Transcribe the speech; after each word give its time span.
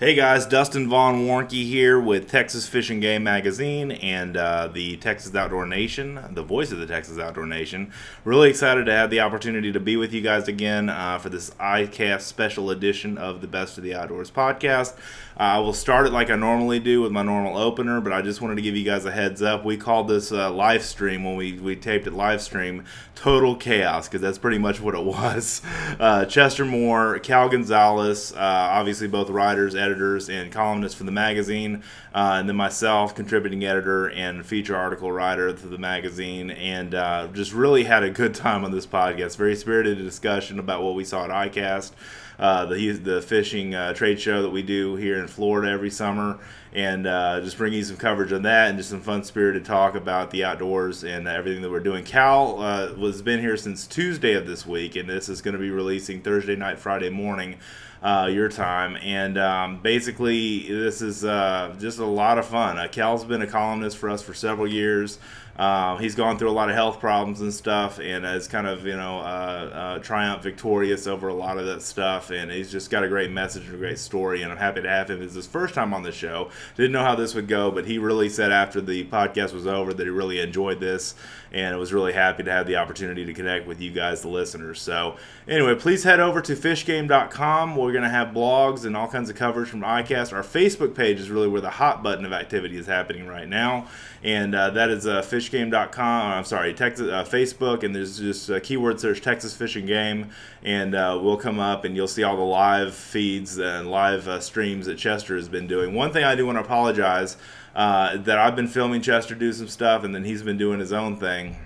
Hey 0.00 0.14
guys, 0.14 0.46
Dustin 0.46 0.88
Von 0.88 1.26
Warncke 1.26 1.62
here 1.62 2.00
with 2.00 2.26
Texas 2.26 2.66
Fish 2.66 2.88
and 2.88 3.02
Game 3.02 3.22
Magazine 3.22 3.92
and 3.92 4.34
uh, 4.34 4.68
the 4.68 4.96
Texas 4.96 5.34
Outdoor 5.34 5.66
Nation, 5.66 6.18
the 6.30 6.42
voice 6.42 6.72
of 6.72 6.78
the 6.78 6.86
Texas 6.86 7.18
Outdoor 7.18 7.44
Nation. 7.44 7.92
Really 8.24 8.48
excited 8.48 8.86
to 8.86 8.92
have 8.92 9.10
the 9.10 9.20
opportunity 9.20 9.70
to 9.72 9.78
be 9.78 9.98
with 9.98 10.14
you 10.14 10.22
guys 10.22 10.48
again 10.48 10.88
uh, 10.88 11.18
for 11.18 11.28
this 11.28 11.50
ICAST 11.60 12.22
special 12.22 12.70
edition 12.70 13.18
of 13.18 13.42
the 13.42 13.46
Best 13.46 13.76
of 13.76 13.84
the 13.84 13.94
Outdoors 13.94 14.30
podcast. 14.30 14.96
Uh, 15.38 15.42
I 15.42 15.58
will 15.58 15.74
start 15.74 16.06
it 16.06 16.14
like 16.14 16.30
I 16.30 16.36
normally 16.36 16.80
do 16.80 17.02
with 17.02 17.12
my 17.12 17.22
normal 17.22 17.58
opener, 17.58 18.00
but 18.00 18.12
I 18.14 18.22
just 18.22 18.40
wanted 18.40 18.54
to 18.56 18.62
give 18.62 18.76
you 18.76 18.84
guys 18.84 19.04
a 19.04 19.10
heads 19.10 19.42
up. 19.42 19.66
We 19.66 19.76
called 19.76 20.08
this 20.08 20.32
uh, 20.32 20.50
live 20.50 20.82
stream 20.82 21.24
when 21.24 21.36
we, 21.36 21.52
we 21.52 21.76
taped 21.76 22.06
it 22.06 22.14
live 22.14 22.40
stream 22.40 22.84
total 23.14 23.54
chaos 23.54 24.08
because 24.08 24.22
that's 24.22 24.38
pretty 24.38 24.58
much 24.58 24.80
what 24.82 24.94
it 24.94 25.04
was. 25.04 25.60
Uh, 25.98 26.24
Chester 26.24 26.64
Moore, 26.64 27.18
Cal 27.18 27.50
Gonzales, 27.50 28.34
obviously 28.34 29.06
both 29.06 29.28
writers, 29.28 29.74
editors, 29.74 29.89
and 30.28 30.52
columnists 30.52 30.96
for 30.96 31.04
the 31.04 31.12
magazine, 31.12 31.82
uh, 32.14 32.36
and 32.38 32.48
then 32.48 32.56
myself, 32.56 33.14
contributing 33.14 33.64
editor 33.64 34.08
and 34.10 34.44
feature 34.44 34.76
article 34.76 35.10
writer 35.10 35.52
to 35.52 35.66
the 35.66 35.78
magazine, 35.78 36.50
and 36.50 36.94
uh, 36.94 37.28
just 37.32 37.52
really 37.52 37.84
had 37.84 38.02
a 38.02 38.10
good 38.10 38.34
time 38.34 38.64
on 38.64 38.70
this 38.70 38.86
podcast. 38.86 39.36
Very 39.36 39.56
spirited 39.56 39.98
discussion 39.98 40.58
about 40.58 40.82
what 40.82 40.94
we 40.94 41.04
saw 41.04 41.24
at 41.24 41.30
ICAST 41.30 41.92
uh, 42.40 42.64
the 42.64 42.92
the 42.92 43.20
fishing 43.20 43.74
uh, 43.74 43.92
trade 43.92 44.18
show 44.18 44.40
that 44.40 44.48
we 44.48 44.62
do 44.62 44.96
here 44.96 45.20
in 45.20 45.28
Florida 45.28 45.70
every 45.70 45.90
summer, 45.90 46.38
and 46.72 47.06
uh, 47.06 47.38
just 47.42 47.58
bring 47.58 47.74
you 47.74 47.84
some 47.84 47.98
coverage 47.98 48.32
on 48.32 48.42
that 48.42 48.70
and 48.70 48.78
just 48.78 48.88
some 48.88 49.02
fun 49.02 49.22
spirited 49.22 49.62
talk 49.62 49.94
about 49.94 50.30
the 50.30 50.42
outdoors 50.42 51.04
and 51.04 51.28
everything 51.28 51.60
that 51.60 51.70
we're 51.70 51.80
doing. 51.80 52.02
Cal 52.02 52.58
uh, 52.62 52.94
was 52.94 53.20
been 53.20 53.40
here 53.40 53.58
since 53.58 53.86
Tuesday 53.86 54.32
of 54.32 54.46
this 54.46 54.64
week, 54.64 54.96
and 54.96 55.06
this 55.06 55.28
is 55.28 55.42
going 55.42 55.52
to 55.52 55.60
be 55.60 55.70
releasing 55.70 56.22
Thursday 56.22 56.56
night, 56.56 56.78
Friday 56.78 57.10
morning. 57.10 57.56
Uh, 58.02 58.30
your 58.32 58.48
time. 58.48 58.96
And 59.02 59.36
um, 59.36 59.82
basically, 59.82 60.66
this 60.66 61.02
is 61.02 61.22
uh, 61.22 61.76
just 61.78 61.98
a 61.98 62.04
lot 62.06 62.38
of 62.38 62.46
fun. 62.46 62.78
Uh, 62.78 62.88
Cal's 62.88 63.24
been 63.24 63.42
a 63.42 63.46
columnist 63.46 63.98
for 63.98 64.08
us 64.08 64.22
for 64.22 64.32
several 64.32 64.66
years. 64.66 65.18
Uh, 65.60 65.98
he's 65.98 66.14
gone 66.14 66.38
through 66.38 66.48
a 66.48 66.52
lot 66.52 66.70
of 66.70 66.74
health 66.74 67.00
problems 67.00 67.42
and 67.42 67.52
stuff, 67.52 68.00
and 68.00 68.24
has 68.24 68.48
kind 68.48 68.66
of 68.66 68.86
you 68.86 68.96
know 68.96 69.18
uh, 69.18 69.70
uh, 69.72 69.98
triumph 69.98 70.42
victorious 70.42 71.06
over 71.06 71.28
a 71.28 71.34
lot 71.34 71.58
of 71.58 71.66
that 71.66 71.82
stuff. 71.82 72.30
And 72.30 72.50
he's 72.50 72.72
just 72.72 72.88
got 72.88 73.04
a 73.04 73.08
great 73.08 73.30
message 73.30 73.66
and 73.66 73.74
a 73.74 73.76
great 73.76 73.98
story. 73.98 74.40
And 74.42 74.50
I'm 74.50 74.56
happy 74.56 74.80
to 74.80 74.88
have 74.88 75.10
him. 75.10 75.20
It's 75.20 75.34
his 75.34 75.46
first 75.46 75.74
time 75.74 75.92
on 75.92 76.02
the 76.02 76.12
show. 76.12 76.50
Didn't 76.76 76.92
know 76.92 77.04
how 77.04 77.14
this 77.14 77.34
would 77.34 77.46
go, 77.46 77.70
but 77.70 77.84
he 77.84 77.98
really 77.98 78.30
said 78.30 78.50
after 78.50 78.80
the 78.80 79.04
podcast 79.04 79.52
was 79.52 79.66
over 79.66 79.92
that 79.92 80.02
he 80.02 80.08
really 80.08 80.40
enjoyed 80.40 80.80
this, 80.80 81.14
and 81.52 81.74
I 81.74 81.78
was 81.78 81.92
really 81.92 82.12
happy 82.12 82.42
to 82.44 82.50
have 82.50 82.66
the 82.66 82.76
opportunity 82.76 83.24
to 83.24 83.34
connect 83.34 83.66
with 83.66 83.80
you 83.80 83.90
guys, 83.90 84.22
the 84.22 84.28
listeners. 84.28 84.80
So 84.80 85.16
anyway, 85.48 85.74
please 85.74 86.04
head 86.04 86.20
over 86.20 86.40
to 86.42 86.54
fishgame.com. 86.54 87.76
We're 87.76 87.92
going 87.92 88.04
to 88.04 88.10
have 88.10 88.28
blogs 88.28 88.84
and 88.84 88.96
all 88.96 89.08
kinds 89.08 89.30
of 89.30 89.36
coverage 89.36 89.68
from 89.68 89.80
ICAST. 89.80 90.32
Our 90.32 90.42
Facebook 90.42 90.94
page 90.94 91.18
is 91.18 91.30
really 91.30 91.48
where 91.48 91.60
the 91.60 91.70
hot 91.70 92.02
button 92.02 92.24
of 92.24 92.32
activity 92.32 92.76
is 92.76 92.86
happening 92.86 93.26
right 93.26 93.48
now, 93.48 93.88
and 94.22 94.54
uh, 94.54 94.70
that 94.70 94.90
is 94.90 95.06
uh, 95.06 95.22
fishgame.com. 95.22 96.32
I'm 96.32 96.44
sorry, 96.44 96.72
Texas 96.72 97.08
uh, 97.08 97.24
Facebook, 97.24 97.82
and 97.82 97.94
there's 97.94 98.18
just 98.18 98.48
a 98.48 98.60
keyword 98.60 99.00
search 99.00 99.20
Texas 99.20 99.56
Fish 99.56 99.76
and 99.76 99.86
Game, 99.86 100.30
and 100.62 100.94
uh, 100.94 101.18
we'll 101.20 101.36
come 101.36 101.58
up 101.58 101.84
and 101.84 101.96
you'll 101.96 102.08
see 102.08 102.22
all 102.22 102.36
the 102.36 102.42
live 102.42 102.94
feeds 102.94 103.58
and 103.58 103.90
live 103.90 104.28
uh, 104.28 104.40
streams 104.40 104.86
that 104.86 104.98
Chester 104.98 105.36
has 105.36 105.48
been 105.48 105.66
doing. 105.66 105.94
One 105.94 106.12
thing 106.12 106.24
I 106.24 106.34
do 106.34 106.46
want 106.46 106.56
to 106.56 106.62
apologize 106.62 107.36
uh, 107.74 108.16
that 108.18 108.38
I've 108.38 108.56
been 108.56 108.68
filming 108.68 109.02
Chester 109.02 109.34
do 109.34 109.52
some 109.52 109.68
stuff, 109.68 110.04
and 110.04 110.14
then 110.14 110.24
he's 110.24 110.42
been 110.42 110.58
doing 110.58 110.80
his 110.80 110.92
own 110.92 111.16
thing 111.16 111.56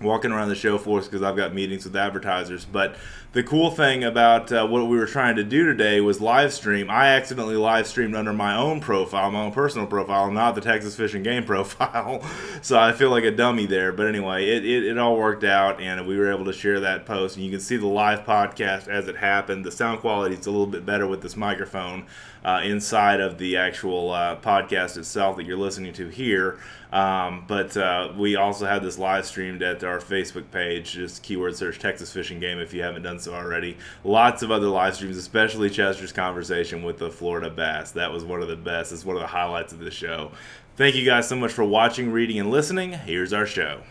walking 0.00 0.32
around 0.32 0.48
the 0.48 0.54
show 0.54 0.78
for 0.78 0.98
us 0.98 1.06
because 1.06 1.22
I've 1.22 1.36
got 1.36 1.54
meetings 1.54 1.84
with 1.84 1.96
advertisers. 1.96 2.64
But 2.64 2.96
the 3.32 3.44
cool 3.44 3.70
thing 3.70 4.02
about 4.02 4.50
uh, 4.50 4.66
what 4.66 4.88
we 4.88 4.96
were 4.96 5.06
trying 5.06 5.36
to 5.36 5.44
do 5.44 5.64
today 5.64 6.00
was 6.00 6.20
live 6.20 6.52
stream. 6.52 6.90
I 6.90 7.06
accidentally 7.08 7.54
live 7.54 7.86
streamed 7.86 8.16
under 8.16 8.32
my 8.32 8.56
own 8.56 8.80
profile, 8.80 9.30
my 9.30 9.42
own 9.42 9.52
personal 9.52 9.86
profile, 9.86 10.32
not 10.32 10.56
the 10.56 10.60
Texas 10.60 10.96
Fish 10.96 11.14
and 11.14 11.22
Game 11.22 11.44
profile. 11.46 12.24
so 12.60 12.76
I 12.76 12.90
feel 12.90 13.10
like 13.10 13.22
a 13.22 13.30
dummy 13.30 13.66
there. 13.66 13.92
But 13.92 14.08
anyway, 14.08 14.48
it, 14.48 14.64
it, 14.64 14.84
it, 14.84 14.98
all 14.98 15.16
worked 15.16 15.44
out, 15.44 15.80
and 15.80 16.08
we 16.08 16.18
were 16.18 16.32
able 16.32 16.44
to 16.46 16.52
share 16.52 16.80
that 16.80 17.06
post. 17.06 17.36
And 17.36 17.44
you 17.44 17.52
can 17.52 17.60
see 17.60 17.76
the 17.76 17.86
live 17.86 18.24
podcast 18.24 18.88
as 18.88 19.06
it 19.06 19.16
happened. 19.16 19.64
The 19.64 19.70
sound 19.70 20.00
quality 20.00 20.34
is 20.34 20.46
a 20.46 20.50
little 20.50 20.66
bit 20.66 20.84
better 20.84 21.06
with 21.06 21.22
this 21.22 21.36
microphone 21.36 22.06
uh, 22.44 22.62
inside 22.64 23.20
of 23.20 23.38
the 23.38 23.56
actual 23.56 24.10
uh, 24.10 24.36
podcast 24.36 24.96
itself 24.96 25.36
that 25.36 25.46
you're 25.46 25.56
listening 25.56 25.92
to 25.92 26.08
here. 26.08 26.58
Um, 26.92 27.44
but 27.46 27.76
uh, 27.76 28.12
we 28.16 28.34
also 28.34 28.66
had 28.66 28.82
this 28.82 28.98
live 28.98 29.24
streamed 29.24 29.62
at 29.62 29.84
our 29.84 29.98
Facebook 29.98 30.50
page. 30.50 30.92
Just 30.92 31.22
keyword 31.22 31.54
search 31.54 31.78
Texas 31.78 32.12
Fish 32.12 32.30
and 32.30 32.40
Game 32.40 32.58
if 32.58 32.74
you 32.74 32.82
haven't 32.82 33.02
done 33.02 33.19
already. 33.28 33.76
Lots 34.04 34.42
of 34.42 34.50
other 34.50 34.68
live 34.68 34.94
streams, 34.96 35.16
especially 35.16 35.70
Chester's 35.70 36.12
conversation 36.12 36.82
with 36.82 36.98
the 36.98 37.10
Florida 37.10 37.50
bass. 37.50 37.92
That 37.92 38.12
was 38.12 38.24
one 38.24 38.42
of 38.42 38.48
the 38.48 38.56
best. 38.56 38.92
It's 38.92 39.04
one 39.04 39.16
of 39.16 39.22
the 39.22 39.28
highlights 39.28 39.72
of 39.72 39.78
the 39.80 39.90
show. 39.90 40.32
Thank 40.76 40.94
you 40.94 41.04
guys 41.04 41.28
so 41.28 41.36
much 41.36 41.52
for 41.52 41.64
watching, 41.64 42.10
reading, 42.10 42.38
and 42.38 42.50
listening. 42.50 42.92
Here's 42.92 43.32
our 43.32 43.46
show. 43.46 43.82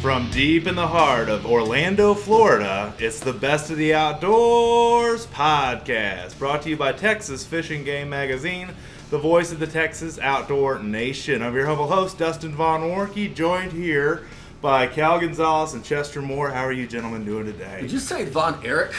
From 0.00 0.30
deep 0.30 0.66
in 0.66 0.76
the 0.76 0.86
heart 0.86 1.28
of 1.28 1.44
Orlando, 1.44 2.14
Florida, 2.14 2.94
it's 2.98 3.20
the 3.20 3.34
Best 3.34 3.70
of 3.70 3.76
the 3.76 3.92
Outdoors 3.92 5.26
podcast, 5.26 6.38
brought 6.38 6.62
to 6.62 6.70
you 6.70 6.76
by 6.78 6.92
Texas 6.92 7.44
Fish 7.44 7.70
and 7.70 7.84
Game 7.84 8.08
Magazine, 8.08 8.70
the 9.10 9.18
voice 9.18 9.52
of 9.52 9.58
the 9.58 9.66
Texas 9.66 10.18
Outdoor 10.18 10.78
Nation. 10.78 11.42
I'm 11.42 11.54
your 11.54 11.66
humble 11.66 11.86
host, 11.86 12.16
Dustin 12.16 12.54
Von 12.54 12.80
Warncke, 12.80 13.34
joined 13.34 13.72
here 13.72 14.26
by 14.62 14.86
Cal 14.86 15.20
Gonzales 15.20 15.74
and 15.74 15.84
Chester 15.84 16.22
Moore. 16.22 16.48
How 16.48 16.64
are 16.64 16.72
you 16.72 16.86
gentlemen 16.86 17.26
doing 17.26 17.44
today? 17.44 17.82
Did 17.82 17.92
you 17.92 17.98
say 17.98 18.24
Von 18.24 18.64
Erich? 18.64 18.94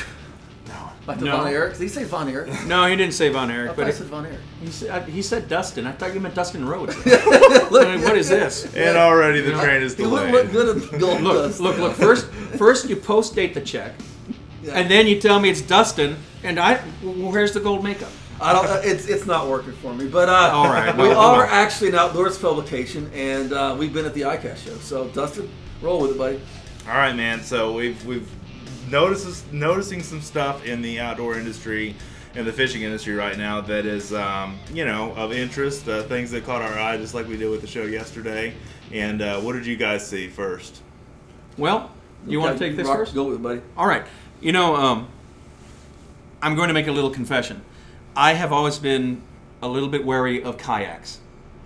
Like 1.07 1.17
the 1.19 1.25
No. 1.25 1.37
Von 1.37 1.47
Erich? 1.47 1.73
Did 1.73 1.81
he 1.81 1.87
say 1.87 2.03
Von 2.03 2.29
Erich? 2.29 2.65
No, 2.67 2.85
he 2.85 2.95
didn't 2.95 3.13
say 3.15 3.29
Von 3.29 3.49
I 3.49 3.55
Erich, 3.55 3.67
thought 3.69 3.77
but 3.77 3.87
he 3.87 3.93
said 3.93 4.07
Von 4.07 4.25
Erich. 4.25 4.39
he 4.61 4.67
said, 4.69 5.09
he 5.09 5.21
said 5.21 5.49
Dustin. 5.49 5.87
I 5.87 5.91
thought 5.93 6.13
you 6.13 6.19
meant 6.19 6.35
Dustin 6.35 6.63
Rhodes. 6.67 6.95
I 7.05 7.95
mean, 7.95 8.03
what 8.03 8.15
is 8.17 8.29
this? 8.29 8.65
And 8.75 8.95
already 8.97 9.41
the 9.41 9.47
You 9.49 9.55
know, 9.55 9.63
train 9.63 9.81
is 9.81 9.95
He 9.97 10.05
looked, 10.05 10.27
delayed. 10.27 10.51
looked 10.51 10.51
good 10.51 10.93
at 10.93 10.99
gold 10.99 11.21
Look, 11.21 11.33
dust. 11.47 11.59
look, 11.59 11.77
look. 11.79 11.93
First, 11.93 12.27
first 12.57 12.87
you 12.89 12.95
post 12.95 13.33
date 13.35 13.53
the 13.55 13.61
check, 13.61 13.93
Yeah. 14.61 14.73
and 14.73 14.91
then 14.91 15.07
you 15.07 15.19
tell 15.19 15.39
me 15.39 15.49
it's 15.49 15.61
Dustin, 15.61 16.17
and 16.43 16.59
I, 16.59 16.77
where's 17.01 17.53
the 17.53 17.59
gold 17.61 17.83
makeup? 17.83 18.11
I 18.39 18.53
don't. 18.53 18.65
Uh, 18.67 18.81
it's 18.83 19.07
it's 19.07 19.25
not 19.27 19.47
working 19.47 19.73
for 19.73 19.93
me. 19.93 20.07
But 20.07 20.27
uh, 20.29 20.51
All 20.53 20.65
right, 20.65 20.95
we 20.97 21.09
well, 21.09 21.19
are 21.19 21.37
well. 21.45 21.47
actually 21.49 21.89
an 21.89 21.95
outdoors 21.95 22.37
publication, 22.39 23.09
and 23.13 23.53
uh, 23.53 23.75
we've 23.77 23.93
been 23.93 24.05
at 24.05 24.13
the 24.15 24.21
ICAST 24.21 24.65
show. 24.65 24.75
So 24.77 25.07
Dustin, 25.09 25.47
roll 25.81 26.01
with 26.01 26.11
it, 26.11 26.17
buddy. 26.17 26.41
All 26.87 26.95
right, 26.95 27.15
man. 27.15 27.41
So 27.43 27.73
we've 27.73 28.03
we've 28.03 28.27
notices 28.91 29.43
noticing 29.51 30.03
some 30.03 30.21
stuff 30.21 30.65
in 30.65 30.81
the 30.81 30.99
outdoor 30.99 31.37
industry 31.37 31.95
and 32.35 32.45
the 32.45 32.53
fishing 32.53 32.83
industry 32.83 33.13
right 33.13 33.37
now 33.37 33.61
that 33.61 33.85
is 33.85 34.13
um, 34.13 34.57
you 34.73 34.85
know 34.85 35.13
of 35.15 35.31
interest. 35.31 35.87
Uh, 35.87 36.03
things 36.03 36.31
that 36.31 36.45
caught 36.45 36.61
our 36.61 36.77
eye, 36.77 36.97
just 36.97 37.13
like 37.13 37.27
we 37.27 37.37
did 37.37 37.49
with 37.49 37.61
the 37.61 37.67
show 37.67 37.83
yesterday. 37.83 38.53
And 38.91 39.21
uh, 39.21 39.39
what 39.39 39.53
did 39.53 39.65
you 39.65 39.77
guys 39.77 40.05
see 40.05 40.27
first? 40.27 40.81
Well, 41.57 41.91
you 42.27 42.39
want 42.39 42.57
to 42.57 42.63
take 42.63 42.75
this 42.75 42.87
Rock- 42.87 42.97
first? 42.97 43.13
Go 43.13 43.25
with 43.25 43.35
it, 43.35 43.41
buddy. 43.41 43.61
All 43.77 43.87
right. 43.87 44.05
You 44.41 44.51
know, 44.51 44.75
um, 44.75 45.07
I'm 46.41 46.55
going 46.55 46.67
to 46.67 46.73
make 46.73 46.87
a 46.87 46.91
little 46.91 47.09
confession. 47.09 47.61
I 48.15 48.33
have 48.33 48.51
always 48.51 48.77
been 48.77 49.21
a 49.61 49.67
little 49.67 49.89
bit 49.89 50.05
wary 50.05 50.43
of 50.43 50.57
kayaks. 50.57 51.19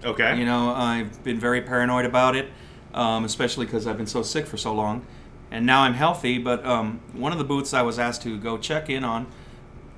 Okay. 0.04 0.38
You 0.38 0.46
know, 0.46 0.72
I've 0.72 1.24
been 1.24 1.40
very 1.40 1.62
paranoid 1.62 2.06
about 2.06 2.36
it, 2.36 2.50
um, 2.94 3.26
especially 3.26 3.66
because 3.66 3.88
I've 3.88 3.98
been 3.98 4.06
so 4.06 4.22
sick 4.22 4.46
for 4.46 4.58
so 4.58 4.74
long. 4.74 5.06
And 5.56 5.66
now 5.66 5.84
I'm 5.84 5.94
healthy, 5.94 6.38
but 6.38 6.66
um, 6.66 7.00
one 7.14 7.32
of 7.32 7.38
the 7.38 7.46
booths 7.46 7.74
I 7.74 7.82
was 7.82 7.98
asked 7.98 8.24
to 8.24 8.38
go 8.38 8.58
check 8.58 8.90
in 8.90 9.06
on 9.06 9.26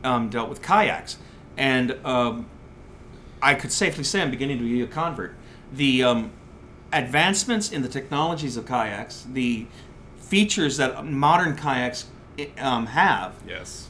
um, 0.04 0.30
dealt 0.30 0.50
with 0.50 0.62
kayaks. 0.62 1.18
And 1.58 1.98
um, 2.06 2.46
I 3.42 3.56
could 3.56 3.72
safely 3.72 4.04
say 4.04 4.22
I'm 4.22 4.30
beginning 4.30 4.60
to 4.60 4.64
be 4.64 4.84
a 4.84 4.86
convert. 4.86 5.34
The 5.74 6.04
um, 6.04 6.32
advancements 6.94 7.72
in 7.72 7.82
the 7.82 7.90
technologies 7.90 8.56
of 8.56 8.68
kayaks, 8.68 9.26
the 9.34 9.66
features 10.18 10.78
that 10.78 11.04
modern 11.04 11.56
kayaks 11.56 12.06
um, 12.60 12.86
have, 12.86 13.34
yes. 13.48 13.90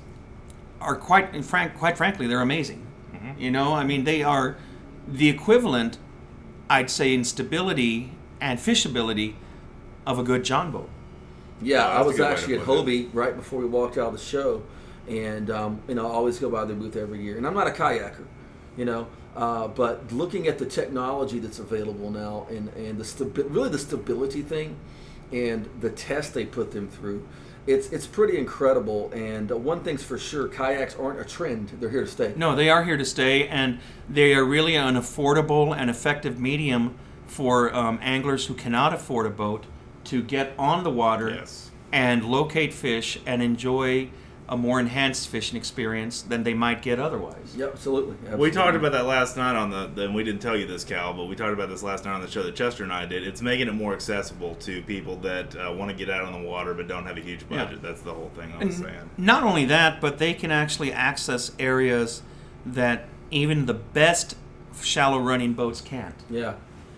are 0.80 0.95
quite 0.95 1.36
in 1.36 1.44
frank 1.44 1.75
quite 1.77 1.97
frankly 1.97 2.27
they're 2.27 2.39
amazing 2.39 2.86
you 3.38 3.51
know 3.51 3.74
i 3.74 3.83
mean 3.83 4.03
they 4.06 4.24
are 4.24 4.56
the 5.06 5.27
equivalent 5.27 5.97
i'd 6.69 6.89
say 6.89 7.13
in 7.13 7.24
stability 7.24 8.12
and 8.39 8.59
fishability 8.59 9.33
of 10.06 10.18
a 10.18 10.24
good 10.24 10.45
john 10.45 10.71
boat 10.71 10.89
Yeah, 11.62 11.86
Oh, 11.88 11.89
I 11.89 12.01
was 12.01 12.18
good 12.18 12.24
way 12.24 12.27
to 12.27 12.33
actually 12.33 12.54
at 12.56 12.63
put. 12.63 12.86
Hobie 12.86 13.09
right 13.13 13.36
before 13.36 13.59
we 13.59 13.65
walked 13.65 13.98
out 13.98 14.07
of 14.07 14.13
the 14.13 14.19
show, 14.19 14.63
and 15.07 15.50
um, 15.50 15.81
you 15.88 15.95
know 15.95 16.06
I 16.07 16.12
always 16.12 16.39
go 16.39 16.50
by 16.50 16.65
their 16.65 16.75
booth 16.75 16.95
every 16.95 17.21
year. 17.21 17.38
And 17.38 17.48
I'm 17.48 17.54
not 17.54 17.68
a 17.68 17.71
kayaker, 17.71 18.25
you 18.75 18.86
know, 18.86 19.07
uh, 19.36 19.68
but 19.68 20.12
looking 20.12 20.48
at 20.48 20.57
the 20.57 20.65
technology 20.65 21.39
that's 21.39 21.59
available 21.59 22.12
now 22.12 22.45
and 22.50 22.69
and 22.69 22.98
the 23.00 23.04
stabi- 23.04 23.48
really 23.54 23.69
the 23.69 23.80
stability 23.80 24.42
thing, 24.42 24.75
and 25.31 25.69
the 25.81 25.89
test 25.89 26.33
they 26.33 26.45
put 26.45 26.71
them 26.71 26.88
through, 26.88 27.27
it's 27.65 27.89
it's 27.89 28.06
pretty 28.06 28.38
incredible. 28.38 29.12
And 29.13 29.51
uh, 29.51 29.57
one 29.57 29.80
thing's 29.81 30.04
for 30.04 30.18
sure, 30.19 30.48
kayaks 30.48 30.95
aren't 30.95 31.19
a 31.19 31.25
trend; 31.25 31.69
they're 31.80 31.89
here 31.89 32.01
to 32.01 32.07
stay. 32.07 32.33
No, 32.36 32.56
they 32.56 32.69
are 32.69 32.83
here 32.83 32.98
to 32.98 33.06
stay, 33.06 33.48
and 33.48 33.80
they 34.07 34.36
are 34.36 34.45
really 34.45 34.75
an 34.75 34.95
affordable 34.95 35.75
and 35.75 35.89
effective 35.89 36.39
medium 36.39 36.95
for 37.25 37.74
um, 37.75 38.00
anglers 38.01 38.45
who 38.45 38.54
cannot 38.54 38.94
afford 38.94 39.25
a 39.25 39.30
boat 39.30 39.65
to 40.07 40.21
get 40.21 40.54
on 40.57 40.83
the 40.83 40.89
water 40.92 41.30
Yes. 41.30 41.71
and 41.92 42.24
locate 42.25 42.74
fish 42.74 43.19
and 43.25 43.42
enjoy 43.42 44.09
a 44.50 44.56
more 44.56 44.80
enhanced 44.80 45.27
fishing 45.27 45.57
experience 45.57 46.21
than 46.21 46.44
they 46.44 46.54
might 46.54 46.81
get 46.81 47.00
otherwise. 47.00 47.54
Yep, 47.57 47.69
absolutely. 47.74 48.15
We 48.38 48.50
talked 48.50 48.77
about 48.77 48.94
that 48.94 49.06
last 49.06 49.36
night 49.36 49.57
on 49.57 49.71
the. 49.71 49.92
Then 49.94 50.13
we 50.13 50.24
didn't 50.24 50.42
tell 50.42 50.56
you 50.56 50.65
this, 50.65 50.86
Cal, 50.86 51.13
but 51.13 51.25
we 51.25 51.36
talked 51.36 51.51
about 51.51 51.68
this 51.68 51.83
last 51.83 52.06
night 52.06 52.13
on 52.13 52.21
the 52.21 52.30
show 52.30 52.44
that 52.44 52.56
Chester 52.56 52.86
and 52.86 52.94
I 52.94 53.06
did. 53.06 53.27
It's 53.27 53.42
making 53.42 53.68
it 53.68 53.74
more 53.74 53.92
accessible 53.94 54.56
to 54.62 54.81
people 54.83 55.18
that 55.18 55.54
uh, 55.57 55.74
want 55.74 55.92
to 55.92 55.98
get 55.98 56.09
out 56.09 56.24
on 56.24 56.31
the 56.31 56.48
water 56.48 56.74
but 56.74 56.88
don't 56.88 57.06
have 57.06 57.18
a 57.18 57.21
huge 57.21 57.42
Yeah. 57.50 57.65
budget. 57.65 57.81
That's 57.81 58.01
the 58.01 58.13
whole 58.13 58.31
thing 58.38 58.54
I 58.57 58.63
was 58.63 58.77
And 58.77 58.86
saying. 58.86 59.09
not 59.18 59.44
only 59.44 59.65
that, 59.65 60.00
but 60.00 60.18
they 60.18 60.33
can 60.33 60.50
actually 60.50 60.94
access 60.94 61.51
areas 61.59 62.21
that 62.65 63.04
even 63.31 63.65
the 63.65 63.74
best 63.74 64.38
shallow 64.81 65.19
running 65.19 65.51
boats 65.54 65.81
can't. 65.81 66.15
Yeah. 66.30 66.54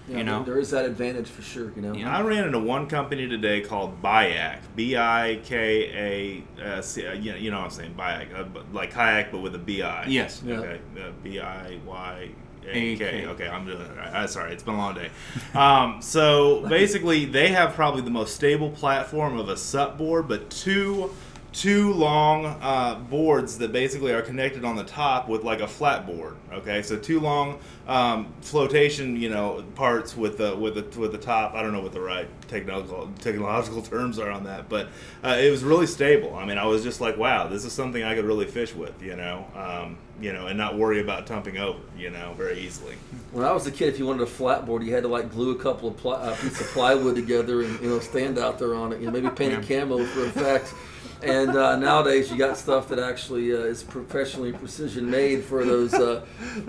Yeah, 0.10 0.18
You 0.18 0.24
know? 0.24 0.44
there 0.44 0.60
is 0.60 0.72
that 0.72 0.86
advantage 0.86 1.28
for 1.28 1.42
sure. 1.42 1.72
You 1.76 1.82
know. 1.82 1.94
Yeah. 1.94 2.16
I 2.18 2.22
ran 2.22 2.46
into 2.46 2.60
one 2.60 2.88
company 2.88 3.28
today 3.28 3.62
called 3.62 4.02
Bayak, 4.02 4.60
B 4.76 4.98
I 4.98 5.40
K 5.44 6.44
A, 6.60 6.64
uh, 6.64 6.82
uh, 6.82 7.14
you 7.14 7.52
know, 7.52 7.58
what 7.58 7.66
I'm 7.66 7.70
saying, 7.70 7.96
Bayak, 7.98 8.34
uh, 8.38 8.46
like 8.74 8.92
kayak 8.92 9.32
but 9.32 9.40
with 9.40 9.56
a 9.56 9.60
B 9.60 9.82
I. 9.82 10.06
Yes. 10.08 10.42
Yeah. 10.46 10.60
Okay, 10.60 10.80
uh, 11.00 11.12
B 11.24 11.40
I 11.40 11.80
Y 11.86 12.30
A 12.66 12.70
A-K. 12.72 12.98
K. 12.98 13.26
Okay, 13.28 13.48
I'm 13.48 13.66
doing 13.66 13.82
it 13.82 13.98
right. 13.98 14.14
Uh, 14.14 14.28
sorry, 14.28 14.54
it's 14.54 14.64
been 14.64 14.76
a 14.76 14.78
long 14.78 14.96
day. 14.96 15.10
Um, 15.56 16.02
so 16.02 16.68
basically, 16.68 17.26
they 17.26 17.50
have 17.50 17.74
probably 17.74 18.02
the 18.02 18.12
most 18.12 18.36
stable 18.36 18.70
platform 18.70 19.38
of 19.38 19.50
a 19.50 19.58
SUP 19.58 19.98
board, 19.98 20.28
but 20.28 20.50
two 20.50 21.12
two 21.52 21.94
long 21.94 22.46
uh, 22.46 22.96
boards 23.10 23.58
that 23.58 23.72
basically 23.72 24.12
are 24.14 24.22
connected 24.22 24.64
on 24.64 24.76
the 24.76 24.84
top 24.84 25.28
with 25.28 25.44
like 25.44 25.62
a 25.62 25.68
flat 25.68 26.06
board. 26.06 26.36
Okay, 26.52 26.82
so 26.82 26.98
two 26.98 27.20
long 27.20 27.60
um, 27.88 28.32
flotation, 28.42 29.16
you 29.16 29.30
know, 29.30 29.64
parts 29.76 30.16
with 30.16 30.38
the 30.38 30.56
with 30.56 30.76
the 30.76 31.00
with 31.00 31.12
the 31.12 31.18
top. 31.18 31.54
I 31.54 31.62
don't 31.62 31.74
know 31.74 31.82
what 31.82 31.94
the 31.94 32.02
right 32.02 32.28
technological 32.48 33.12
technological 33.20 33.82
terms 33.84 34.20
are 34.20 34.30
on 34.30 34.44
that, 34.44 34.70
but 34.70 34.90
uh, 35.24 35.38
it 35.40 35.50
was 35.50 35.64
really 35.64 35.88
stable. 35.88 36.36
I 36.36 36.46
mean, 36.46 36.58
I 36.58 36.66
was 36.66 36.84
just 36.84 37.02
like, 37.02 37.18
wow, 37.18 37.48
this 37.48 37.66
is 37.66 37.74
something 37.74 38.04
I 38.04 38.16
could 38.16 38.26
really 38.26 38.46
fish 38.46 38.76
with, 38.76 39.02
you 39.02 39.16
know, 39.16 39.46
um, 39.56 39.98
you 40.22 40.34
know, 40.34 40.48
and 40.48 40.58
not 40.58 40.78
worry 40.78 41.02
about 41.02 41.26
tumping 41.26 41.58
over, 41.58 41.80
you 41.98 42.10
know, 42.10 42.34
very 42.38 42.60
easily. 42.60 42.96
When 43.32 43.46
I 43.46 43.52
was 43.52 43.66
a 43.68 43.72
kid, 43.72 43.90
if 43.90 44.00
you 44.00 44.06
wanted 44.06 44.22
a 44.22 44.28
flat 44.28 44.66
board, 44.66 44.84
you 44.84 44.94
had 44.94 45.04
to 45.04 45.10
like 45.10 45.32
glue 45.32 45.52
a 45.52 45.56
couple 45.56 45.90
of 45.90 46.06
uh, 46.06 46.36
pieces 46.36 46.62
of 46.62 46.68
plywood 46.68 47.16
together 47.16 47.62
and 47.62 47.80
you 47.82 47.90
know 47.90 48.00
stand 48.00 48.38
out 48.38 48.60
there 48.60 48.76
on 48.76 48.94
it. 48.94 49.00
You 49.00 49.08
know, 49.08 49.12
maybe 49.12 49.30
paint 49.30 49.54
it 49.54 49.68
camo 49.68 50.06
for 50.06 50.26
effect. 50.26 50.74
And 51.22 51.50
uh, 51.50 51.76
nowadays, 51.76 52.32
you 52.32 52.38
got 52.38 52.58
stuff 52.58 52.88
that 52.90 53.00
actually 53.00 53.54
uh, 53.54 53.58
is 53.58 53.84
professionally 53.84 54.54
precision 54.54 55.10
made 55.10 55.44
for 55.44 55.66
those 55.66 55.94
uh, 55.94 56.22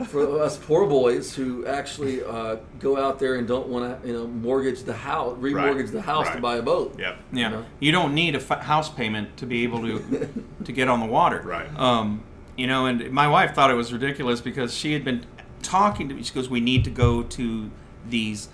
for 0.07 0.43
us 0.43 0.57
poor 0.59 0.87
boys 0.87 1.35
who 1.35 1.65
actually 1.67 2.25
uh, 2.25 2.57
go 2.81 2.97
out 2.97 3.21
there 3.21 3.37
and 3.37 3.47
don't 3.47 3.69
want 3.69 4.03
to 4.03 4.09
you 4.09 4.13
know 4.13 4.27
mortgage 4.27 4.83
the 4.83 4.95
house, 4.95 5.37
remortgage 5.39 5.93
the 5.93 6.03
house 6.03 6.29
to 6.31 6.41
buy 6.41 6.57
a 6.57 6.63
boat. 6.63 6.99
Yep. 6.99 7.19
Yeah, 7.33 7.49
know? 7.49 7.65
you 7.79 7.93
don't 7.93 8.13
need 8.13 8.35
a 8.35 8.41
f- 8.41 8.63
house 8.63 8.89
payment 8.89 9.37
to 9.37 9.47
be 9.47 9.63
able 9.63 9.83
to 9.83 10.29
to 10.65 10.73
get 10.73 10.89
on 10.89 10.99
the 10.99 11.07
water. 11.07 11.43
Right. 11.43 11.69
Um, 11.79 12.25
you 12.57 12.67
know, 12.67 12.87
and 12.87 13.11
my 13.13 13.29
wife 13.29 13.55
thought 13.55 13.71
it 13.71 13.75
was 13.75 13.93
ridiculous 13.93 14.41
because 14.41 14.75
she 14.75 14.93
had 14.95 15.05
been 15.05 15.27
talking 15.63 16.09
to 16.09 16.15
me. 16.15 16.25
She 16.25 16.35
goes, 16.35 16.51
"We 16.51 16.61
need 16.61 16.83
to 16.85 16.91
go 16.91 17.23
to 17.23 17.71
these 18.09 18.49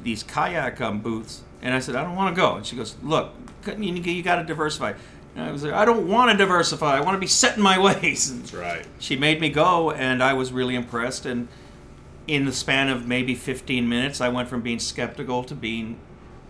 these 0.00 0.22
kayak 0.22 0.80
um, 0.80 1.00
booths," 1.00 1.42
and 1.60 1.74
I 1.74 1.80
said, 1.80 1.96
"I 1.96 2.04
don't 2.04 2.14
want 2.14 2.34
to 2.34 2.40
go." 2.40 2.54
And 2.54 2.64
she 2.64 2.76
goes, 2.76 2.94
"Look, 3.02 3.32
you, 3.66 3.94
you 3.94 4.22
got 4.22 4.36
to 4.36 4.44
diversify." 4.44 4.92
And 5.36 5.44
I 5.48 5.52
was 5.52 5.62
like, 5.62 5.72
"I 5.72 5.84
don't 5.84 6.08
want 6.08 6.30
to 6.32 6.36
diversify. 6.36 6.96
I 6.96 7.00
want 7.00 7.14
to 7.14 7.20
be 7.20 7.26
set 7.26 7.56
in 7.56 7.62
my 7.62 7.78
ways." 8.02 8.30
And 8.30 8.42
That's 8.42 8.54
right. 8.54 8.86
she 8.98 9.16
made 9.16 9.40
me 9.40 9.48
go, 9.48 9.90
and 9.90 10.22
I 10.22 10.32
was 10.34 10.52
really 10.52 10.74
impressed. 10.74 11.24
And 11.26 11.48
in 12.26 12.44
the 12.44 12.52
span 12.52 12.88
of 12.88 13.06
maybe 13.06 13.34
15 13.34 13.88
minutes, 13.88 14.20
I 14.20 14.28
went 14.28 14.48
from 14.48 14.60
being 14.60 14.78
skeptical 14.78 15.42
to 15.44 15.54
being 15.54 15.98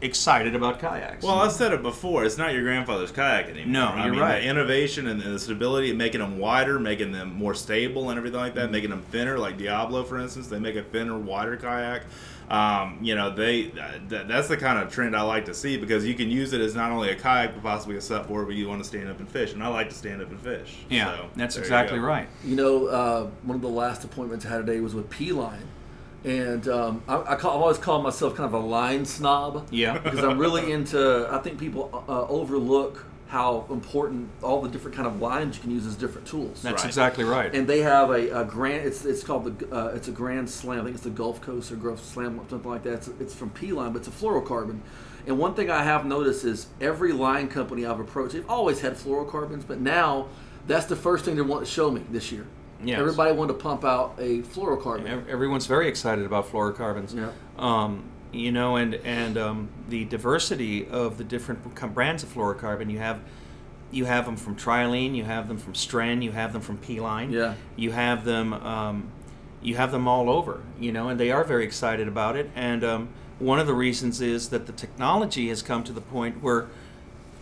excited 0.03 0.55
about 0.55 0.79
kayaks. 0.81 1.23
Well, 1.23 1.41
I've 1.41 1.53
said 1.53 1.73
it 1.75 1.83
before. 1.83 2.25
It's 2.25 2.39
not 2.39 2.55
your 2.55 2.63
grandfather's 2.63 3.13
kayak 3.13 3.51
anymore. 3.51 3.67
No, 3.71 3.87
I 3.89 4.05
you're 4.05 4.13
mean, 4.13 4.21
right. 4.23 4.41
The 4.41 4.47
innovation 4.49 5.07
and 5.07 5.21
the 5.21 5.39
stability, 5.39 5.93
making 5.93 6.21
them 6.23 6.39
wider, 6.39 6.79
making 6.79 7.13
them 7.13 7.35
more 7.35 7.53
stable, 7.55 8.09
and 8.09 8.17
everything 8.19 8.41
like 8.41 8.55
that, 8.55 8.65
Mm-hmm. 8.65 8.73
making 8.73 8.91
them 8.91 9.03
thinner. 9.11 9.39
Like 9.39 9.59
Diablo, 9.59 10.03
for 10.05 10.19
instance, 10.19 10.49
they 10.49 10.59
make 10.59 10.77
a 10.77 10.83
thinner, 10.83 11.19
wider 11.19 11.57
kayak. 11.57 12.05
Um, 12.51 12.99
you 13.01 13.15
know, 13.15 13.31
they 13.33 13.71
th- 14.09 14.27
that's 14.27 14.49
the 14.49 14.57
kind 14.57 14.81
of 14.81 14.93
trend 14.93 15.15
I 15.15 15.23
like 15.23 15.45
to 15.45 15.55
see 15.55 15.77
because 15.77 16.05
you 16.05 16.15
can 16.15 16.29
use 16.29 16.53
it 16.53 16.61
as 16.61 16.75
not 16.75 16.91
only 16.91 17.11
a 17.11 17.15
kayak 17.15 17.55
but 17.55 17.63
possibly 17.63 17.95
a 17.97 18.01
supboard, 18.01 18.47
but 18.47 18.57
you 18.57 18.69
want 18.69 18.83
to 18.83 18.89
stand 18.89 19.09
up 19.09 19.21
and 19.21 19.29
fish, 19.29 19.53
and 19.53 19.63
I 19.63 19.69
like 19.69 19.89
to 19.91 19.95
stand 19.95 20.21
up 20.21 20.31
and 20.31 20.41
fish. 20.41 20.79
yeah, 20.89 21.15
So, 21.17 21.27
that's 21.37 21.55
there 21.55 21.63
you 21.63 21.67
exactly 21.67 21.99
right. 22.01 22.29
You 22.45 22.57
know, 22.57 22.87
uh, 22.87 23.27
one 23.45 23.55
of 23.55 23.63
the 23.63 23.69
last 23.69 24.03
appointments 24.03 24.45
I 24.45 24.49
had 24.49 24.67
today 24.67 24.81
was 24.81 24.97
with 24.97 25.09
P 25.11 25.31
Line, 25.31 25.63
and 26.25 26.67
um, 26.67 27.03
I, 27.07 27.35
I 27.35 27.37
call, 27.37 27.53
I've 27.55 27.63
always 27.63 27.79
called 27.79 28.03
myself 28.03 28.35
kind 28.35 28.53
of 28.53 28.55
a 28.61 28.67
line 28.67 29.05
snob. 29.05 29.69
Yeah. 29.71 29.99
because 29.99 30.25
I'm 30.25 30.39
really 30.39 30.73
into. 30.77 31.29
I 31.31 31.39
think 31.39 31.59
people 31.61 32.05
uh, 32.09 32.27
overlook 32.27 33.07
how 33.31 33.65
important 33.71 34.29
all 34.43 34.61
the 34.61 34.69
different 34.69 34.97
kind 34.97 35.07
of 35.07 35.21
lines 35.21 35.57
you 35.57 35.63
can 35.63 35.71
use 35.71 35.87
as 35.87 35.95
different 35.95 36.27
tools. 36.27 36.63
That's 36.63 36.83
Right. 36.83 36.89
exactly 36.89 37.23
right. 37.25 37.55
and 37.55 37.65
they 37.69 37.81
have 37.81 38.11
a, 38.11 38.41
a 38.41 38.45
grand. 38.45 38.85
It's 38.85 39.05
it's 39.05 39.23
called 39.23 39.57
the 39.59 39.73
uh, 39.75 39.89
it's 39.95 40.09
a 40.09 40.13
Grand 40.13 40.51
Slam. 40.51 40.81
I 40.81 40.83
think 40.85 40.95
it's 40.97 41.05
the 41.05 41.11
Gulf 41.11 41.41
Coast 41.41 41.71
or 41.71 41.77
Gulf 41.77 42.05
Slam 42.05 42.41
something 42.51 42.69
like 42.69 42.83
that. 42.83 42.95
It's, 42.95 43.09
it's 43.21 43.35
from 43.35 43.51
P 43.51 43.71
Line, 43.73 43.93
but 43.93 44.01
it's 44.01 44.09
a 44.09 44.11
fluorocarbon. 44.11 44.81
And 45.29 45.39
one 45.39 45.55
thing 45.55 45.71
I 45.71 45.85
have 45.85 46.05
noticed 46.07 46.45
is 46.45 46.67
every 46.81 47.13
line 47.13 47.47
company 47.49 47.87
I've 47.87 48.01
approached, 48.01 48.33
they've 48.33 48.51
always 48.51 48.81
had 48.81 48.95
fluorocarbons, 48.95 49.65
but 49.67 49.79
now 49.81 50.27
that's 50.67 50.87
the 50.87 50.97
first 50.97 51.25
thing 51.25 51.37
they 51.37 51.43
want 51.43 51.65
to 51.65 51.71
show 51.71 51.91
me 51.91 52.03
this 52.11 52.33
year. 52.33 52.47
Yes. 52.83 52.99
Everybody 52.99 53.33
wanted 53.33 53.53
to 53.53 53.59
pump 53.59 53.85
out 53.85 54.15
a 54.19 54.41
fluorocarbon. 54.41 55.29
Everyone's 55.29 55.67
very 55.67 55.87
excited 55.89 56.25
about 56.25 56.51
fluorocarbons. 56.51 57.15
Yeah. 57.15 57.31
Um, 57.59 58.05
you 58.33 58.53
know, 58.53 58.77
and 58.77 58.95
and 58.95 59.37
um, 59.37 59.69
the 59.89 60.05
diversity 60.05 60.87
of 60.87 61.19
the 61.19 61.25
different 61.25 61.63
brands 61.95 62.23
of 62.23 62.33
fluorocarbon. 62.33 62.91
You 62.91 62.99
have 62.99 63.21
you 63.91 64.05
have 64.05 64.25
them 64.25 64.37
from 64.37 64.57
Trilene, 64.57 65.15
you 65.17 65.25
have 65.25 65.49
them 65.49 65.59
from 65.59 65.73
Stren, 65.73 66.23
you 66.23 66.33
have 66.33 66.53
them 66.53 66.63
from 66.63 66.79
P-Line. 66.79 67.33
Yeah. 67.33 67.55
You 67.77 67.91
have 67.93 68.25
them 68.25 68.55
um, 68.55 69.11
you 69.63 69.77
have 69.77 69.91
them 69.93 70.07
all 70.07 70.31
over. 70.31 70.63
You 70.79 70.93
know, 70.93 71.09
and 71.09 71.19
they 71.19 71.31
are 71.31 71.45
very 71.45 71.65
excited 71.65 72.09
about 72.09 72.37
it. 72.37 72.51
And 72.55 72.85
um, 72.85 73.09
one 73.39 73.59
of 73.59 73.67
the 73.67 73.75
reasons 73.75 74.21
is 74.21 74.51
that 74.51 74.67
the 74.67 74.73
technology 74.73 75.49
has 75.49 75.63
come 75.63 75.83
to 75.85 75.93
the 75.93 76.01
point 76.01 76.43
where 76.43 76.69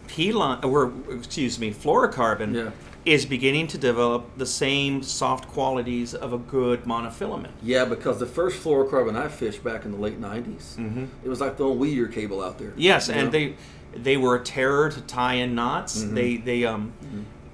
P-Line, 0.06 0.64
or 0.64 0.92
excuse 1.10 1.58
me, 1.58 1.72
fluorocarbon 1.72 2.54
Yeah. 2.54 2.70
Is 3.08 3.24
beginning 3.24 3.66
to 3.68 3.78
develop 3.78 4.26
the 4.36 4.46
same 4.46 5.02
soft 5.02 5.48
qualities 5.48 6.14
of 6.14 6.32
a 6.32 6.38
good 6.38 6.84
monofilament. 6.84 7.52
Yeah, 7.62 7.84
because 7.84 8.18
the 8.18 8.26
first 8.26 8.62
fluorocarbon 8.62 9.16
I 9.16 9.28
fished 9.28 9.64
back 9.64 9.84
in 9.84 9.92
the 9.92 9.98
late 9.98 10.20
'90s, 10.20 11.08
it 11.24 11.28
was 11.28 11.40
like 11.40 11.56
throwing 11.56 11.78
Weir 11.78 12.08
cable 12.08 12.42
out 12.42 12.58
there. 12.58 12.70
Mm-hmm. 12.70 12.80
Yes, 12.80 13.08
and 13.08 13.26
know? 13.26 13.30
they 13.30 13.56
they 13.94 14.16
were 14.16 14.36
a 14.36 14.42
terror 14.44 14.90
to 14.90 15.00
tie 15.00 15.34
in 15.34 15.54
knots. 15.54 16.02
They 16.02 16.36
they 16.36 16.64
um 16.64 16.92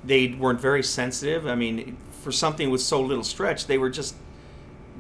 they 0.02 0.28
weren't 0.28 0.61
very 0.61 0.82
sensitive. 0.82 1.46
I 1.46 1.54
mean, 1.54 1.96
for 2.23 2.32
something 2.32 2.70
with 2.70 2.80
so 2.80 3.00
little 3.00 3.25
stretch, 3.25 3.66
they 3.66 3.78
were 3.78 3.90
just 3.90 4.16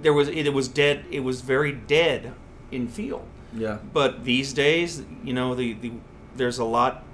there 0.00 0.12
was 0.12 0.28
it, 0.28 0.52
was 0.52 0.68
dead. 0.68 1.04
It 1.10 1.20
was 1.20 1.40
very 1.40 1.72
dead 1.72 2.34
in 2.70 2.88
feel. 2.88 3.26
yeah, 3.54 3.78
But 3.92 4.24
these 4.24 4.52
days, 4.52 5.02
you 5.22 5.32
know, 5.32 5.54
the, 5.54 5.74
the 5.74 5.92
there's 6.36 6.58
a 6.58 6.64
lot 6.64 7.04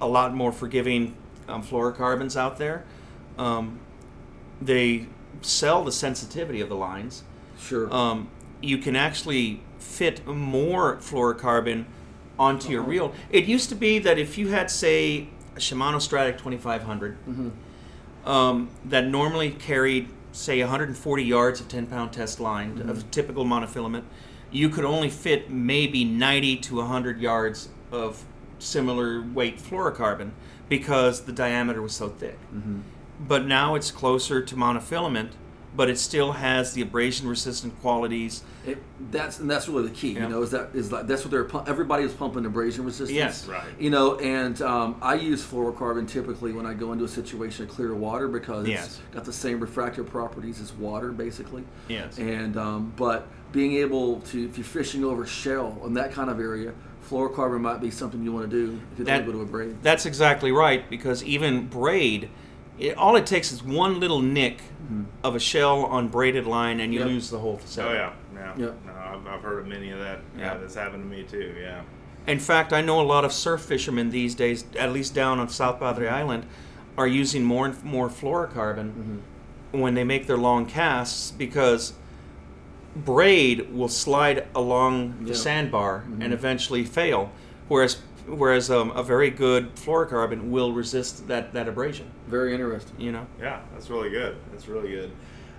a 0.00 0.08
lot 0.08 0.34
more 0.34 0.52
forgiving 0.52 1.14
um, 1.52 1.62
fluorocarbons 1.62 2.36
out 2.36 2.58
there. 2.58 2.84
Um, 3.38 3.78
they 4.60 5.06
sell 5.42 5.84
the 5.84 5.92
sensitivity 5.92 6.60
of 6.60 6.68
the 6.68 6.76
lines 6.76 7.24
sure. 7.58 7.92
um, 7.92 8.28
you 8.60 8.78
can 8.78 8.94
actually 8.96 9.60
fit 9.78 10.26
more 10.26 10.96
fluorocarbon 10.96 11.84
onto 12.38 12.70
your 12.70 12.82
Uh-huh. 12.82 12.90
reel. 12.90 13.14
It 13.30 13.44
used 13.44 13.68
to 13.70 13.74
be 13.74 13.98
that 14.00 14.18
if 14.18 14.38
you 14.38 14.48
had, 14.48 14.70
say, 14.70 15.28
a 15.56 15.58
Shimano 15.58 16.00
Stratic 16.00 16.38
2500 16.38 17.16
Mm-hmm. 17.28 18.28
um, 18.28 18.70
that 18.84 19.06
normally 19.06 19.50
carried, 19.50 20.08
say, 20.32 20.60
140 20.60 21.24
yards 21.24 21.60
of 21.60 21.68
10 21.68 21.86
pound 21.86 22.12
test 22.12 22.38
line 22.40 22.76
Mm-hmm. 22.76 22.88
of 22.88 23.10
typical 23.10 23.44
monofilament, 23.44 24.04
you 24.50 24.68
could 24.68 24.84
only 24.84 25.08
fit 25.08 25.50
maybe 25.50 26.04
90 26.04 26.56
to 26.58 26.76
100 26.76 27.20
yards 27.20 27.68
of 27.90 28.24
similar 28.58 29.22
weight 29.22 29.58
fluorocarbon 29.58 30.30
because 30.68 31.22
the 31.22 31.32
diameter 31.32 31.82
was 31.82 31.92
so 31.94 32.08
thick. 32.08 32.38
Mm-hmm. 32.54 32.80
But 33.20 33.46
now 33.46 33.74
it's 33.74 33.90
closer 33.90 34.42
to 34.42 34.54
monofilament, 34.56 35.30
but 35.76 35.88
it 35.88 35.98
still 35.98 36.32
has 36.32 36.72
the 36.74 36.82
abrasion 36.82 37.28
resistant 37.28 37.80
qualities. 37.80 38.42
It, 38.66 38.78
that's 39.10 39.38
and 39.38 39.50
that's 39.50 39.68
really 39.68 39.88
the 39.88 39.94
key. 39.94 40.12
Yeah. 40.12 40.24
You 40.24 40.28
know, 40.28 40.42
is 40.42 40.50
that 40.50 40.70
is 40.74 40.90
like 40.92 41.06
that's 41.06 41.22
what 41.24 41.30
they're 41.30 41.44
pu- 41.44 41.64
everybody 41.66 42.04
is 42.04 42.12
pumping 42.12 42.44
abrasion 42.46 42.84
resistance. 42.84 43.10
Yes. 43.12 43.46
Right. 43.46 43.64
You 43.78 43.90
know, 43.90 44.18
and 44.18 44.60
um, 44.62 44.96
I 45.00 45.14
use 45.14 45.44
fluorocarbon 45.44 46.08
typically 46.08 46.52
when 46.52 46.66
I 46.66 46.74
go 46.74 46.92
into 46.92 47.04
a 47.04 47.08
situation 47.08 47.64
of 47.64 47.70
clear 47.70 47.94
water 47.94 48.28
because 48.28 48.66
Yes. 48.68 48.86
it's 48.86 49.14
got 49.14 49.24
the 49.24 49.32
same 49.32 49.60
refractive 49.60 50.06
properties 50.08 50.60
as 50.60 50.72
water, 50.72 51.10
basically. 51.12 51.64
Yes. 51.88 52.18
And 52.18 52.56
um, 52.56 52.92
but 52.96 53.28
being 53.52 53.74
able 53.74 54.20
to, 54.20 54.44
if 54.46 54.56
you're 54.56 54.64
fishing 54.64 55.04
over 55.04 55.26
shell 55.26 55.78
in 55.84 55.94
that 55.94 56.12
kind 56.12 56.28
of 56.30 56.38
area, 56.40 56.72
fluorocarbon 57.08 57.60
might 57.60 57.80
be 57.80 57.90
something 57.90 58.22
you 58.22 58.32
want 58.32 58.50
to 58.50 58.56
do 58.56 58.80
if 58.92 58.98
you 59.00 59.04
That- 59.04 59.18
don't 59.18 59.26
go 59.26 59.32
to 59.32 59.40
a 59.42 59.46
braid. 59.46 59.76
That's 59.82 60.06
exactly 60.06 60.52
right 60.52 60.88
because 60.88 61.22
even 61.24 61.66
braid, 61.66 62.28
it, 62.78 62.96
all 62.96 63.16
it 63.16 63.26
takes 63.26 63.52
is 63.52 63.62
one 63.62 64.00
little 64.00 64.20
nick 64.20 64.58
mm-hmm. 64.58 65.04
of 65.22 65.34
a 65.34 65.40
shell 65.40 65.84
on 65.84 66.08
braided 66.08 66.46
line, 66.46 66.80
and 66.80 66.92
you 66.92 67.00
Yep. 67.00 67.08
lose 67.08 67.30
the 67.30 67.38
whole 67.38 67.60
Oh 67.78 67.92
yeah, 67.92 68.12
yeah. 68.34 68.52
Yep. 68.56 68.76
No, 68.86 68.92
I've, 68.92 69.26
I've 69.26 69.42
heard 69.42 69.60
of 69.60 69.66
many 69.66 69.90
of 69.90 69.98
that. 69.98 70.20
Yeah, 70.36 70.54
Yeah. 70.54 70.58
that's 70.58 70.74
happened 70.74 71.04
to 71.04 71.16
me 71.16 71.24
too. 71.24 71.54
Yeah. 71.60 71.82
In 72.26 72.38
fact, 72.38 72.72
I 72.72 72.80
know 72.80 73.00
a 73.00 73.02
lot 73.02 73.24
of 73.24 73.32
surf 73.32 73.62
fishermen 73.62 74.10
these 74.10 74.34
days, 74.34 74.64
at 74.78 74.92
least 74.92 75.14
down 75.14 75.38
on 75.38 75.48
South 75.48 75.80
Padre 75.80 76.08
Island, 76.08 76.46
are 76.96 77.06
using 77.06 77.44
more 77.44 77.66
and 77.66 77.82
more 77.82 78.08
fluorocarbon 78.08 78.92
mm-hmm. 78.92 79.80
when 79.80 79.94
they 79.94 80.04
make 80.04 80.26
their 80.26 80.36
long 80.36 80.66
casts 80.66 81.30
because 81.30 81.94
braid 82.96 83.72
will 83.72 83.88
slide 83.88 84.46
along 84.54 85.24
the 85.24 85.30
Yeah. 85.30 85.34
sandbar 85.36 86.04
and 86.20 86.32
eventually 86.32 86.84
fail, 86.84 87.30
whereas 87.68 87.98
whereas 88.26 88.70
um, 88.70 88.92
a 88.92 89.02
very 89.02 89.30
good 89.30 89.74
fluorocarbon 89.74 90.50
will 90.50 90.72
resist 90.72 91.26
that, 91.26 91.52
that 91.52 91.66
abrasion. 91.68 92.06
Very 92.28 92.54
interesting. 92.54 92.94
You 93.00 93.10
know. 93.12 93.26
Yeah, 93.40 93.60
that's 93.72 93.90
really 93.90 94.10
good. 94.10 94.36
That's 94.52 94.68
really 94.68 94.90
good. 94.90 95.10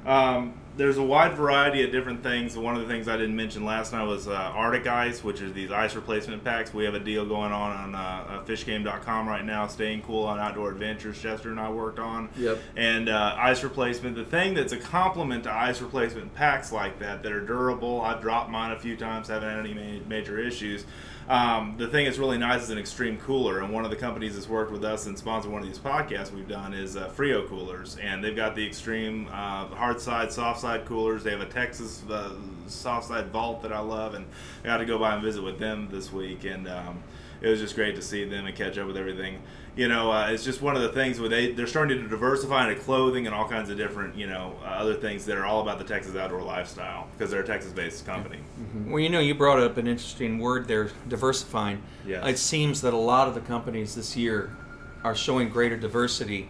Um, 0.05 0.53
there's 0.75 0.98
a 0.98 1.03
wide 1.03 1.36
variety 1.36 1.83
of 1.83 1.91
different 1.91 2.24
things. 2.24 2.57
One 2.57 2.75
of 2.75 2.81
the 2.81 2.88
things 2.88 3.07
I 3.07 3.15
didn't 3.15 3.36
mention 3.36 3.63
last 3.63 3.93
night 3.93 4.05
was 4.05 4.27
uh, 4.27 4.31
Arctic 4.31 4.88
Ice, 4.88 5.24
which 5.24 5.39
is 5.39 5.53
these 5.53 5.72
ice 5.72 5.95
replacement 5.95 6.43
packs. 6.43 6.74
We 6.74 6.83
have 6.86 6.95
a 6.95 7.00
deal 7.00 7.25
going 7.25 7.51
on 7.51 7.72
on 7.72 7.95
uh, 7.95 7.98
uh, 7.98 8.45
fishgame.com 8.45 9.27
right 9.27 9.45
now, 9.45 9.67
staying 9.67 10.01
cool 10.01 10.24
on 10.24 10.39
outdoor 10.39 10.72
adventures. 10.72 11.22
Chester 11.22 11.51
and 11.51 11.60
I 11.60 11.69
worked 11.69 12.00
on. 12.00 12.29
Yep. 12.38 12.60
And 12.75 13.10
uh, 13.10 13.36
ice 13.38 13.63
replacement. 13.63 14.15
The 14.15 14.25
thing 14.25 14.55
that's 14.55 14.74
a 14.74 14.77
complement 14.77 15.43
to 15.43 15.53
ice 15.53 15.79
replacement 15.79 16.33
packs 16.33 16.72
like 16.72 16.98
that 17.00 17.22
that 17.22 17.31
are 17.31 17.45
durable. 17.45 18.01
I've 18.01 18.22
dropped 18.22 18.50
mine 18.50 18.72
a 18.72 18.79
few 18.79 18.98
times, 18.98 19.27
haven't 19.27 19.50
had 19.50 19.60
any 19.60 19.74
ma- 19.75 20.05
major 20.07 20.39
issues. 20.39 20.86
Um, 21.29 21.75
the 21.77 21.87
thing 21.87 22.05
that's 22.05 22.17
really 22.17 22.37
nice 22.37 22.63
is 22.63 22.69
an 22.69 22.77
extreme 22.77 23.17
cooler, 23.17 23.61
and 23.61 23.71
one 23.71 23.85
of 23.85 23.91
the 23.91 23.97
companies 23.97 24.35
that's 24.35 24.49
worked 24.49 24.71
with 24.71 24.83
us 24.83 25.05
and 25.05 25.17
sponsored 25.17 25.51
one 25.51 25.61
of 25.61 25.67
these 25.67 25.79
podcasts 25.79 26.33
we've 26.33 26.47
done 26.47 26.73
is 26.73 26.97
uh, 26.97 27.07
Frio 27.07 27.47
Coolers, 27.47 27.97
and 28.01 28.23
they've 28.23 28.35
got 28.35 28.55
the 28.55 28.65
extreme 28.65 29.27
uh, 29.29 29.67
hard 29.67 30.01
side, 30.01 30.31
soft 30.33 30.59
side 30.59 30.85
coolers. 30.85 31.23
They 31.23 31.31
have 31.31 31.41
a 31.41 31.45
Texas 31.45 32.03
uh, 32.09 32.33
soft 32.67 33.07
side 33.07 33.27
vault 33.27 33.61
that 33.61 33.71
I 33.71 33.79
love, 33.79 34.15
and 34.15 34.25
I 34.63 34.67
got 34.67 34.77
to 34.77 34.85
go 34.85 34.99
by 34.99 35.13
and 35.13 35.23
visit 35.23 35.41
with 35.41 35.59
them 35.59 35.87
this 35.89 36.11
week, 36.11 36.43
and 36.43 36.67
um, 36.67 37.01
it 37.41 37.47
was 37.47 37.59
just 37.59 37.75
great 37.75 37.95
to 37.95 38.01
see 38.01 38.25
them 38.25 38.45
and 38.45 38.55
catch 38.55 38.77
up 38.77 38.87
with 38.87 38.97
everything. 38.97 39.41
You 39.75 39.87
know, 39.87 40.11
uh, 40.11 40.27
it's 40.29 40.43
just 40.43 40.61
one 40.61 40.75
of 40.75 40.83
the 40.83 40.89
things 40.89 41.19
where 41.19 41.29
they 41.29 41.51
they're 41.51 41.65
starting 41.65 41.99
to 41.99 42.07
diversify 42.07 42.69
into 42.69 42.79
clothing 42.81 43.25
and 43.25 43.33
all 43.33 43.47
kinds 43.47 43.71
of 43.71 43.77
different 43.77 44.15
you 44.15 44.27
know 44.27 44.55
uh, 44.61 44.67
other 44.67 44.93
things 44.93 45.25
that 45.25 45.37
are 45.37 45.45
all 45.45 45.61
about 45.61 45.79
the 45.79 45.83
Texas 45.83 46.15
outdoor 46.15 46.43
lifestyle 46.43 47.07
because 47.13 47.31
they're 47.31 47.41
a 47.41 47.47
Texas-based 47.47 48.05
company. 48.05 48.37
Well, 48.85 48.99
you 48.99 49.09
know, 49.09 49.19
you 49.19 49.33
brought 49.33 49.59
up 49.59 49.77
an 49.77 49.87
interesting 49.87 50.37
word 50.37 50.67
there, 50.67 50.91
diversifying. 51.07 51.81
Yes. 52.05 52.23
It 52.27 52.37
seems 52.37 52.81
that 52.81 52.93
a 52.93 52.97
lot 52.97 53.27
of 53.27 53.33
the 53.33 53.41
companies 53.41 53.95
this 53.95 54.15
year 54.15 54.55
are 55.03 55.15
showing 55.15 55.49
greater 55.49 55.75
diversity 55.75 56.49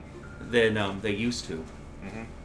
than 0.50 0.78
um, 0.78 1.00
they 1.02 1.16
used 1.16 1.46
to. 1.46 1.64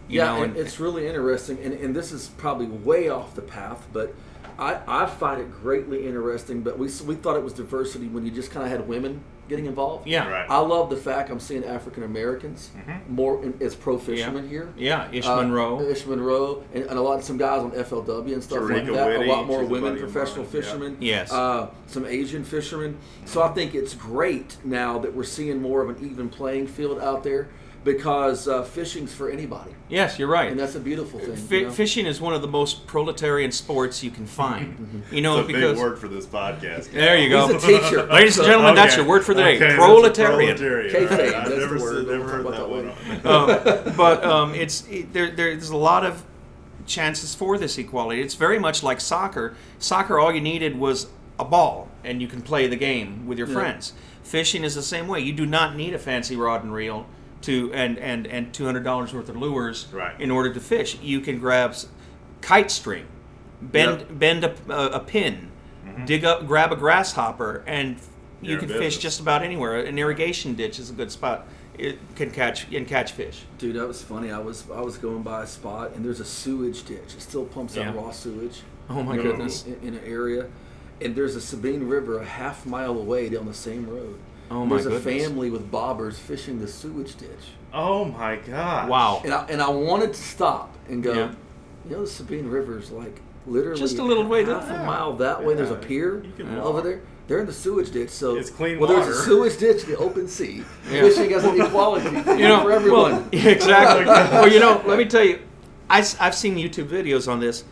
You 0.09 0.21
yeah, 0.21 0.37
know, 0.37 0.43
and 0.45 0.57
it's 0.57 0.81
really 0.81 1.07
interesting, 1.07 1.59
and, 1.63 1.75
and 1.75 1.95
this 1.95 2.13
is 2.13 2.29
probably 2.39 2.67
way 2.67 3.11
off 3.11 3.35
the 3.35 3.43
path, 3.43 3.87
but 3.93 4.15
I, 4.59 4.81
I 4.87 5.07
find 5.07 5.39
it 5.41 5.51
greatly 5.51 6.07
interesting. 6.07 6.63
But 6.63 6.79
we 6.79 6.89
we 7.05 7.15
thought 7.15 7.37
it 7.37 7.43
was 7.43 7.53
diversity 7.53 8.07
when 8.09 8.25
you 8.25 8.31
just 8.31 8.51
kind 8.51 8.65
of 8.65 8.73
had 8.73 8.89
women 8.89 9.23
getting 9.49 9.67
involved. 9.67 10.07
yeah, 10.07 10.29
Right. 10.29 10.47
I 10.49 10.59
love 10.59 10.91
the 10.91 10.97
fact 10.97 11.31
I'm 11.31 11.41
seeing 11.41 11.65
African 11.65 12.03
Americans 12.03 12.71
more 13.09 13.43
in, 13.43 13.55
as 13.61 13.75
pro 13.75 13.99
fishermen 13.99 14.49
here. 14.49 14.73
yeah, 14.77 15.09
Ish 15.11 15.27
Uh, 15.27 15.37
Monroe. 15.37 15.81
Ish 15.81 16.07
Monroe, 16.07 16.65
and, 16.75 16.85
and 16.85 16.99
a 16.99 17.03
lot 17.03 17.19
of 17.19 17.25
some 17.25 17.37
guys 17.39 17.63
on 17.63 17.73
FLW 17.73 18.33
and 18.33 18.43
stuff 18.43 18.69
like 18.69 18.87
that. 18.87 19.07
Whitty, 19.09 19.29
a 19.29 19.33
lot 19.33 19.47
more 19.47 19.65
women 19.65 19.99
professional 19.99 20.45
mine, 20.45 20.55
yeah. 20.55 20.61
fishermen. 20.61 20.97
Yes. 21.01 21.33
Uh, 21.33 21.71
some 21.87 22.05
Asian 22.05 22.45
fishermen. 22.45 22.99
So 23.25 23.43
I 23.43 23.49
think 23.49 23.75
it's 23.75 23.95
great 23.95 24.57
now 24.65 24.99
that 24.99 25.15
we're 25.15 25.25
seeing 25.25 25.61
more 25.61 25.83
of 25.83 25.89
an 25.89 26.11
even 26.11 26.29
playing 26.29 26.67
field 26.67 27.01
out 27.01 27.25
there 27.25 27.49
because 27.93 28.47
uh, 28.49 28.63
fishing's 28.63 29.13
for 29.15 29.31
anybody, 29.31 29.71
yes, 29.89 30.19
you're 30.19 30.29
right. 30.29 30.51
and 30.51 30.61
that's 30.61 30.75
a 30.75 30.81
beautiful 30.81 31.19
thing. 31.19 31.35
Fi 31.37 31.57
you 31.57 31.65
know? 31.67 31.71
Fishing 31.73 32.07
is 32.07 32.21
one 32.21 32.35
of 32.35 32.43
the 32.43 32.49
most 32.49 32.87
proletarian 32.87 33.51
sports 33.51 34.03
you 34.05 34.11
can 34.11 34.27
find. 34.27 35.03
You 35.13 35.23
know, 35.23 35.39
It's 35.41 35.49
a 35.49 35.53
because 35.53 35.73
big 35.75 35.81
word 35.83 35.99
for 35.99 36.09
this 36.09 36.27
podcast. 36.27 36.91
there 36.93 37.17
you 37.17 37.31
go. 37.31 37.49
He's 37.49 37.65
a 37.65 37.67
teacher, 37.67 38.03
Ladies 38.13 38.37
and 38.37 38.45
so- 38.45 38.51
gentlemen, 38.51 38.75
that's 38.75 38.97
your 38.97 39.07
word 39.07 39.25
for 39.25 39.33
the 39.33 39.43
day. 39.43 39.57
Okay, 39.57 39.59
that's 39.69 39.73
a 39.75 39.77
proletarian. 39.77 40.57
proletarian. 40.57 40.95
Kayfabe, 41.09 41.35
I've 41.35 41.49
never, 41.59 41.79
said- 41.79 42.07
never 42.07 42.29
heard 42.29 42.43
talk 42.45 42.53
that 42.53 42.65
about 43.27 43.69
one. 43.71 43.89
um, 43.91 43.97
but 43.97 44.25
um, 44.25 44.55
it's 44.55 44.87
it, 44.89 45.13
there, 45.15 45.31
there's 45.31 45.71
a 45.71 45.77
lot 45.77 46.05
of 46.05 46.25
chances 46.87 47.35
for 47.35 47.57
this 47.57 47.79
equality. 47.79 48.21
It's 48.21 48.35
very 48.35 48.59
much 48.59 48.83
like 48.83 49.01
soccer. 49.01 49.55
Soccer, 49.79 50.19
all 50.19 50.33
you 50.33 50.41
needed 50.41 50.79
was 50.79 51.07
a 51.39 51.45
ball, 51.45 51.89
and 52.05 52.21
you 52.21 52.29
can 52.29 52.43
play 52.43 52.67
the 52.67 52.77
game 52.77 53.27
with 53.27 53.39
your 53.39 53.49
Yeah. 53.49 53.55
friends. 53.55 53.93
Fishing 54.23 54.63
is 54.65 54.75
the 54.75 54.83
same 54.83 55.09
way. 55.09 55.21
You 55.21 55.33
do 55.33 55.47
not 55.47 55.75
need 55.75 55.95
a 55.95 55.99
fancy 55.99 56.37
rod 56.37 56.63
and 56.63 56.73
reel 56.75 57.07
to 57.43 57.73
and 57.73 57.99
and 57.99 58.27
and 58.27 58.53
two 58.53 58.65
hundred 58.67 58.85
dollars 58.85 59.13
worth 59.13 59.29
of 59.29 59.37
lures 59.37 59.87
Right. 59.93 60.21
in 60.21 60.31
order 60.31 60.53
to 60.53 60.61
fish. 60.61 60.99
You 61.01 61.21
can 61.21 61.39
grab 61.39 61.75
kite 62.41 62.71
string, 62.71 63.07
bend 63.61 64.01
Yep. 64.01 64.19
bend 64.19 64.45
a, 64.45 64.55
a, 64.69 64.87
a 64.97 65.01
pin, 65.01 65.51
mm-hmm. 65.87 66.05
dig 66.05 66.25
up, 66.25 66.47
grab 66.47 66.73
a 66.73 66.77
grasshopper, 66.77 67.63
and 67.67 67.97
you 68.41 68.53
You're 68.53 68.61
can 68.61 68.69
fish 68.69 68.99
just 68.99 69.21
about 69.21 69.43
anywhere. 69.43 69.81
An 69.81 69.99
irrigation 69.99 70.55
ditch 70.55 70.79
is 70.79 70.91
a 70.91 70.93
good 70.93 71.11
spot. 71.11 71.47
It 71.77 71.99
can 72.17 72.31
catch 72.31 72.73
and 72.73 72.87
catch 72.87 73.13
fish. 73.13 73.45
Dude, 73.59 73.77
that 73.77 73.87
was 73.87 74.03
funny. 74.03 74.33
I 74.33 74.39
was 74.39 74.69
I 74.71 74.81
was 74.81 74.99
going 74.99 75.23
by 75.23 75.45
a 75.45 75.47
spot, 75.47 75.93
and 75.95 76.05
there's 76.05 76.21
a 76.21 76.25
sewage 76.25 76.85
ditch. 76.85 77.15
It 77.17 77.21
still 77.23 77.45
pumps 77.45 77.77
out 77.77 77.95
raw 77.95 78.11
sewage. 78.11 78.63
Oh 78.91 79.03
my 79.03 79.15
you 79.17 79.23
goodness. 79.23 79.65
In, 79.65 79.79
in 79.83 79.95
an 79.95 80.05
area, 80.05 80.47
and 81.01 81.15
there's 81.15 81.37
a 81.37 81.41
Sabine 81.41 81.85
River 81.87 82.19
a 82.21 82.25
half 82.25 82.67
mile 82.67 82.99
away 82.99 83.29
down 83.29 83.47
the 83.47 83.55
same 83.55 83.89
road. 83.89 84.19
Oh 84.51 84.65
my 84.65 84.77
There's 84.77 84.87
a 84.87 84.91
goodness. 84.91 85.25
family 85.27 85.51
with 85.51 85.71
bobbers 85.71 86.15
fishing 86.15 86.59
the 86.59 86.69
sewage 86.69 87.17
ditch, 87.17 87.29
Oh 87.73 88.05
my 88.07 88.37
god! 88.37 88.89
Wow. 88.89 89.21
and 89.25 89.35
I 89.35 89.45
and 89.47 89.61
I 89.61 89.69
wanted 89.69 90.15
to 90.15 90.21
stop 90.21 90.75
and 90.89 91.03
go. 91.03 91.13
Yeah. 91.13 91.33
You 91.85 91.97
know, 91.97 92.01
the 92.03 92.07
Sabine 92.07 92.49
River 92.49 92.79
is 92.79 92.91
like 92.91 93.21
literally 93.47 93.79
Just 93.81 93.99
a 93.99 94.03
little 94.03 94.25
way 94.27 94.45
half 94.45 94.69
down. 94.69 94.81
a 94.81 94.85
mile 94.87 95.13
that 95.17 95.45
way. 95.45 95.55
There's 95.55 95.71
a 95.71 95.75
Yeah. 95.75 95.87
pier 95.87 96.23
You 96.25 96.33
can 96.45 96.59
over 96.59 96.73
walk. 96.75 96.85
there. 96.85 97.01
They're 97.27 97.41
in 97.41 97.47
the 97.47 97.53
sewage 97.53 97.91
ditch, 97.91 98.09
so 98.09 98.37
It's 98.37 98.49
clean 98.49 98.79
well, 98.81 98.89
there's 98.89 99.07
a 99.19 99.23
sewage 99.23 99.59
ditch 99.59 99.85
in 99.85 99.91
the 99.91 99.97
open 99.99 100.29
sea. 100.29 100.63
Yeah. 100.91 101.03
Fishing 101.03 101.31
has 101.31 101.45
an 101.45 101.61
equality 101.61 102.07
you 102.41 102.49
know, 102.49 102.63
for 102.63 102.73
everyone. 102.73 103.13
Well, 103.13 103.25
yeah, 103.33 103.49
exactly. 103.51 104.07
well, 104.07 104.49
you 104.51 104.61
know, 104.61 104.83
let 104.87 104.97
me 104.97 105.05
tell 105.05 105.25
you, 105.25 105.41
I, 105.91 105.99
have 106.19 106.35
seen 106.35 106.57
YouTube 106.57 106.89
videos 106.89 107.31
on 107.31 107.39
this 107.41 107.65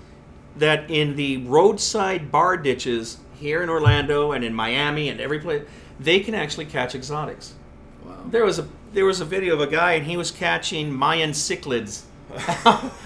that 0.59 0.91
in 0.91 1.17
the 1.17 1.39
roadside 1.47 2.31
bar 2.31 2.57
ditches 2.59 3.19
here 3.35 3.63
in 3.63 3.69
Orlando 3.71 4.33
and 4.33 4.45
in 4.45 4.53
Miami 4.55 5.09
and 5.09 5.21
every 5.21 5.39
place, 5.39 5.63
they 6.01 6.21
can 6.21 6.35
actually 6.35 6.67
catch 6.67 6.95
exotics. 6.95 7.55
wow. 8.05 8.15
There 8.31 8.45
was 8.45 8.59
a 8.59 8.67
there 8.93 9.05
was 9.05 9.21
a 9.21 9.25
video 9.25 9.55
of 9.55 9.61
a 9.61 9.67
guy 9.67 9.93
and 9.93 10.07
he 10.07 10.17
was 10.17 10.31
catching 10.31 10.93
Mayan 10.93 11.31
cichlids 11.33 12.03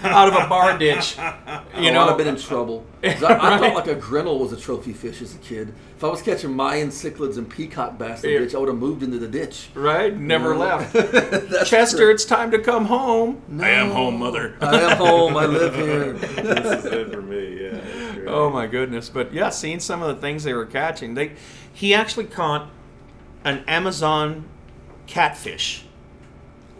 out 0.03 0.27
of 0.27 0.33
a 0.35 0.47
bar 0.47 0.77
ditch. 0.77 1.17
You 1.73 1.87
oh, 1.87 1.87
I'd 1.87 1.93
know, 1.93 2.07
have 2.09 2.17
been 2.17 2.27
in 2.27 2.35
trouble. 2.37 2.85
I, 3.03 3.07
I 3.07 3.11
Right. 3.11 3.19
thought 3.19 3.73
like 3.75 3.87
a 3.87 3.95
grinnell 3.95 4.37
was 4.39 4.51
a 4.51 4.57
trophy 4.57 4.91
fish 4.93 5.21
as 5.21 5.33
a 5.33 5.37
kid. 5.37 5.73
If 5.95 6.03
I 6.03 6.07
was 6.09 6.21
catching 6.21 6.53
Mayan 6.53 6.89
cichlids 6.89 7.37
and 7.37 7.49
peacock 7.49 7.97
bass 7.97 8.23
in 8.23 8.29
the 8.29 8.33
Yeah. 8.33 8.39
ditch, 8.39 8.55
I 8.55 8.57
would 8.57 8.67
have 8.67 8.77
moved 8.77 9.03
into 9.03 9.17
the 9.19 9.27
ditch. 9.27 9.69
right? 9.73 10.15
Never 10.15 10.53
No. 10.53 10.59
left. 10.59 10.93
Chester, 11.69 11.97
true. 11.97 12.11
it's 12.11 12.25
time 12.25 12.51
to 12.51 12.59
come 12.59 12.85
home. 12.85 13.41
I 13.61 13.69
am 13.69 13.91
home, 13.91 14.19
mother. 14.19 14.55
I 14.59 14.79
am 14.81 14.97
home. 14.97 15.37
I 15.37 15.45
live 15.45 15.75
here. 15.75 16.13
this 16.13 16.83
is 16.83 16.85
it 16.85 17.11
for 17.13 17.21
me. 17.21 17.63
Yeah. 17.63 18.23
Oh 18.27 18.49
my 18.49 18.67
goodness! 18.67 19.09
But 19.09 19.33
yeah, 19.33 19.49
seeing 19.49 19.79
some 19.79 20.01
of 20.03 20.13
the 20.13 20.21
things 20.21 20.43
they 20.43 20.53
were 20.53 20.65
catching, 20.65 21.13
they 21.15 21.31
he 21.73 21.93
actually 21.93 22.25
caught 22.25 22.69
an 23.43 23.63
Amazon 23.67 24.45
catfish, 25.07 25.85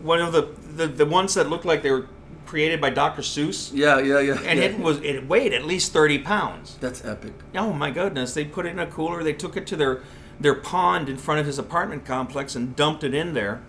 one 0.01 0.19
of 0.19 0.31
the 0.33 0.49
the, 0.75 0.87
the 0.87 1.05
ones 1.05 1.33
that 1.33 1.49
looked 1.49 1.65
like 1.65 1.83
they 1.83 1.91
were 1.91 2.07
created 2.45 2.81
by 2.81 2.89
Dr. 2.89 3.21
Seuss, 3.21 3.71
Yeah, 3.73 3.99
yeah, 3.99 4.19
yeah. 4.19 4.39
and 4.45 4.59
yeah. 4.59 4.65
it 4.65 4.79
was 4.79 4.97
it 5.01 5.27
weighed 5.27 5.53
at 5.53 5.65
least 5.65 5.93
thirty 5.93 6.17
pounds. 6.19 6.77
That's 6.79 7.03
epic. 7.05 7.33
Oh 7.55 7.73
my 7.73 7.91
goodness! 7.91 8.33
They 8.33 8.45
put 8.45 8.65
it 8.65 8.69
in 8.69 8.79
a 8.79 8.87
cooler. 8.87 9.23
They 9.23 9.33
took 9.33 9.55
it 9.57 9.67
to 9.67 9.75
their 9.75 10.01
their 10.39 10.55
pond 10.55 11.07
in 11.09 11.17
front 11.17 11.39
of 11.39 11.45
his 11.45 11.59
apartment 11.59 12.05
complex 12.05 12.55
and 12.55 12.75
dumped 12.75 13.03
it 13.03 13.13
in 13.13 13.33
there. 13.33 13.61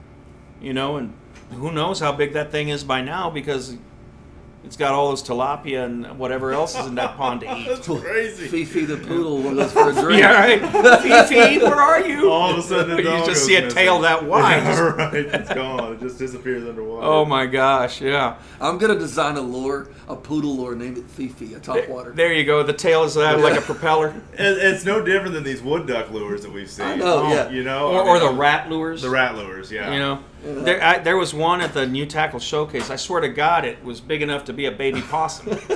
You 0.61 0.73
know, 0.73 0.97
and 0.97 1.13
who 1.51 1.71
knows 1.73 2.01
how 2.01 2.13
big 2.13 2.33
that 2.35 2.51
thing 2.51 2.69
is 2.69 2.83
by 2.85 3.03
now 3.03 3.29
because 3.31 3.77
it's 4.65 4.77
got 4.77 4.93
all 4.93 5.09
those 5.09 5.23
tilapia 5.23 5.85
and 5.85 6.19
whatever 6.19 6.53
else 6.53 6.79
is 6.79 6.87
in 6.87 6.95
that 6.95 7.17
pond 7.17 7.41
to 7.41 7.57
eat. 7.57 7.69
That's 7.69 7.87
crazy. 7.87 8.47
Fifi 8.49 8.85
the 8.85 8.97
poodle 8.97 9.43
goes 9.43 9.73
for 9.73 9.91
a 9.91 9.93
drink. 9.93 10.21
Yeah, 10.21 10.33
right. 10.33 10.61
Fifi, 11.03 11.59
where 11.59 11.75
are 11.75 12.07
you? 12.07 12.31
All 12.31 12.51
of 12.51 12.59
a 12.59 12.63
sudden, 12.63 12.91
the 12.91 12.97
you 13.03 13.03
dog 13.03 13.27
just 13.27 13.41
goes 13.41 13.45
see 13.47 13.57
a 13.57 13.63
missing. 13.63 13.77
tail 13.77 14.01
that 14.01 14.25
wide. 14.25 14.63
Yeah, 14.63 14.81
right. 14.81 15.15
It's 15.15 15.53
gone. 15.53 15.95
It 15.95 16.01
just 16.01 16.19
disappears 16.19 16.67
underwater. 16.69 17.07
oh 17.07 17.25
my 17.25 17.47
gosh, 17.47 18.01
yeah. 18.01 18.37
I'm 18.61 18.79
gonna 18.79 18.99
design 18.99 19.37
a 19.37 19.41
lure, 19.41 19.89
a 20.09 20.15
poodle 20.17 20.57
lure, 20.57 20.75
named 20.75 20.99
it 20.99 21.05
Fifi, 21.05 21.55
a 21.55 21.61
topwater. 21.61 22.15
There 22.15 22.33
you 22.33 22.45
go. 22.45 22.63
The 22.63 22.73
tail 22.73 23.03
is 23.05 23.17
uh, 23.17 23.39
like 23.39 23.59
a 23.59 23.63
propeller, 23.63 24.15
it's 24.35 24.85
no 24.85 25.05
different 25.05 25.35
than 25.35 25.43
these 25.45 25.63
wood 25.63 25.87
duck 25.87 26.11
lures 26.11 26.43
that 26.43 26.53
we've 26.53 26.71
seen. 26.71 26.87
I 26.87 26.97
know, 26.97 27.29
yeah. 27.29 27.51
You 27.51 27.65
know, 27.65 27.89
or, 27.89 28.03
I 28.05 28.09
or 28.09 28.19
the 28.21 28.31
rat 28.31 28.71
lures. 28.71 29.03
the 29.03 29.11
rat 29.11 29.35
lures. 29.37 29.71
Yeah. 29.73 29.93
You 29.93 29.99
know, 29.99 30.25
Yeah. 30.45 30.53
there 30.63 30.83
I, 30.83 30.99
there 30.99 31.17
was 31.17 31.33
one 31.35 31.61
at 31.61 31.73
the 31.75 31.87
New 31.87 32.07
Tackle 32.07 32.41
Showcase. 32.41 32.91
I 32.91 32.97
swear 32.97 33.21
to 33.21 33.29
God, 33.29 33.65
it 33.65 33.83
was 33.85 34.01
big 34.01 34.23
enough 34.23 34.45
to 34.47 34.53
be 34.53 34.67
a 34.67 34.73
baby 34.73 35.01
possum. 35.03 35.59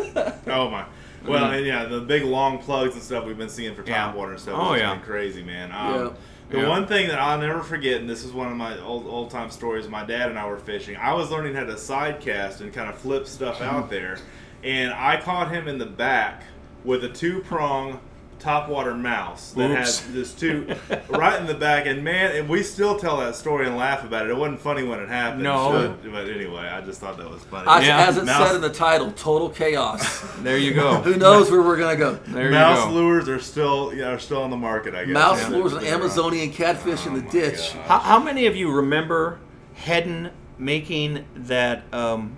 Oh 0.48 0.70
my. 0.70 0.84
Well, 1.26 1.42
Mm-hmm. 1.44 1.54
and 1.54 1.66
yeah, 1.66 1.84
the 1.86 2.00
big 2.00 2.22
long 2.22 2.58
plugs 2.58 2.94
and 2.94 3.02
stuff 3.02 3.24
we've 3.24 3.36
been 3.38 3.48
seeing 3.48 3.74
for 3.74 3.82
Yeah. 3.84 4.06
top 4.06 4.14
water 4.14 4.32
and 4.32 4.40
stuff. 4.40 4.54
Oh, 4.56 4.72
has 4.72 4.80
yeah. 4.80 4.94
been 4.94 5.02
crazy, 5.02 5.42
man. 5.42 5.70
Yeah. 5.70 5.94
Um, 5.94 6.14
The 6.50 6.58
Yeah. 6.58 6.68
one 6.68 6.86
thing 6.86 7.08
that 7.08 7.18
I'll 7.18 7.38
never 7.38 7.62
forget, 7.62 8.00
and 8.00 8.08
this 8.08 8.24
is 8.24 8.32
one 8.32 8.46
of 8.50 8.56
my 8.56 8.78
old 8.80 9.06
old 9.08 9.30
time 9.30 9.50
stories. 9.50 9.88
My 9.88 10.04
dad 10.04 10.28
and 10.30 10.38
I 10.38 10.46
were 10.48 10.58
fishing. 10.58 10.96
I 10.96 11.12
was 11.14 11.30
learning 11.32 11.54
how 11.54 11.64
to 11.64 11.76
side 11.76 12.20
cast 12.20 12.60
and 12.60 12.72
kind 12.72 12.88
of 12.88 12.96
flip 12.96 13.26
stuff 13.26 13.60
out 13.60 13.90
there, 13.96 14.18
and 14.62 14.92
I 14.92 15.20
caught 15.20 15.50
him 15.50 15.66
in 15.66 15.78
the 15.78 15.86
back 15.86 16.44
with 16.84 17.02
a 17.02 17.08
two 17.08 17.40
prong 17.40 17.98
topwater 18.38 18.98
mouse 18.98 19.52
that 19.52 19.70
Oops. 19.70 20.00
had 20.04 20.12
this 20.14 20.34
two 20.34 20.74
right 21.08 21.40
in 21.40 21.46
the 21.46 21.54
back. 21.54 21.86
And 21.86 22.02
man, 22.04 22.36
and 22.36 22.48
we 22.48 22.62
still 22.62 22.98
tell 22.98 23.16
that 23.18 23.34
story 23.36 23.66
and 23.66 23.76
laugh 23.76 24.04
about 24.04 24.26
it. 24.26 24.30
It 24.30 24.36
wasn't 24.36 24.60
funny 24.60 24.82
when 24.82 24.98
it 25.00 25.08
happened. 25.08 25.42
No. 25.42 25.96
but, 26.02 26.10
but 26.12 26.28
anyway, 26.28 26.68
I 26.68 26.80
just 26.82 27.00
thought 27.00 27.16
that 27.18 27.28
was 27.30 27.42
funny. 27.44 27.66
As, 27.68 27.86
Yeah. 27.86 28.06
as 28.06 28.16
it 28.18 28.24
Mouse- 28.24 28.46
said 28.48 28.54
in 28.56 28.60
the 28.62 28.70
title, 28.70 29.10
total 29.12 29.48
chaos. 29.50 30.24
There 30.46 30.58
you 30.58 30.74
go. 30.74 30.96
Who 30.96 31.16
knows 31.16 31.50
where 31.50 31.62
we're 31.62 31.76
gonna 31.78 31.96
go? 31.96 32.14
There 32.26 32.50
Mouse 32.50 32.78
you 32.78 32.84
go. 32.90 32.92
lures 32.94 33.28
are 33.28 33.40
still 33.40 33.92
yeah, 33.94 34.10
are 34.10 34.18
still 34.18 34.42
on 34.42 34.50
the 34.50 34.56
market. 34.56 34.94
I 34.94 35.04
guess. 35.04 35.14
Mouse 35.14 35.40
Yeah. 35.42 35.48
lures 35.56 35.72
and 35.72 35.82
They're- 35.82 35.94
Amazonian 35.94 36.52
catfish 36.52 37.06
in 37.06 37.14
the 37.14 37.26
Oh 37.26 37.30
ditch. 37.30 37.72
How, 37.86 37.98
how 37.98 38.18
many 38.22 38.46
of 38.46 38.54
you 38.54 38.70
remember 38.70 39.38
Heddon 39.76 40.30
making 40.58 41.24
that 41.34 41.82
um, 41.92 42.36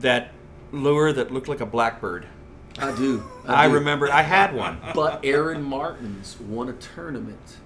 that 0.00 0.32
lure 0.70 1.12
that 1.12 1.32
looked 1.32 1.48
like 1.48 1.60
a 1.60 1.66
blackbird? 1.66 2.26
I 2.78 2.94
do. 2.96 3.22
I, 3.46 3.68
do. 3.68 3.74
remember 3.74 4.10
I 4.10 4.22
had 4.22 4.54
one. 4.54 4.78
But 4.94 5.20
Aaron 5.24 5.62
Martens 5.62 6.36
won 6.40 6.68
a 6.68 6.72
tournament. 6.74 7.56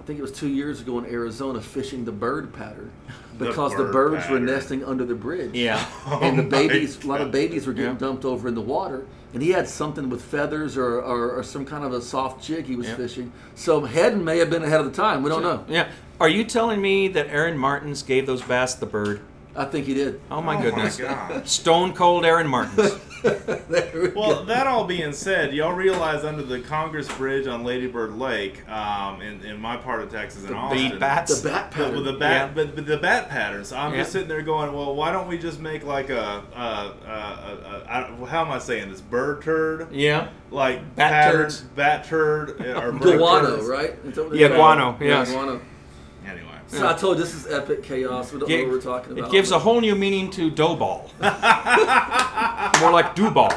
I 0.00 0.06
think 0.06 0.18
it 0.18 0.22
was 0.22 0.32
two 0.32 0.48
years 0.48 0.80
ago 0.82 0.98
in 0.98 1.06
Arizona, 1.06 1.60
fishing 1.62 2.04
the 2.04 2.12
bird 2.12 2.52
pattern 2.52 2.92
because 3.38 3.72
the, 3.72 3.84
bird 3.84 4.12
birds 4.12 4.28
were 4.28 4.38
nesting 4.38 4.84
under 4.84 5.04
the 5.04 5.14
bridge. 5.14 5.54
Yeah. 5.54 5.82
and 6.20 6.38
the 6.38 6.42
Oh 6.42 6.44
my 6.44 6.48
babies, 6.68 7.02
a 7.02 7.06
lot 7.06 7.20
of 7.22 7.30
babies 7.32 7.66
were 7.66 7.72
getting 7.72 7.92
Yeah. 7.92 7.98
dumped 7.98 8.24
over 8.24 8.48
in 8.48 8.54
the 8.54 8.60
water. 8.60 9.06
And 9.32 9.42
he 9.42 9.50
had 9.50 9.66
something 9.66 10.10
with 10.10 10.22
feathers 10.22 10.76
or, 10.76 11.00
or, 11.00 11.32
or 11.38 11.42
some 11.42 11.64
kind 11.64 11.84
of 11.84 11.92
a 11.92 12.00
soft 12.02 12.44
jig 12.44 12.66
he 12.66 12.76
was 12.76 12.86
Yeah. 12.86 12.96
fishing. 12.96 13.32
So 13.54 13.80
Heddon 13.86 14.22
may 14.22 14.38
have 14.38 14.50
been 14.50 14.62
ahead 14.62 14.80
of 14.80 14.86
the 14.86 14.92
time. 14.92 15.22
We 15.22 15.30
don't 15.30 15.42
know. 15.42 15.64
Yeah. 15.68 15.90
Are 16.20 16.28
you 16.28 16.44
telling 16.44 16.80
me 16.82 17.08
that 17.08 17.26
Aaron 17.28 17.56
Martens 17.58 18.02
gave 18.02 18.26
those 18.26 18.42
bass 18.42 18.74
the 18.74 18.86
bird? 18.86 19.20
I 19.56 19.64
think 19.64 19.86
he 19.86 19.94
did. 19.94 20.20
Oh 20.30 20.42
my 20.42 20.56
Oh 20.58 20.62
goodness. 20.62 20.98
my 20.98 21.06
gosh. 21.06 21.50
Stone 21.50 21.94
cold 21.94 22.24
Aaron 22.26 22.46
Martens. 22.46 22.92
There 23.68 23.90
we 23.94 24.08
Well, 24.08 24.34
go. 24.40 24.44
that 24.44 24.66
all 24.66 24.84
being 24.84 25.12
said, 25.12 25.54
y'all 25.54 25.72
realize 25.72 26.24
under 26.24 26.42
the 26.42 26.60
Congress 26.60 27.08
Bridge 27.16 27.46
on 27.46 27.64
Lady 27.64 27.86
Bird 27.86 28.16
Lake, 28.16 28.68
um, 28.68 29.22
in, 29.22 29.40
in 29.44 29.58
my 29.60 29.76
part 29.76 30.02
of 30.02 30.10
Texas 30.12 30.42
in 30.44 30.50
The 30.50 30.54
Austin, 30.54 30.90
bait 30.90 31.00
bats. 31.00 31.40
the 31.40 31.48
bat 31.48 31.70
the, 31.70 31.76
pattern. 31.76 31.94
with 31.96 32.04
the 32.04 32.12
bat, 32.12 32.48
Yeah. 32.48 32.54
but, 32.54 32.74
but 32.76 32.86
the 32.86 32.98
bat 32.98 33.28
patterns. 33.30 33.72
I'm 33.72 33.92
Yeah. 33.92 34.00
just 34.00 34.12
sitting 34.12 34.28
there 34.28 34.42
going, 34.42 34.72
well, 34.74 34.94
why 34.94 35.10
don't 35.12 35.26
we 35.26 35.38
just 35.38 35.58
make 35.58 35.84
like 35.84 36.10
a, 36.10 36.42
a, 36.54 36.58
a, 36.58 37.08
a, 37.08 38.12
a, 38.20 38.22
a 38.22 38.26
how 38.26 38.44
am 38.44 38.50
I 38.52 38.58
saying 38.58 38.90
this? 38.90 39.00
Bird 39.00 39.42
turd, 39.42 39.88
Yeah. 39.90 40.28
like 40.50 40.94
Bat 40.94 41.10
pattern, 41.10 41.40
turds. 41.42 41.60
bat 41.62 42.04
turd, 42.04 42.60
uh, 42.60 42.80
or 42.82 42.92
bird 42.92 43.18
Guano, 43.18 43.56
turds. 43.56 43.66
right? 43.66 43.90
Is 44.04 44.16
that 44.16 44.24
what 44.28 44.36
Yeah, 44.36 44.48
they- 44.48 44.56
guano, 44.56 44.96
Yeah, 45.00 45.06
yes. 45.06 45.32
guano. 45.32 45.60
Anyway, 46.74 46.88
So 46.88 46.94
I 46.94 46.98
told 46.98 47.18
you 47.18 47.24
this 47.24 47.34
is 47.34 47.46
epic 47.46 47.82
chaos. 47.82 48.32
We 48.32 48.40
don't 48.40 48.48
know 48.48 48.56
what 48.64 48.68
we're 48.68 48.80
talking 48.80 49.12
about. 49.18 49.28
It 49.28 49.32
gives 49.32 49.50
a 49.50 49.58
whole 49.58 49.80
new 49.80 49.94
meaning 49.94 50.30
to 50.32 50.50
dough 50.50 50.76
ball. 50.76 51.10
More 52.80 52.90
like 52.90 53.14
do 53.14 53.30
ball. 53.30 53.52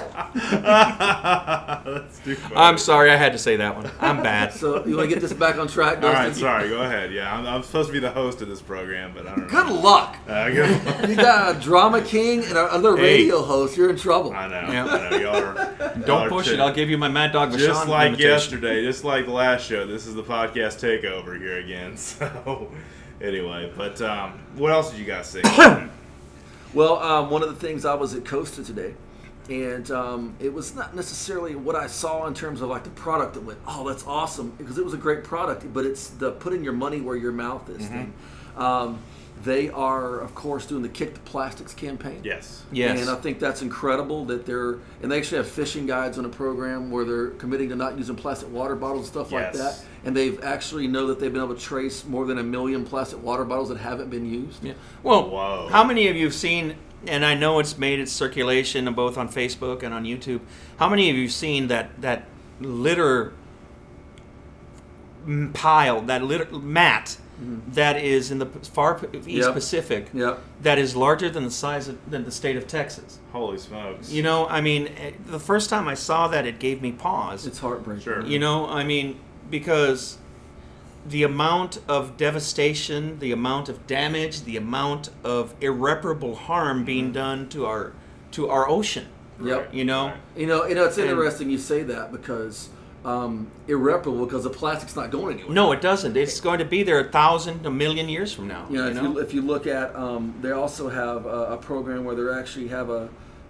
that's 0.93 2.19
too 2.19 2.35
funny. 2.35 2.55
I'm 2.55 2.77
sorry, 2.77 3.09
I 3.11 3.15
had 3.15 3.31
to 3.33 3.37
say 3.39 3.55
that 3.57 3.75
one. 3.75 3.89
I'm 3.99 4.21
bad. 4.21 4.53
So 4.53 4.85
you 4.85 4.95
want 4.97 5.09
to 5.09 5.15
get 5.15 5.21
this 5.21 5.33
back 5.33 5.57
on 5.57 5.67
track, 5.67 5.95
all 5.97 6.01
Dustin? 6.03 6.25
right, 6.25 6.35
sorry. 6.35 6.69
Go 6.69 6.81
ahead. 6.83 7.11
Yeah, 7.11 7.33
I'm, 7.35 7.45
I'm 7.45 7.63
supposed 7.63 7.87
to 7.89 7.93
be 7.93 7.99
the 7.99 8.11
host 8.11 8.41
of 8.41 8.47
this 8.47 8.61
program, 8.61 9.11
but 9.15 9.25
I 9.27 9.35
don't 9.35 9.51
know. 9.51 9.63
Good 9.63 9.69
luck. 9.83 10.17
Uh, 10.27 10.49
good 10.49 11.09
You 11.09 11.15
got 11.15 11.55
a 11.55 11.59
drama 11.59 12.01
king 12.01 12.43
and 12.43 12.51
another 12.57 12.95
Hey. 12.97 13.17
radio 13.19 13.41
host. 13.41 13.75
You're 13.77 13.89
in 13.89 13.97
trouble. 13.97 14.33
I 14.33 14.47
know. 14.47 14.71
Yeah. 14.71 14.85
I 14.85 15.09
know. 15.09 15.17
Y'all 15.17 15.35
are. 15.35 15.75
y'all 15.97 16.05
Don't 16.05 16.27
are 16.27 16.29
push 16.29 16.47
too- 16.47 16.53
it. 16.53 16.59
I'll 16.59 16.73
give 16.73 16.89
you 16.89 16.97
my 16.97 17.07
Mad 17.09 17.31
Dog 17.31 17.57
Just 17.57 17.87
like 17.87 18.07
invitation. 18.11 18.31
yesterday, 18.31 18.83
just 18.83 19.03
like 19.03 19.25
the 19.25 19.31
last 19.31 19.65
show, 19.67 19.85
this 19.87 20.05
is 20.05 20.15
the 20.15 20.23
podcast 20.23 20.79
takeover 20.79 21.37
here 21.39 21.57
again. 21.57 21.95
So, 22.07 22.71
anyway, 23.21 23.71
but 23.75 24.01
um, 24.01 24.39
what 24.55 24.71
else 24.71 24.91
did 24.91 24.99
you 24.99 25.05
guys 25.05 25.27
see? 25.27 25.41
Well, 26.73 26.99
um, 27.01 27.29
one 27.29 27.41
of 27.43 27.49
the 27.49 27.55
things 27.55 27.85
I 27.85 27.95
was 27.95 28.13
at 28.13 28.25
Costa 28.25 28.63
today, 28.63 28.93
and 29.49 29.89
um, 29.89 30.35
it 30.39 30.53
was 30.53 30.75
not 30.75 30.93
necessarily 30.95 31.55
what 31.55 31.75
I 31.75 31.87
saw 31.87 32.27
in 32.27 32.33
terms 32.33 32.61
of 32.61 32.67
like 32.69 32.83
the 32.83 32.89
product 32.91 33.35
that 33.35 33.43
went, 33.43 33.57
oh, 33.65 33.87
that's 33.87 34.05
awesome, 34.05 34.51
because 34.57 34.77
it 34.77 34.83
was 34.83 34.93
a 34.93 34.97
great 34.97 35.23
product, 35.23 35.73
but 35.73 35.85
it's 35.85 36.09
the 36.09 36.31
putting 36.33 36.63
your 36.65 36.73
money 36.73 36.99
where 36.99 37.15
your 37.15 37.31
mouth 37.31 37.67
is 37.69 37.87
thing. 37.87 38.13
Um, 38.57 38.99
they 39.43 39.69
are, 39.69 40.19
of 40.19 40.33
course, 40.35 40.65
doing 40.65 40.81
the 40.81 40.89
Kick 40.89 41.13
the 41.13 41.19
Plastics 41.21 41.73
campaign. 41.73 42.21
yes. 42.23 42.63
Yes. 42.71 42.99
And 42.99 43.09
I 43.09 43.15
think 43.15 43.39
that's 43.39 43.61
incredible 43.61 44.25
that 44.25 44.45
they're, 44.47 44.79
and 45.01 45.11
they 45.11 45.17
actually 45.19 45.37
have 45.37 45.47
fishing 45.47 45.85
guides 45.85 46.17
on 46.17 46.25
a 46.25 46.29
program 46.29 46.89
where 46.91 47.05
they're 47.05 47.29
committing 47.31 47.69
to 47.69 47.75
not 47.75 47.97
using 47.97 48.15
plastic 48.15 48.51
water 48.51 48.75
bottles 48.75 49.01
and 49.01 49.07
stuff 49.07 49.31
like 49.31 49.53
that. 49.53 49.79
And 50.07 50.15
they've 50.15 50.41
actually 50.41 50.87
know 50.87 51.07
that 51.07 51.19
they've 51.19 51.33
been 51.33 51.43
able 51.43 51.53
to 51.53 51.59
trace 51.61 52.05
more 52.05 52.25
than 52.25 52.37
a 52.37 52.43
million 52.43 52.85
plastic 52.85 53.21
water 53.21 53.43
bottles 53.43 53.67
that 53.67 53.77
haven't 53.77 54.09
been 54.09 54.25
used. 54.25 54.63
Yeah. 54.63 54.71
Well, 55.03 55.29
Whoa. 55.29 55.67
how 55.69 55.83
many 55.83 56.07
of 56.07 56.15
you 56.15 56.23
have 56.23 56.33
seen, 56.33 56.77
and 57.05 57.25
I 57.25 57.33
know 57.35 57.59
it's 57.59 57.77
made 57.77 57.99
its 57.99 58.13
circulation 58.13 58.91
both 58.93 59.17
on 59.17 59.27
Facebook 59.27 59.83
and 59.83 59.93
on 59.93 60.05
YouTube, 60.05 60.39
how 60.79 60.87
many 60.87 61.09
of 61.09 61.17
you 61.17 61.23
have 61.23 61.33
seen 61.33 61.67
that, 61.67 62.01
that 62.01 62.23
litter 62.61 63.33
pile, 65.53 65.99
that 66.03 66.23
litter 66.23 66.45
mat 66.57 67.17
that 67.67 67.97
is 68.01 68.31
in 68.31 68.39
the 68.39 68.45
far 68.45 68.95
East 68.95 69.03
Mm-hmm. 69.13 69.29
Yep. 69.29 69.53
Pacific 69.53 70.07
Yep. 70.13 70.41
that 70.61 70.79
is 70.79 70.95
larger 70.95 71.29
than 71.29 71.43
the 71.43 71.51
size 71.51 71.87
of 71.89 71.97
than 72.09 72.23
the 72.23 72.31
state 72.31 72.55
of 72.55 72.65
Texas? 72.65 73.19
Holy 73.33 73.57
smokes. 73.57 74.09
You 74.09 74.23
know, 74.23 74.47
I 74.47 74.61
mean, 74.61 74.87
eh, 74.97 75.11
the 75.25 75.39
first 75.39 75.69
time 75.69 75.87
I 75.87 75.93
saw 75.95 76.29
that, 76.29 76.47
it 76.47 76.59
gave 76.59 76.81
me 76.81 76.93
pause. 76.93 77.45
It's 77.45 77.59
heartbreaking. 77.59 78.03
Sure. 78.05 78.25
You 78.25 78.39
know, 78.39 78.67
I 78.67 78.83
mean, 78.85 79.19
because 79.49 80.17
the 81.07 81.23
amount 81.23 81.79
of 81.87 82.17
devastation, 82.17 83.19
the 83.19 83.31
amount 83.31 83.69
of 83.69 83.87
damage, 83.87 84.41
the 84.43 84.57
amount 84.57 85.09
of 85.23 85.53
irreparable 85.61 86.35
harm 86.35 86.83
being 86.83 87.11
done 87.11 87.47
to 87.49 87.65
our 87.65 87.93
to 88.31 88.49
our 88.49 88.67
ocean. 88.69 89.07
Yep. 89.41 89.73
You 89.73 89.85
know, 89.85 90.13
You 90.35 90.47
know, 90.47 90.65
you 90.65 90.75
know, 90.75 90.85
it's 90.85 90.97
And- 90.97 91.09
interesting 91.09 91.49
you 91.49 91.57
say 91.59 91.83
that 91.83 92.11
because 92.11 92.69
um, 93.05 93.47
irreparable 93.67 94.25
because 94.25 94.43
the 94.43 94.49
plastic's 94.49 94.95
not 94.95 95.11
going 95.11 95.35
anywhere. 95.37 95.53
no, 95.53 95.71
it 95.71 95.79
doesn't. 95.79 96.17
It's 96.17 96.41
going 96.41 96.59
to 96.59 96.65
be 96.65 96.83
there 96.83 96.99
a 96.99 97.09
thousand, 97.09 97.65
a 97.65 97.71
million 97.71 98.09
years 98.09 98.33
from 98.33 98.47
now. 98.49 98.65
You 98.69 98.77
know, 98.77 98.87
if. 98.87 99.01
You, 99.01 99.19
if 99.19 99.33
you 99.33 99.41
look 99.43 99.65
at, 99.67 99.95
um, 99.95 100.33
they 100.41 100.51
also 100.51 100.89
have 100.89 101.25
a, 101.25 101.53
a 101.53 101.57
program 101.57 102.03
where 102.03 102.15
they 102.15 102.37
actually 102.37 102.67
have 102.67 102.89
a, 102.89 103.07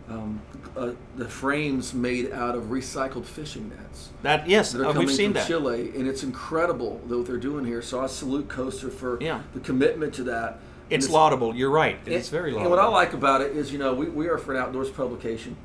um, 0.10 0.42
a 0.76 0.94
the 1.16 1.28
frames 1.28 1.94
made 1.94 2.32
out 2.32 2.56
of 2.56 2.66
recycled 2.66 3.26
fishing 3.26 3.70
nets. 3.70 4.10
that 4.24 4.48
yes, 4.48 4.72
that 4.72 4.82
are 4.82 4.86
uh, 4.86 4.94
coming 4.94 5.08
we've 5.08 5.16
seen 5.16 5.28
from 5.32 5.34
that. 5.36 5.48
Chile, 5.48 5.92
and 5.96 6.08
it's 6.08 6.24
incredible 6.24 7.02
that 7.08 7.18
what 7.18 7.28
they're 7.28 7.38
doing 7.38 7.66
here. 7.66 7.82
So 7.82 8.00
I 8.02 8.08
salute 8.08 8.48
Costa 8.48 8.90
for 8.90 9.18
Yeah. 9.22 9.42
the 9.54 9.60
commitment 9.60 10.14
to 10.16 10.24
that. 10.24 10.60
It's 10.90 11.06
And 11.08 11.14
laudable. 11.14 11.54
You're 11.54 11.70
right. 11.72 11.98
It's 12.06 12.28
and- 12.28 12.32
very 12.32 12.50
And 12.52 12.58
laudable. 12.58 12.78
what 12.78 12.86
I 12.86 12.88
like 12.88 13.14
about 13.14 13.42
it 13.42 13.56
is, 13.58 13.74
you 13.74 13.80
know, 13.80 13.94
we, 13.94 14.06
we 14.08 14.28
are 14.30 14.38
for 14.38 14.54
an 14.56 14.62
outdoors 14.62 14.90
publication, 14.90 15.58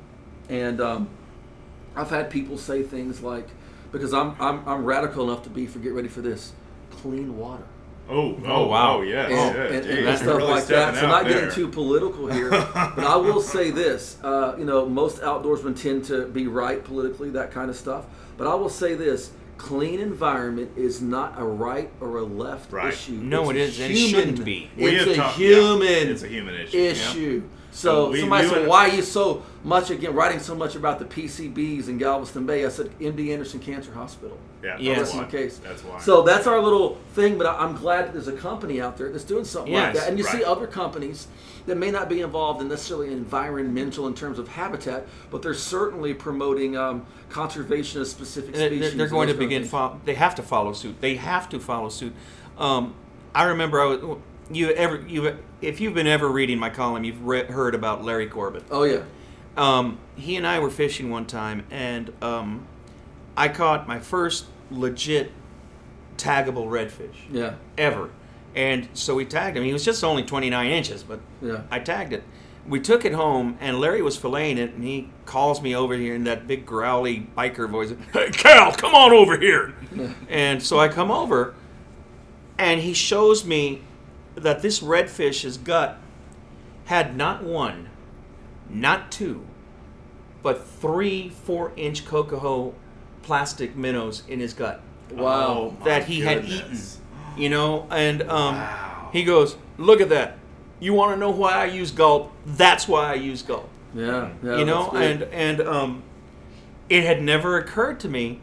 and 0.49 0.81
um, 0.81 1.07
I've 1.95 2.09
had 2.09 2.29
people 2.29 2.57
say 2.57 2.83
things 2.83 3.21
like, 3.21 3.47
because 3.93 4.13
I'm, 4.13 4.35
I'm 4.41 4.67
I'm 4.67 4.83
radical 4.83 5.23
enough 5.29 5.43
to 5.43 5.49
be 5.49 5.67
for 5.67 5.79
get 5.79 5.93
ready 5.93 6.09
for 6.09 6.19
this, 6.21 6.51
clean 6.91 7.37
water. 7.37 7.63
Oh, 8.09 8.35
oh, 8.35 8.39
Oh, 8.45 8.67
wow. 8.67 8.97
Oh, 8.97 9.01
yes. 9.01 9.31
and, 9.31 9.55
yeah, 9.55 9.63
and, 9.77 9.83
geez, 9.85 9.95
and 9.97 10.07
that's 10.07 10.21
stuff 10.21 10.37
really 10.37 10.51
like 10.51 10.65
that. 10.67 10.95
So 10.95 11.07
not 11.07 11.23
there. 11.23 11.33
getting 11.33 11.51
too 11.55 11.67
political 11.69 12.27
here, 12.27 12.49
but 12.73 12.99
I 12.99 13.15
will 13.15 13.41
say 13.41 13.71
this: 13.71 14.17
uh, 14.23 14.55
you 14.57 14.65
know, 14.65 14.85
most 14.87 15.21
outdoorsmen 15.21 15.79
tend 15.81 16.05
to 16.05 16.27
be 16.27 16.47
right 16.47 16.83
politically, 16.83 17.29
that 17.31 17.51
kind 17.51 17.69
of 17.69 17.75
stuff. 17.77 18.05
But 18.37 18.47
I 18.47 18.55
will 18.55 18.69
say 18.69 18.93
this: 18.95 19.31
clean 19.57 19.99
environment 20.01 20.71
is 20.75 21.01
not 21.01 21.35
a 21.39 21.43
right 21.45 21.89
or 22.01 22.17
a 22.17 22.23
left 22.23 22.71
Right. 22.73 22.91
issue. 22.93 23.13
No, 23.13 23.49
It's 23.51 23.79
it 23.79 23.89
a 23.89 23.91
it 23.91 23.95
shouldn't 23.95 24.43
be. 24.43 24.69
We 24.75 24.87
It's 24.87 25.05
have 25.05 25.13
a 25.13 25.15
talked- 25.15 25.39
yeah, 25.39 25.55
human. 25.55 26.09
it's 26.09 26.23
a 26.23 26.27
human 26.27 26.55
issue. 26.55 26.77
issue. 26.77 27.41
So 27.41 27.47
So 27.73 28.09
we- 28.11 28.19
somebody 28.21 28.47
we 28.47 28.53
said, 28.53 28.67
"Why 28.67 28.89
are 28.89 28.93
you 28.95 29.01
so 29.01 29.43
much 29.63 29.89
again 29.89 30.13
writing 30.13 30.39
so 30.39 30.53
much 30.55 30.75
about 30.75 30.99
the 30.99 31.05
PCBs 31.05 31.87
in 31.87 31.97
Galveston 31.97 32.45
Bay?" 32.45 32.65
I 32.65 32.69
said, 32.69 32.91
"MD 33.01 33.33
Anderson 33.33 33.59
Cancer 33.59 33.91
Hospital." 33.93 34.37
Yeah, 34.63 34.77
Yes. 34.79 34.97
that's 34.99 35.13
why. 35.15 35.23
case. 35.25 35.59
That's 35.61 35.83
why. 35.83 35.99
So 35.99 36.21
that's 36.21 36.47
our 36.47 36.61
little 36.61 36.97
thing, 37.13 37.37
but 37.37 37.47
I'm 37.47 37.75
glad 37.75 38.05
that 38.05 38.13
there's 38.13 38.27
a 38.29 38.31
company 38.33 38.79
out 38.79 38.97
there 38.97 39.09
that's 39.09 39.23
doing 39.25 39.43
something 39.43 39.73
like 39.73 39.93
that. 39.95 40.07
And 40.07 40.17
you 40.17 40.23
see 40.23 40.43
other 40.43 40.67
companies 40.67 41.27
that 41.65 41.75
may 41.77 41.91
not 41.91 42.07
be 42.09 42.21
involved 42.21 42.61
in 42.61 42.69
necessarily 42.69 43.11
environmental 43.11 44.07
in 44.07 44.13
terms 44.13 44.37
of 44.39 44.47
habitat, 44.49 45.05
but 45.31 45.41
they're 45.41 45.53
certainly 45.53 46.13
promoting 46.13 46.77
um, 46.77 47.05
conservation 47.29 47.99
of 48.01 48.07
specific 48.07 48.55
species. 48.55 48.79
They're, 48.79 48.91
they're 48.91 49.07
going 49.07 49.27
to 49.27 49.33
those 49.33 49.39
kind 49.41 49.53
of 49.53 49.61
begin. 49.61 49.63
Fo- 49.65 49.99
they 50.05 50.13
have 50.13 50.35
to 50.35 50.43
follow 50.43 50.71
suit. 50.73 51.01
They 51.01 51.15
have 51.15 51.49
to 51.49 51.59
follow 51.59 51.89
suit. 51.89 52.13
Um, 52.57 52.93
I 53.35 53.43
remember 53.45 53.81
I 53.81 53.85
was, 53.85 54.17
you 54.51 54.71
ever 54.71 55.01
you 55.07 55.37
if 55.61 55.79
you've 55.79 55.93
been 55.93 56.07
ever 56.07 56.29
reading 56.29 56.59
my 56.59 56.69
column, 56.69 57.03
you've 57.03 57.25
re- 57.25 57.45
heard 57.45 57.75
about 57.75 58.03
Larry 58.03 58.27
Corbett. 58.27 58.63
Oh 58.69 58.83
yeah, 58.83 59.03
Um, 59.57 59.97
he 60.15 60.35
and 60.35 60.45
I 60.45 60.59
were 60.59 60.69
fishing 60.69 61.09
one 61.09 61.25
time, 61.25 61.65
and 61.71 62.11
um, 62.21 62.67
I 63.37 63.47
caught 63.47 63.87
my 63.87 63.99
first 63.99 64.45
legit 64.69 65.31
taggable 66.17 66.67
redfish 66.67 67.15
yeah, 67.31 67.55
ever. 67.77 68.09
And 68.55 68.87
so 68.93 69.15
we 69.15 69.25
tagged 69.25 69.57
him. 69.57 69.63
He 69.63 69.73
was 69.73 69.83
just 69.83 70.03
only 70.03 70.21
29 70.23 70.69
inches, 70.71 71.01
but 71.01 71.19
yeah. 71.41 71.61
I 71.71 71.79
tagged 71.79 72.13
it. 72.13 72.23
we 72.67 72.79
took 72.79 73.03
it 73.03 73.13
home, 73.13 73.57
and 73.59 73.79
Larry 73.79 74.03
was 74.03 74.15
filleting 74.17 74.57
it, 74.57 74.73
and 74.75 74.83
he 74.83 75.09
calls 75.25 75.59
me 75.61 75.75
over 75.75 75.95
here 75.95 76.13
in 76.13 76.23
that 76.25 76.45
big 76.47 76.63
growly 76.65 77.27
biker 77.35 77.67
voice. 77.67 77.93
Hey, 78.13 78.29
Cal, 78.29 78.71
come 78.73 78.93
on 78.93 79.11
over 79.11 79.39
here. 79.39 79.73
and 80.29 80.61
so 80.61 80.79
I 80.79 80.87
come 80.87 81.09
over, 81.09 81.55
and 82.59 82.79
he 82.81 82.93
shows 82.93 83.43
me 83.43 83.81
that 84.35 84.61
this 84.61 84.79
redfish's 84.81 85.57
gut 85.57 85.97
had 86.85 87.15
not 87.15 87.43
one, 87.43 87.89
not 88.69 89.11
two, 89.11 89.45
but 90.41 90.65
three 90.65 91.29
four-inch 91.29 92.05
cocoa 92.05 92.73
plastic 93.21 93.75
minnows 93.75 94.23
in 94.27 94.39
his 94.39 94.53
gut 94.53 94.81
Wow. 95.11 95.75
Oh, 95.79 95.85
that 95.85 96.05
he 96.05 96.21
had 96.21 96.45
eaten. 96.45 96.79
You 97.37 97.49
know, 97.49 97.87
and 97.89 98.21
um, 98.23 98.55
Wow. 98.55 99.09
he 99.11 99.23
goes, 99.23 99.57
"Look 99.77 100.01
at 100.01 100.09
that. 100.09 100.37
You 100.79 100.93
want 100.93 101.13
to 101.13 101.19
know 101.19 101.31
why 101.31 101.53
I 101.53 101.65
use 101.65 101.91
gulp? 101.91 102.31
That's 102.45 102.87
why 102.87 103.11
I 103.11 103.15
use 103.15 103.41
gulp." 103.41 103.69
Yeah, 103.95 104.29
yeah. 104.43 104.57
you 104.57 104.65
know, 104.65 104.91
and 104.91 105.23
and 105.23 105.61
um, 105.61 106.03
it 106.89 107.03
had 107.03 107.21
never 107.21 107.57
occurred 107.57 107.99
to 108.01 108.09
me 108.09 108.39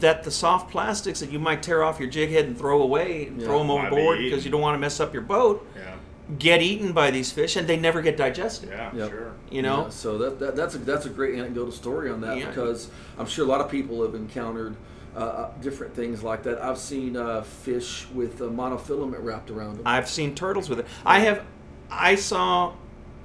that 0.00 0.24
the 0.24 0.30
soft 0.30 0.70
plastics 0.70 1.20
that 1.20 1.30
you 1.30 1.38
might 1.38 1.62
tear 1.62 1.82
off 1.84 2.00
your 2.00 2.08
jig 2.08 2.30
head 2.30 2.46
and 2.46 2.58
throw 2.58 2.82
away, 2.82 3.26
and 3.28 3.40
Yeah. 3.40 3.46
throw 3.46 3.58
them 3.58 3.68
Might 3.68 3.82
be 3.90 3.96
overboard 3.96 4.18
eaten. 4.18 4.30
because 4.30 4.44
you 4.44 4.50
don't 4.50 4.60
want 4.60 4.74
to 4.74 4.78
mess 4.80 4.98
up 5.00 5.12
your 5.12 5.22
boat, 5.22 5.66
Yeah. 5.76 5.94
get 6.38 6.62
eaten 6.62 6.92
by 6.92 7.10
these 7.10 7.30
fish, 7.30 7.54
and 7.56 7.68
they 7.68 7.76
never 7.76 8.02
get 8.02 8.16
digested. 8.16 8.70
Yeah. 8.70 8.90
Yep. 8.94 9.10
Sure. 9.10 9.32
You 9.50 9.62
know, 9.62 9.82
Yeah, 9.84 9.88
so 9.90 10.18
that, 10.18 10.38
that 10.40 10.56
that's 10.56 10.74
a 10.74 10.78
that's 10.78 11.06
a 11.06 11.10
great 11.10 11.38
anecdotal 11.38 11.70
story 11.72 12.10
on 12.10 12.20
that 12.22 12.38
Yeah. 12.38 12.46
because 12.46 12.88
I'm 13.18 13.26
sure 13.26 13.44
a 13.44 13.48
lot 13.48 13.60
of 13.60 13.70
people 13.70 14.02
have 14.02 14.14
encountered 14.14 14.74
uh, 15.16 15.20
uh, 15.20 15.50
different 15.62 15.94
things 15.94 16.24
like 16.24 16.42
that. 16.42 16.60
I've 16.60 16.76
seen 16.78 17.16
uh, 17.16 17.42
fish 17.42 18.08
with 18.12 18.40
uh, 18.42 18.46
monofilament 18.46 19.22
wrapped 19.22 19.48
around 19.48 19.76
them. 19.76 19.86
I've 19.86 20.08
seen 20.08 20.34
turtles 20.34 20.68
with 20.68 20.80
it. 20.80 20.86
I 21.06 21.20
have, 21.20 21.44
I 21.88 22.16
saw, 22.16 22.72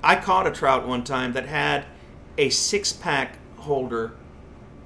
I 0.03 0.15
caught 0.17 0.45
a 0.45 0.51
trout 0.51 0.87
one 0.87 1.03
time 1.03 1.33
that 1.33 1.47
had 1.47 1.85
a 2.37 2.49
six 2.49 2.93
pack 2.93 3.39
holder 3.57 4.11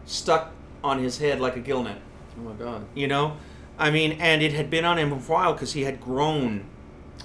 stuck 0.05 0.52
on 0.83 0.99
his 0.99 1.17
head 1.17 1.39
like 1.39 1.55
a 1.55 1.59
gill 1.59 1.83
net. 1.83 1.99
oh 2.37 2.41
my 2.41 2.53
god! 2.53 2.85
You 2.93 3.07
know, 3.07 3.37
I 3.77 3.89
mean, 3.91 4.13
and 4.13 4.41
it 4.41 4.53
had 4.53 4.69
been 4.69 4.85
on 4.85 4.97
him 4.97 5.17
for 5.19 5.33
a 5.33 5.35
while 5.35 5.53
because 5.53 5.73
he 5.73 5.83
had 5.83 6.01
grown. 6.01 6.65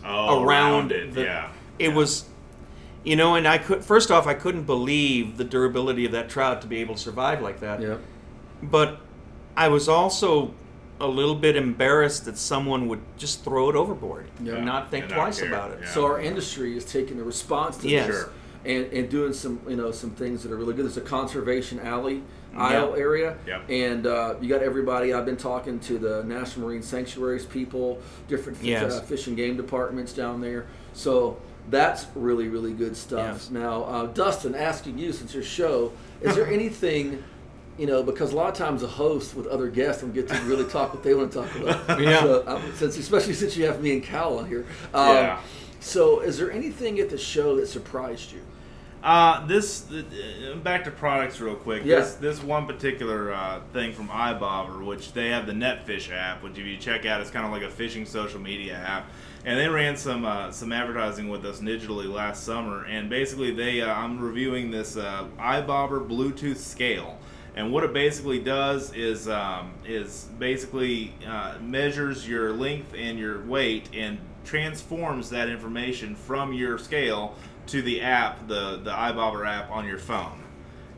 Oh, 0.05 0.44
Around 0.44 0.92
it. 0.92 1.12
the- 1.14 1.23
yeah. 1.23 1.49
It 1.79 1.92
was, 1.94 2.27
you 3.05 3.16
know, 3.16 3.35
and 3.35 3.47
I 3.49 3.59
could 3.59 3.85
first 3.85 4.11
off 4.11 4.27
I 4.27 4.35
couldn't 4.35 4.64
believe 4.64 5.37
the 5.37 5.44
durability 5.44 6.05
of 6.07 6.12
that 6.12 6.29
trout 6.29 6.61
to 6.62 6.68
be 6.68 6.79
able 6.79 6.94
to 6.94 7.01
survive 7.01 7.40
like 7.42 7.61
that. 7.61 7.81
Yeah, 7.81 7.97
But 8.62 9.01
I 9.57 9.68
was 9.68 9.88
also 9.88 10.55
a 11.01 11.07
little 11.07 11.35
bit 11.37 11.55
embarrassed 11.57 12.25
that 12.27 12.37
someone 12.37 12.88
would 12.88 13.01
just 13.16 13.44
throw 13.44 13.71
it 13.71 13.77
overboard 13.77 14.27
Yeah. 14.42 14.55
and 14.55 14.66
not 14.66 14.90
think 14.90 15.05
And 15.07 15.14
twice 15.14 15.38
care. 15.40 15.49
about 15.49 15.71
it. 15.73 15.79
Yeah. 15.83 15.88
So 15.90 16.05
our 16.05 16.21
industry 16.21 16.77
is 16.77 16.85
taking 16.85 17.21
a 17.21 17.25
response 17.25 17.77
to 17.79 17.88
Yes. 17.88 18.07
this 18.09 18.16
Sure. 18.16 18.31
and, 18.64 18.92
and 18.92 19.09
doing 19.09 19.33
some 19.33 19.61
you 19.68 19.77
know 19.77 19.90
some 19.92 20.11
things 20.11 20.42
that 20.42 20.51
are 20.53 20.57
really 20.57 20.75
good. 20.75 20.85
There's 20.85 20.97
a 20.97 21.01
conservation 21.01 21.79
alley 21.81 22.23
aisle 22.59 22.94
area, 22.97 23.37
Yep. 23.47 23.62
and 23.71 24.07
uh, 24.07 24.35
you 24.40 24.49
got 24.49 24.62
everybody. 24.62 25.12
I've 25.12 25.27
been 25.27 25.37
talking 25.37 25.79
to 25.81 25.99
the 25.99 26.23
National 26.25 26.66
Marine 26.66 26.83
Sanctuaries 26.83 27.47
people, 27.47 28.01
different 28.29 28.59
fish, 28.59 28.68
Yes. 28.68 28.94
uh, 28.97 29.01
fish 29.03 29.27
and 29.27 29.37
game 29.37 29.57
departments 29.57 30.12
down 30.12 30.40
there. 30.40 30.66
So 30.92 31.38
that's 31.71 32.07
really 32.14 32.49
really 32.49 32.73
good 32.73 32.97
stuff. 32.97 33.35
Yes. 33.35 33.51
Now, 33.51 33.85
uh, 33.85 34.07
Dustin, 34.07 34.55
asking 34.55 34.99
you 34.99 35.12
since 35.12 35.35
your 35.35 35.42
show, 35.42 35.92
is 36.21 36.35
there 36.35 36.47
anything? 36.59 37.23
You 37.79 37.87
know, 37.87 38.03
because 38.03 38.33
a 38.33 38.37
lot 38.37 38.49
of 38.51 38.55
times 38.55 38.83
a 38.83 38.88
host 38.88 39.37
with 39.37 39.47
other 39.47 39.68
guests 39.68 40.03
don't 40.03 40.12
get 40.12 40.27
to 40.29 40.35
really 40.40 40.64
talk 40.64 40.92
what 40.92 41.05
they 41.05 41.14
want 41.14 41.31
to 41.31 41.42
talk 41.42 41.55
about. 41.55 42.01
Yeah. 42.03 42.21
So, 42.23 42.42
um, 42.49 42.73
since 42.75 42.97
especially 42.99 43.35
since 43.35 43.57
you 43.57 43.66
have 43.66 43.81
me 43.81 43.92
and 43.92 44.03
Cal 44.03 44.38
on 44.38 44.49
here. 44.49 44.66
Um, 44.92 45.09
Yeah. 45.14 45.40
So, 45.79 46.18
is 46.18 46.37
there 46.38 46.51
anything 46.51 46.99
at 46.99 47.09
the 47.09 47.16
show 47.18 47.55
that 47.55 47.68
surprised 47.68 48.33
you? 48.33 48.40
Uh, 49.02 49.46
this 49.46 49.87
uh, 49.92 50.56
back 50.64 50.84
to 50.84 50.90
products 50.90 51.40
real 51.40 51.54
quick. 51.54 51.84
Yeah. 51.84 52.00
This 52.00 52.14
this 52.14 52.42
one 52.42 52.66
particular 52.66 53.32
uh, 53.32 53.61
thing 53.72 53.92
from 53.92 54.08
iBobber, 54.08 54.84
which 54.84 55.12
they 55.12 55.28
have 55.28 55.46
the 55.46 55.52
Netfish 55.52 56.11
app, 56.12 56.42
which 56.42 56.58
if 56.58 56.66
you 56.66 56.76
check 56.76 57.06
out, 57.06 57.20
it's 57.20 57.30
kind 57.30 57.46
of 57.46 57.52
like 57.52 57.62
a 57.62 57.70
fishing 57.70 58.04
social 58.04 58.40
media 58.40 58.74
app. 58.74 59.08
And 59.44 59.58
they 59.58 59.68
ran 59.68 59.96
some 59.96 60.24
uh, 60.24 60.50
some 60.50 60.72
advertising 60.72 61.28
with 61.28 61.44
us 61.44 61.61
digitally 61.61 62.12
last 62.12 62.42
summer, 62.42 62.84
and 62.87 63.08
basically 63.08 63.52
they 63.52 63.82
uh, 63.82 63.94
I'm 63.94 64.18
reviewing 64.18 64.72
this 64.72 64.96
uh, 64.96 65.26
iBobber 65.38 66.06
Bluetooth 66.06 66.56
scale. 66.56 67.18
And 67.54 67.72
what 67.72 67.82
it 67.82 67.92
basically 67.92 68.40
does 68.40 68.92
is 68.94 69.28
um, 69.28 69.74
is 69.87 70.26
basically 70.38 71.14
uh, 71.26 71.54
measures 71.61 72.28
your 72.28 72.52
length 72.52 72.94
and 72.96 73.18
your 73.18 73.42
weight 73.44 73.88
and 73.92 74.18
transforms 74.44 75.30
that 75.30 75.48
information 75.48 76.14
from 76.14 76.52
your 76.52 76.78
scale 76.78 77.37
to 77.68 77.83
the 77.83 78.02
app, 78.02 78.46
the 78.48 78.81
the 78.83 78.90
iBobber 78.90 79.46
app 79.46 79.70
on 79.70 79.87
your 79.87 79.98
phone. 79.98 80.44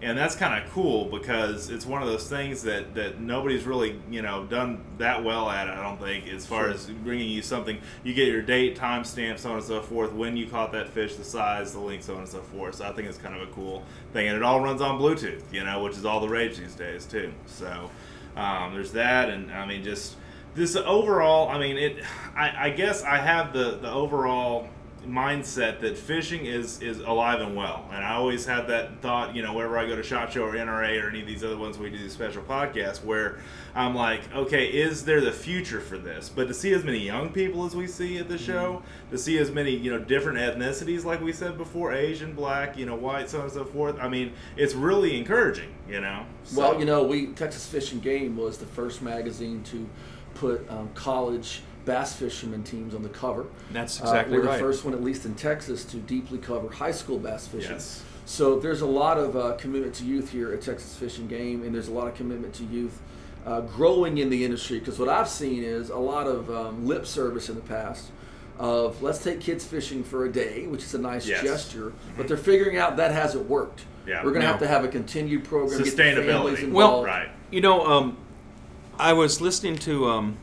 And 0.03 0.17
that's 0.17 0.35
kind 0.35 0.65
of 0.65 0.71
cool 0.73 1.11
because 1.11 1.69
it's 1.69 1.85
one 1.85 2.01
of 2.01 2.09
those 2.09 2.27
things 2.27 2.63
that, 2.63 2.95
that 2.95 3.21
nobody's 3.21 3.65
really 3.65 4.01
you 4.11 4.23
know 4.23 4.47
done 4.47 4.83
that 4.97 5.23
well 5.23 5.51
at. 5.51 5.69
I 5.69 5.83
don't 5.83 6.01
think 6.01 6.27
as 6.29 6.47
far 6.47 6.65
Sure. 6.65 6.73
as 6.73 6.87
bringing 6.87 7.29
you 7.29 7.43
something. 7.43 7.79
You 8.03 8.15
get 8.15 8.29
your 8.29 8.41
date, 8.41 8.79
timestamp, 8.79 9.39
so 9.39 9.51
on 9.51 9.57
and 9.57 9.65
so 9.65 9.83
forth. 9.83 10.13
When 10.13 10.39
you 10.39 10.47
caught 10.47 10.73
that 10.73 10.89
fish, 10.89 11.17
the 11.17 11.25
size, 11.25 11.75
the 11.75 11.81
length, 11.81 12.05
so 12.05 12.15
on 12.15 12.21
and 12.21 12.29
so 12.29 12.41
forth. 12.41 12.77
So 12.77 12.87
I 12.87 12.93
think 12.93 13.09
it's 13.09 13.19
kind 13.19 13.35
of 13.39 13.47
a 13.47 13.53
cool 13.53 13.85
thing, 14.15 14.27
and 14.29 14.37
it 14.39 14.43
all 14.43 14.63
runs 14.63 14.81
on 14.81 14.99
Bluetooth. 14.99 15.43
You 15.53 15.65
know, 15.65 15.83
which 15.83 15.99
is 15.99 16.07
all 16.07 16.21
the 16.21 16.29
rage 16.31 16.57
these 16.57 16.75
days 16.75 17.05
too. 17.05 17.31
So 17.45 17.91
um, 18.37 18.73
there's 18.73 18.93
that, 18.93 19.29
and 19.29 19.53
I 19.53 19.67
mean 19.67 19.85
just 19.85 20.17
this 20.55 20.77
overall. 20.77 21.51
I 21.51 21.59
mean 21.59 21.77
it. 21.77 22.03
I, 22.35 22.69
I 22.69 22.71
guess 22.71 23.03
I 23.05 23.19
have 23.19 23.53
the 23.53 23.73
the 23.83 23.93
overall 23.93 24.67
mindset 25.07 25.81
that 25.81 25.97
fishing 25.97 26.47
is 26.47 26.81
is 26.83 26.99
alive 27.01 27.41
and 27.41 27.57
well. 27.57 27.89
And 27.93 28.05
i 28.05 28.15
always 28.15 28.45
had 28.47 28.67
that 28.69 29.01
thought 29.01 29.35
you 29.35 29.43
know 29.43 29.55
whenever 29.55 29.79
i 29.79 29.87
go 29.87 29.97
to 29.97 30.03
shot 30.03 30.33
show 30.33 30.45
or 30.45 30.53
nra 30.53 31.03
or 31.03 31.09
any 31.09 31.21
of 31.21 31.27
these 31.27 31.43
other 31.43 31.57
ones 31.57 31.79
we 31.79 31.91
do 31.91 31.99
these 31.99 32.13
special 32.13 32.43
podcasts 32.43 33.03
where 33.03 33.39
i'm 33.75 33.95
like 33.95 34.21
okay 34.35 34.67
is 34.67 35.05
there 35.05 35.21
the 35.21 35.33
future 35.33 35.81
for 35.81 35.99
this? 35.99 36.29
But 36.29 36.49
to 36.49 36.55
see 36.55 36.73
as 36.73 36.85
many 36.85 36.99
young 36.99 37.31
people 37.31 37.65
as 37.65 37.75
we 37.75 37.87
see 37.87 38.19
at 38.19 38.29
the 38.29 38.39
show 38.39 38.83
to 39.11 39.19
see 39.19 39.39
as 39.39 39.51
many 39.51 39.71
you 39.71 39.91
know 39.91 39.99
different 39.99 40.39
ethnicities 40.39 41.05
like 41.05 41.21
we 41.21 41.33
said 41.33 41.57
before 41.57 41.93
asian 41.93 42.35
black 42.35 42.77
you 42.77 42.87
know 42.87 42.95
white 42.95 43.31
so 43.31 43.39
on 43.39 43.45
and 43.45 43.53
so 43.53 43.65
forth 43.65 43.99
i 44.01 44.09
mean 44.09 44.33
it's 44.57 44.75
really 44.75 45.17
encouraging 45.19 45.71
you 45.91 46.01
know? 46.01 46.25
Well, 46.55 46.79
you 46.79 46.85
know, 46.85 47.03
we 47.03 47.27
Texas 47.29 47.67
Fish 47.67 47.93
and 47.93 48.01
Game 48.01 48.37
was 48.37 48.59
the 48.59 48.67
first 48.67 49.03
magazine 49.03 49.63
to 49.65 49.89
put 50.35 50.69
um, 50.71 50.91
college 50.95 51.63
bass 51.85 52.15
fishermen 52.15 52.63
teams 52.63 52.95
on 52.95 53.03
the 53.03 53.09
cover. 53.09 53.47
That's 53.73 54.01
Uh, 54.01 54.05
exactly 54.05 54.39
we're 54.39 54.45
right. 54.45 54.55
the 54.55 54.63
first 54.63 54.85
one, 54.85 54.95
at 54.95 55.03
least 55.03 55.25
in 55.25 55.35
Texas, 55.35 55.85
to 55.87 55.97
deeply 55.97 56.39
cover 56.39 56.69
high 56.69 56.93
school 56.93 57.19
bass 57.19 57.47
fishing. 57.47 57.73
Yes. 57.73 58.03
So 58.27 58.59
there's 58.61 58.81
a 58.83 58.87
lot 58.87 59.19
of 59.19 59.37
uh, 59.37 59.53
commitment 59.59 59.95
to 59.97 60.05
youth 60.05 60.31
here 60.31 60.53
at 60.53 60.61
Texas 60.63 60.95
Fish 60.95 61.19
and 61.19 61.29
Game, 61.29 61.63
and 61.65 61.75
there's 61.75 61.89
a 61.89 61.93
lot 61.93 62.07
of 62.07 62.15
commitment 62.15 62.55
to 62.55 62.65
youth 62.65 63.01
uh, 63.47 63.63
growing 63.63 64.19
in 64.19 64.31
the 64.31 64.45
industry. 64.45 64.79
Because 64.79 64.99
what 64.99 65.09
I've 65.09 65.29
seen 65.29 65.65
is 65.65 65.91
a 65.91 65.97
lot 65.97 66.27
of 66.27 66.51
um, 66.51 66.87
lip 66.87 67.07
service 67.07 67.49
in 67.49 67.55
the 67.57 67.61
past 67.63 68.11
of 68.59 69.03
let's 69.03 69.25
take 69.25 69.41
kids 69.41 69.65
fishing 69.65 70.05
for 70.05 70.27
a 70.27 70.33
day, 70.33 70.67
which 70.67 70.83
is 70.85 70.95
a 70.95 70.99
nice 70.99 71.27
Yes. 71.27 71.43
gesture, 71.43 71.93
but 72.17 72.29
they're 72.29 72.37
figuring 72.37 72.77
out 72.77 72.99
that 72.99 73.11
hasn't 73.11 73.49
worked. 73.49 73.83
Yeah. 74.07 74.19
We're 74.23 74.31
going 74.33 74.43
to 74.43 74.47
No. 74.47 74.53
have 74.53 74.61
to 74.61 74.69
have 74.69 74.85
a 74.85 74.89
continued 74.89 75.45
program. 75.45 75.83
Get 75.83 75.97
the 75.97 76.03
Sustainability. 76.03 76.27
families 76.57 76.65
Well, 76.67 77.05
right 77.05 77.31
You 77.51 77.63
know, 77.63 77.85
um, 77.87 78.17
I 78.99 79.13
was 79.15 79.41
listening 79.41 79.77
to 79.79 80.07
um, 80.09 80.37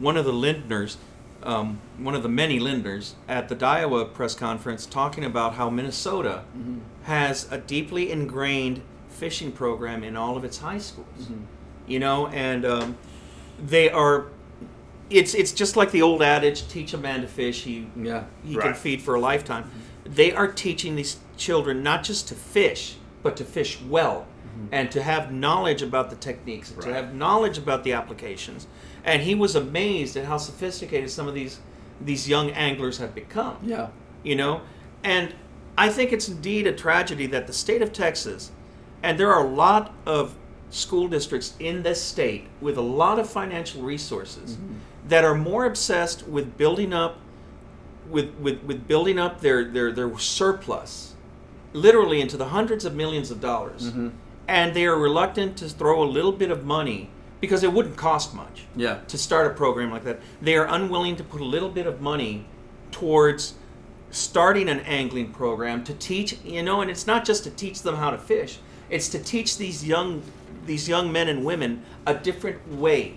one 0.00 0.16
of 0.16 0.24
the 0.24 0.32
Lindners, 0.32 0.96
um, 1.42 1.80
one 1.98 2.14
of 2.14 2.22
the 2.22 2.28
many 2.28 2.58
Lindners, 2.58 3.12
at 3.28 3.48
the 3.48 3.66
Iowa 3.66 4.04
press 4.04 4.34
conference 4.34 4.86
talking 4.86 5.24
about 5.24 5.54
how 5.54 5.70
Minnesota 5.70 6.42
has 7.04 7.50
a 7.52 7.58
deeply 7.58 8.10
ingrained 8.10 8.82
fishing 9.08 9.52
program 9.52 10.02
in 10.02 10.16
all 10.16 10.36
of 10.36 10.44
its 10.44 10.58
high 10.58 10.78
schools. 10.78 11.28
You 11.86 11.98
know, 11.98 12.28
and 12.28 12.64
um, 12.64 12.96
they 13.58 13.90
are. 13.90 14.26
It's 15.10 15.34
it's 15.34 15.52
just 15.52 15.76
like 15.76 15.90
the 15.90 16.02
old 16.02 16.22
adage: 16.22 16.68
teach 16.68 16.94
a 16.94 16.98
man 16.98 17.20
to 17.22 17.26
fish, 17.26 17.62
he 17.64 17.88
Yeah. 17.96 18.24
he 18.44 18.54
can 18.56 18.74
feed 18.74 19.02
for 19.02 19.14
a 19.16 19.20
lifetime. 19.20 19.70
They 20.04 20.32
are 20.32 20.46
teaching 20.48 20.94
these 20.96 21.18
children 21.36 21.82
not 21.82 22.04
just 22.04 22.28
to 22.28 22.34
fish, 22.34 22.96
but 23.22 23.36
to 23.38 23.44
fish 23.44 23.80
well 23.82 24.26
Mm-hmm. 24.50 24.74
and 24.74 24.90
to 24.90 25.02
have 25.02 25.32
knowledge 25.32 25.80
about 25.80 26.10
the 26.10 26.16
techniques, 26.16 26.70
and 26.70 26.82
to 26.82 26.92
have 26.92 27.14
knowledge 27.14 27.56
about 27.56 27.84
the 27.84 27.92
applications. 27.92 28.66
And 29.04 29.22
he 29.22 29.34
was 29.34 29.54
amazed 29.54 30.16
at 30.16 30.24
how 30.24 30.38
sophisticated 30.38 31.10
some 31.10 31.28
of 31.28 31.34
these 31.34 31.60
these 32.00 32.28
young 32.28 32.50
anglers 32.50 32.98
have 32.98 33.14
become. 33.14 33.58
Yeah. 33.62 33.88
You 34.22 34.36
know? 34.36 34.62
And 35.04 35.34
I 35.76 35.88
think 35.88 36.12
it's 36.12 36.28
indeed 36.28 36.66
a 36.66 36.72
tragedy 36.72 37.26
that 37.26 37.46
the 37.46 37.52
state 37.52 37.82
of 37.82 37.92
Texas, 37.92 38.50
and 39.02 39.18
there 39.18 39.32
are 39.32 39.44
a 39.44 39.48
lot 39.48 39.94
of 40.06 40.34
school 40.70 41.08
districts 41.08 41.54
in 41.58 41.82
this 41.82 42.02
state 42.02 42.46
with 42.60 42.76
a 42.76 42.82
lot 42.82 43.18
of 43.18 43.28
financial 43.28 43.82
resources 43.82 44.54
mm-hmm. 44.54 44.74
that 45.08 45.24
are 45.24 45.34
more 45.34 45.64
obsessed 45.64 46.26
with 46.28 46.56
building 46.56 46.92
up 46.92 47.18
with, 48.08 48.34
with, 48.36 48.62
with 48.64 48.88
building 48.88 49.18
up 49.18 49.40
their, 49.40 49.64
their, 49.64 49.92
their 49.92 50.18
surplus 50.18 51.14
literally 51.72 52.20
into 52.20 52.36
the 52.36 52.46
hundreds 52.46 52.84
of 52.84 52.94
millions 52.94 53.30
of 53.30 53.40
dollars 53.40 53.90
mm-hmm. 53.90 54.08
And 54.50 54.74
they 54.74 54.84
are 54.84 54.96
reluctant 54.98 55.56
to 55.56 55.68
throw 55.68 56.02
a 56.02 56.08
little 56.16 56.32
bit 56.32 56.50
of 56.50 56.66
money 56.66 57.08
because 57.40 57.62
it 57.62 57.72
wouldn't 57.72 57.96
cost 57.96 58.34
much 58.34 58.64
Yeah. 58.74 58.98
to 59.06 59.16
start 59.16 59.46
a 59.46 59.50
program 59.54 59.92
like 59.92 60.02
that. 60.04 60.18
They 60.42 60.56
are 60.56 60.66
unwilling 60.66 61.14
to 61.16 61.24
put 61.24 61.40
a 61.40 61.44
little 61.44 61.68
bit 61.68 61.86
of 61.86 62.00
money 62.00 62.46
towards 62.90 63.54
starting 64.10 64.68
an 64.68 64.80
angling 64.80 65.28
program 65.32 65.84
to 65.84 65.94
teach, 65.94 66.36
you 66.44 66.64
know, 66.64 66.80
and 66.80 66.90
it's 66.90 67.06
not 67.06 67.24
just 67.24 67.44
to 67.44 67.50
teach 67.50 67.82
them 67.82 67.94
how 67.94 68.10
to 68.10 68.18
fish. 68.18 68.58
It's 68.90 69.08
to 69.10 69.20
teach 69.20 69.56
these 69.56 69.86
young 69.86 70.22
these 70.66 70.88
young 70.88 71.10
men 71.10 71.28
and 71.28 71.44
women 71.44 71.82
a 72.06 72.12
different 72.14 72.58
way 72.70 73.14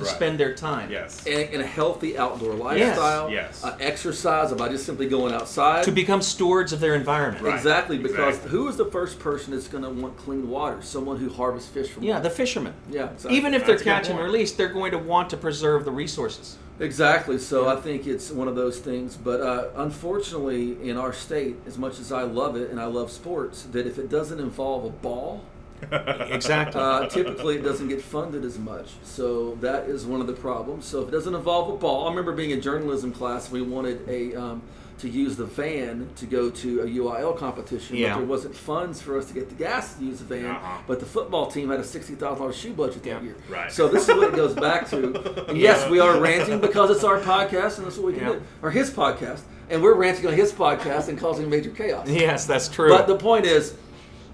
to 0.00 0.06
Right. 0.06 0.14
spend 0.14 0.40
their 0.40 0.54
time. 0.54 0.90
Yes. 0.90 1.24
And, 1.26 1.48
and 1.52 1.62
a 1.62 1.66
healthy 1.66 2.16
outdoor 2.18 2.54
lifestyle. 2.54 3.30
Yes. 3.30 3.62
Uh, 3.62 3.76
exercise 3.80 4.50
about 4.52 4.70
just 4.70 4.84
simply 4.86 5.06
going 5.06 5.32
outside. 5.32 5.84
To 5.84 5.92
become 5.92 6.22
stewards 6.22 6.72
of 6.72 6.80
their 6.80 6.94
environment. 6.94 7.44
Right. 7.44 7.54
Exactly, 7.54 7.98
because 7.98 8.36
Exactly. 8.36 8.50
who 8.50 8.68
is 8.68 8.76
the 8.76 8.86
first 8.86 9.18
person 9.18 9.52
that's 9.52 9.68
going 9.68 9.84
to 9.84 9.90
want 9.90 10.16
clean 10.16 10.48
water? 10.48 10.78
Someone 10.82 11.18
who 11.18 11.28
harvests 11.30 11.68
fish 11.68 11.90
from 11.90 12.02
Yeah, 12.02 12.14
water. 12.14 12.24
the 12.24 12.34
fishermen. 12.34 12.72
yeah, 12.90 13.10
exactly. 13.10 13.36
Even 13.36 13.54
if 13.54 13.66
they're 13.66 13.74
That's 13.76 13.82
good 13.84 13.90
catch 13.90 14.08
and 14.08 14.18
release, 14.18 14.52
they're 14.52 14.68
going 14.68 14.92
to 14.92 14.98
want 14.98 15.30
to 15.30 15.36
preserve 15.36 15.84
the 15.84 15.92
resources. 15.92 16.56
Exactly. 16.80 17.38
So 17.38 17.68
I 17.68 17.76
think 17.76 18.06
it's 18.06 18.30
one 18.30 18.48
of 18.48 18.54
those 18.56 18.78
things. 18.78 19.14
But 19.16 19.40
uh, 19.42 19.64
unfortunately, 19.76 20.78
in 20.88 20.96
our 20.96 21.12
state, 21.12 21.56
as 21.66 21.76
much 21.76 22.00
as 22.00 22.10
I 22.10 22.22
love 22.22 22.56
it 22.56 22.70
and 22.70 22.80
I 22.80 22.86
love 22.86 23.10
sports, 23.12 23.64
that 23.72 23.86
if 23.86 23.98
it 23.98 24.08
doesn't 24.08 24.40
involve 24.40 24.84
a 24.86 24.88
ball, 24.88 25.42
Exactly. 25.90 26.80
uh, 26.80 27.06
typically 27.08 27.56
it 27.56 27.62
doesn't 27.62 27.88
get 27.88 28.02
funded 28.02 28.44
as 28.44 28.58
much. 28.58 28.88
So 29.02 29.54
that 29.56 29.84
is 29.88 30.04
one 30.06 30.20
of 30.20 30.26
the 30.26 30.32
problems. 30.32 30.86
So 30.86 31.02
if 31.02 31.08
it 31.08 31.12
doesn't 31.12 31.34
involve 31.34 31.72
a 31.74 31.76
ball, 31.76 32.06
I 32.06 32.10
remember 32.10 32.32
being 32.32 32.50
in 32.50 32.60
journalism 32.60 33.12
class. 33.12 33.50
We 33.50 33.62
wanted 33.62 34.08
a 34.08 34.34
um, 34.34 34.62
to 34.98 35.08
use 35.08 35.34
the 35.36 35.46
van 35.46 36.10
to 36.16 36.26
go 36.26 36.50
to 36.50 36.80
a 36.82 36.86
UIL 36.86 37.34
competition, 37.38 37.96
Yeah. 37.96 38.12
but 38.12 38.18
there 38.18 38.28
wasn't 38.28 38.54
funds 38.54 39.00
for 39.00 39.16
us 39.16 39.24
to 39.28 39.32
get 39.34 39.48
the 39.48 39.54
gas 39.54 39.94
to 39.94 40.04
use 40.04 40.18
the 40.18 40.26
van. 40.26 40.44
Uh-huh. 40.46 40.78
But 40.86 41.00
the 41.00 41.06
football 41.06 41.50
team 41.50 41.70
had 41.70 41.80
a 41.80 41.84
sixty 41.84 42.14
thousand 42.14 42.40
dollars 42.40 42.56
shoe 42.56 42.74
budget 42.74 43.02
that 43.04 43.08
Yeah. 43.08 43.20
year. 43.22 43.36
Right. 43.48 43.72
So 43.72 43.88
this 43.88 44.08
is 44.08 44.14
what 44.14 44.28
it 44.28 44.36
goes 44.36 44.54
back 44.54 44.88
to. 44.90 45.46
And 45.48 45.58
yes, 45.58 45.88
we 45.90 46.00
are 46.00 46.20
ranting 46.20 46.60
because 46.60 46.90
it's 46.90 47.02
our 47.04 47.18
podcast, 47.18 47.78
and 47.78 47.86
that's 47.86 47.96
what 47.96 48.08
we 48.08 48.12
can 48.12 48.22
Yeah. 48.26 48.32
do, 48.34 48.42
or 48.62 48.70
his 48.70 48.90
podcast, 48.90 49.40
and 49.70 49.82
we're 49.82 49.94
ranting 49.94 50.26
on 50.26 50.34
his 50.34 50.52
podcast 50.52 51.08
and 51.08 51.18
causing 51.18 51.48
major 51.48 51.70
chaos. 51.70 52.06
yes, 52.08 52.44
that's 52.44 52.68
true. 52.68 52.90
But 52.90 53.06
the 53.06 53.16
point 53.16 53.46
is, 53.46 53.74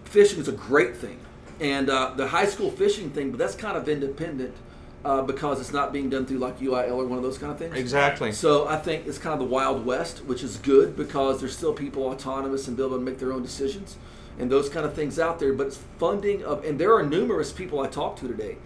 fishing 0.04 0.40
is 0.40 0.48
a 0.48 0.52
great 0.52 0.96
thing, 0.96 1.18
and 1.60 1.88
uh, 1.90 2.12
the 2.16 2.28
high 2.28 2.46
school 2.46 2.70
fishing 2.70 3.10
thing, 3.10 3.30
but 3.30 3.38
that's 3.38 3.54
kind 3.54 3.76
of 3.76 3.88
independent 3.88 4.54
uh, 5.04 5.22
because 5.22 5.60
it's 5.60 5.72
not 5.72 5.92
being 5.92 6.10
done 6.10 6.26
through 6.26 6.38
like 6.38 6.58
UIL 6.58 6.96
or 6.96 7.06
one 7.06 7.16
of 7.18 7.22
those 7.24 7.38
kind 7.38 7.52
of 7.52 7.58
things. 7.58 7.76
exactly. 7.76 8.32
So 8.32 8.66
I 8.66 8.76
think 8.76 9.06
it's 9.06 9.18
kind 9.18 9.32
of 9.32 9.38
the 9.38 9.52
wild 9.52 9.86
west, 9.86 10.24
which 10.24 10.42
is 10.42 10.56
good 10.58 10.96
because 10.96 11.40
there's 11.40 11.56
still 11.56 11.72
people 11.72 12.04
autonomous 12.04 12.66
and 12.68 12.76
be 12.76 12.82
able 12.82 12.96
to 12.98 13.02
make 13.02 13.18
their 13.18 13.32
own 13.32 13.42
decisions, 13.42 13.96
and 14.38 14.50
those 14.50 14.68
kind 14.68 14.84
of 14.84 14.94
things 14.94 15.18
out 15.18 15.38
there. 15.38 15.52
But 15.52 15.68
it's 15.68 15.78
funding 15.98 16.44
of, 16.44 16.64
and 16.64 16.78
there 16.78 16.94
are 16.94 17.02
numerous 17.02 17.52
people 17.52 17.80
I 17.80 17.86
talked 17.86 18.18
to 18.20 18.28
today 18.28 18.56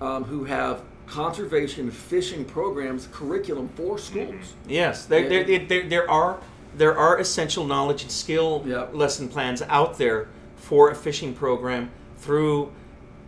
um, 0.00 0.24
who 0.24 0.44
have 0.44 0.82
conservation 1.06 1.90
fishing 1.90 2.44
programs 2.44 3.08
curriculum 3.12 3.68
for 3.76 3.98
schools. 3.98 4.54
Yes, 4.66 5.04
there, 5.06 5.28
there, 5.28 5.44
there, 5.44 5.64
there, 5.66 5.88
there 5.88 6.10
are 6.10 6.40
there 6.74 6.96
are 6.96 7.18
essential 7.18 7.66
knowledge 7.66 8.02
and 8.02 8.10
skill 8.10 8.62
Yep. 8.64 8.94
lesson 8.94 9.28
plans 9.28 9.60
out 9.62 9.98
there 9.98 10.28
for 10.56 10.90
a 10.90 10.94
fishing 10.94 11.34
program 11.34 11.90
through 12.22 12.72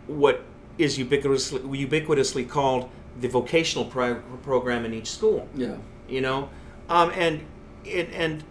what 0.07 0.43
is 0.77 0.97
ubiquitously 0.97 1.61
ubiquitously 1.87 2.49
called 2.49 2.89
the 3.19 3.27
vocational 3.27 3.85
pro- 3.85 4.21
program 4.43 4.85
in 4.85 4.93
each 4.93 5.11
school. 5.11 5.47
Yeah. 5.55 5.75
You 6.07 6.21
know, 6.21 6.49
um, 6.89 7.11
and 7.15 7.45
it, 7.83 8.09
and 8.13 8.43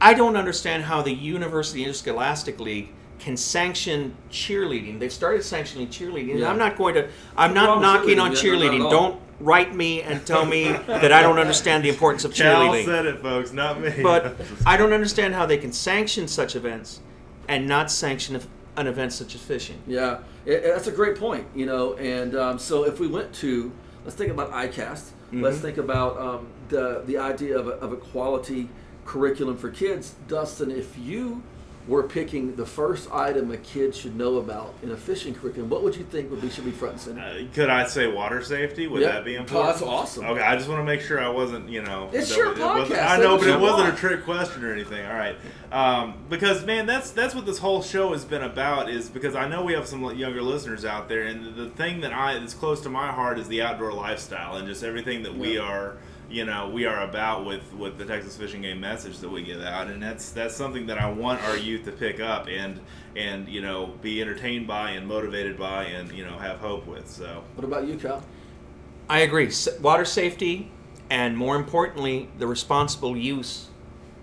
I 0.00 0.14
don't 0.14 0.36
understand 0.36 0.84
how 0.84 1.02
the 1.02 1.12
University 1.12 1.82
Interscholastic 1.84 2.60
League 2.60 2.92
can 3.18 3.36
sanction 3.36 4.14
cheerleading. 4.30 4.98
They've 4.98 5.12
started 5.12 5.42
sanctioning 5.42 5.88
cheerleading. 5.88 6.38
Yeah. 6.38 6.50
I'm 6.50 6.58
not 6.58 6.76
going 6.76 6.94
to. 6.94 7.08
I'm 7.36 7.54
not 7.54 7.68
wrong 7.68 7.78
with 7.78 8.16
knocking 8.16 8.18
on 8.20 8.32
cheerleading, 8.32 8.78
yeah, 8.78 8.78
no, 8.78 8.84
cheerleading. 8.84 8.90
not 8.90 8.92
at 8.92 8.94
all. 8.94 9.10
Don't 9.10 9.20
write 9.40 9.74
me 9.74 10.02
and 10.02 10.26
tell 10.26 10.44
me 10.44 10.72
that 10.86 11.12
I 11.12 11.22
don't 11.22 11.38
understand 11.38 11.84
the 11.84 11.88
importance 11.88 12.24
of 12.24 12.32
cheerleading. 12.32 12.40
Cal 12.40 12.72
cheerleading. 12.72 12.84
said 12.84 13.06
it, 13.06 13.22
folks, 13.22 13.52
not 13.52 13.80
me. 13.80 14.02
But 14.02 14.36
I 14.66 14.76
don't 14.76 14.92
understand 14.92 15.34
how 15.34 15.46
they 15.46 15.58
can 15.58 15.72
sanction 15.72 16.28
such 16.28 16.56
events 16.56 17.00
and 17.48 17.66
not 17.66 17.90
sanction 17.90 18.36
an 18.76 18.86
event 18.86 19.12
such 19.12 19.34
as 19.34 19.40
fishing. 19.40 19.80
Yeah, 19.86 20.18
it, 20.44 20.62
that's 20.62 20.86
a 20.86 20.92
great 20.92 21.16
point. 21.16 21.46
You 21.54 21.66
know, 21.66 21.94
and 21.94 22.34
um, 22.36 22.58
so 22.58 22.84
if 22.84 23.00
we 23.00 23.06
went 23.06 23.32
to, 23.36 23.72
let's 24.04 24.16
think 24.16 24.30
about 24.30 24.52
ICAST. 24.52 25.10
Let's 25.32 25.58
think 25.58 25.76
about 25.76 26.18
um, 26.18 26.46
the 26.68 27.02
the 27.04 27.18
idea 27.18 27.58
of 27.58 27.66
a, 27.66 27.72
of 27.72 27.92
a 27.92 27.96
quality 27.96 28.68
curriculum 29.04 29.56
for 29.56 29.70
kids. 29.70 30.14
Dustin, 30.28 30.70
if 30.70 30.96
you 30.98 31.42
were 31.86 32.02
picking 32.02 32.56
the 32.56 32.66
first 32.66 33.08
item 33.12 33.50
a 33.52 33.56
kid 33.56 33.94
should 33.94 34.16
know 34.16 34.38
about 34.38 34.74
in 34.82 34.90
a 34.90 34.96
fishing 34.96 35.32
curriculum, 35.34 35.70
what 35.70 35.82
would 35.84 35.94
you 35.94 36.02
think 36.04 36.30
would 36.30 36.40
be 36.40 36.50
should 36.50 36.64
be 36.64 36.72
front 36.72 36.94
and 36.94 37.00
center? 37.00 37.20
Uh, 37.22 37.44
could 37.54 37.70
I 37.70 37.86
say 37.86 38.08
water 38.08 38.42
safety? 38.42 38.88
Would 38.88 39.02
Yeah. 39.02 39.12
that 39.12 39.24
be 39.24 39.36
Oh, 39.36 39.40
important? 39.42 39.68
that's 39.68 39.82
awesome. 39.82 40.24
Okay, 40.26 40.40
I 40.40 40.56
just 40.56 40.68
want 40.68 40.80
to 40.80 40.84
make 40.84 41.00
sure 41.00 41.20
I 41.20 41.28
wasn't, 41.28 41.68
you 41.68 41.82
know. 41.82 42.10
It's 42.12 42.30
that 42.30 42.36
your 42.38 42.52
it 42.52 42.58
podcast. 42.58 43.08
I 43.08 43.18
know, 43.18 43.38
but 43.38 43.46
it 43.46 43.60
wasn't 43.60 43.94
a 43.94 43.96
trick 43.96 44.24
question 44.24 44.64
or 44.64 44.72
anything. 44.72 45.06
All 45.06 45.14
right, 45.14 45.36
um, 45.70 46.14
because 46.28 46.64
man, 46.66 46.86
that's 46.86 47.10
that's 47.12 47.34
what 47.34 47.46
this 47.46 47.58
whole 47.58 47.82
show 47.82 48.12
has 48.12 48.24
been 48.24 48.42
about. 48.42 48.90
Is 48.90 49.08
because 49.08 49.36
I 49.36 49.46
know 49.48 49.62
we 49.64 49.74
have 49.74 49.86
some 49.86 50.02
younger 50.16 50.42
listeners 50.42 50.84
out 50.84 51.08
there, 51.08 51.22
and 51.22 51.54
the 51.56 51.68
thing 51.70 52.00
that 52.00 52.12
I 52.12 52.38
that's 52.38 52.54
close 52.54 52.80
to 52.82 52.88
my 52.88 53.12
heart 53.12 53.38
is 53.38 53.46
the 53.48 53.62
outdoor 53.62 53.92
lifestyle 53.92 54.56
and 54.56 54.66
just 54.66 54.82
everything 54.82 55.22
that 55.22 55.36
we 55.36 55.56
are. 55.58 55.96
You 56.28 56.44
know, 56.44 56.68
we 56.68 56.86
are 56.86 57.02
about 57.02 57.44
with 57.44 57.72
with 57.74 57.98
the 57.98 58.04
Texas 58.04 58.36
Fish 58.36 58.54
and 58.54 58.62
Game 58.62 58.80
message 58.80 59.18
that 59.18 59.28
we 59.28 59.42
give 59.42 59.62
out, 59.62 59.86
and 59.88 60.02
that's 60.02 60.30
that's 60.30 60.56
something 60.56 60.86
that 60.86 60.98
I 60.98 61.08
want 61.10 61.42
our 61.44 61.56
youth 61.56 61.84
to 61.84 61.92
pick 61.92 62.18
up 62.18 62.48
and 62.48 62.80
and 63.14 63.48
you 63.48 63.62
know 63.62 63.94
be 64.02 64.20
entertained 64.20 64.66
by 64.66 64.90
and 64.90 65.06
motivated 65.06 65.56
by 65.56 65.84
and 65.84 66.10
you 66.12 66.24
know 66.24 66.36
have 66.38 66.58
hope 66.58 66.86
with. 66.86 67.08
So. 67.08 67.44
What 67.54 67.64
about 67.64 67.86
you, 67.86 67.96
Kyle? 67.96 68.24
I 69.08 69.20
agree. 69.20 69.46
S- 69.46 69.78
water 69.80 70.04
safety, 70.04 70.72
and 71.10 71.36
more 71.36 71.54
importantly, 71.54 72.28
the 72.38 72.46
responsible 72.48 73.16
use 73.16 73.68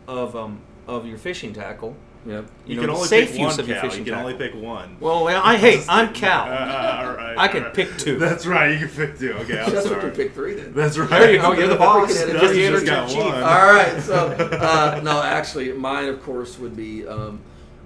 of 0.08 0.36
um, 0.36 0.60
of 0.88 1.06
your 1.06 1.18
fishing 1.18 1.54
tackle. 1.54 1.96
Yep. 2.26 2.46
You, 2.66 2.76
You, 2.76 2.80
can 2.80 2.88
know, 2.88 2.96
only 2.96 3.08
safe 3.08 3.32
pick 3.32 3.40
use 3.40 3.52
one 3.52 3.60
of 3.60 3.68
your 3.68 3.78
cow. 3.78 3.82
fishing 3.84 4.00
You 4.00 4.06
can 4.06 4.14
tackle. 4.14 4.32
only 4.34 4.38
pick 4.50 4.56
one. 4.62 4.98
well, 5.02 5.28
I 5.28 5.58
hate. 5.58 5.84
I'm 5.90 6.08
Uh, 6.10 6.12
Cal. 6.14 6.42
all 6.44 7.16
right, 7.16 7.36
I 7.38 7.48
can 7.50 7.64
right. 7.64 7.74
pick 7.74 7.98
two. 7.98 8.18
That's 8.18 8.46
right. 8.46 8.72
You 8.72 8.80
can 8.88 8.96
pick 8.96 9.20
two. 9.20 9.34
Okay, 9.34 9.60
I'm 9.60 9.72
Justin 9.72 9.92
sorry. 9.92 10.02
can 10.02 10.12
pick 10.12 10.34
three 10.34 10.54
then. 10.56 10.74
That's 10.74 10.98
right. 10.98 11.10
There 11.10 11.32
you 11.34 11.40
go, 11.40 11.52
you're 11.54 11.68
the 11.68 11.76
boss. 11.88 12.12
Freaking 12.12 12.34
Dustin 12.34 12.60
editor 12.60 12.72
just 12.72 12.86
got 12.86 13.10
chief. 13.10 13.18
one. 13.18 13.34
All 13.36 13.74
right. 13.74 14.02
So, 14.02 14.16
uh, 14.62 15.02
no, 15.04 15.22
actually, 15.22 15.74
mine, 15.74 16.08
of 16.08 16.24
course, 16.24 16.58
would 16.60 16.78
be 16.78 17.06
um, 17.08 17.42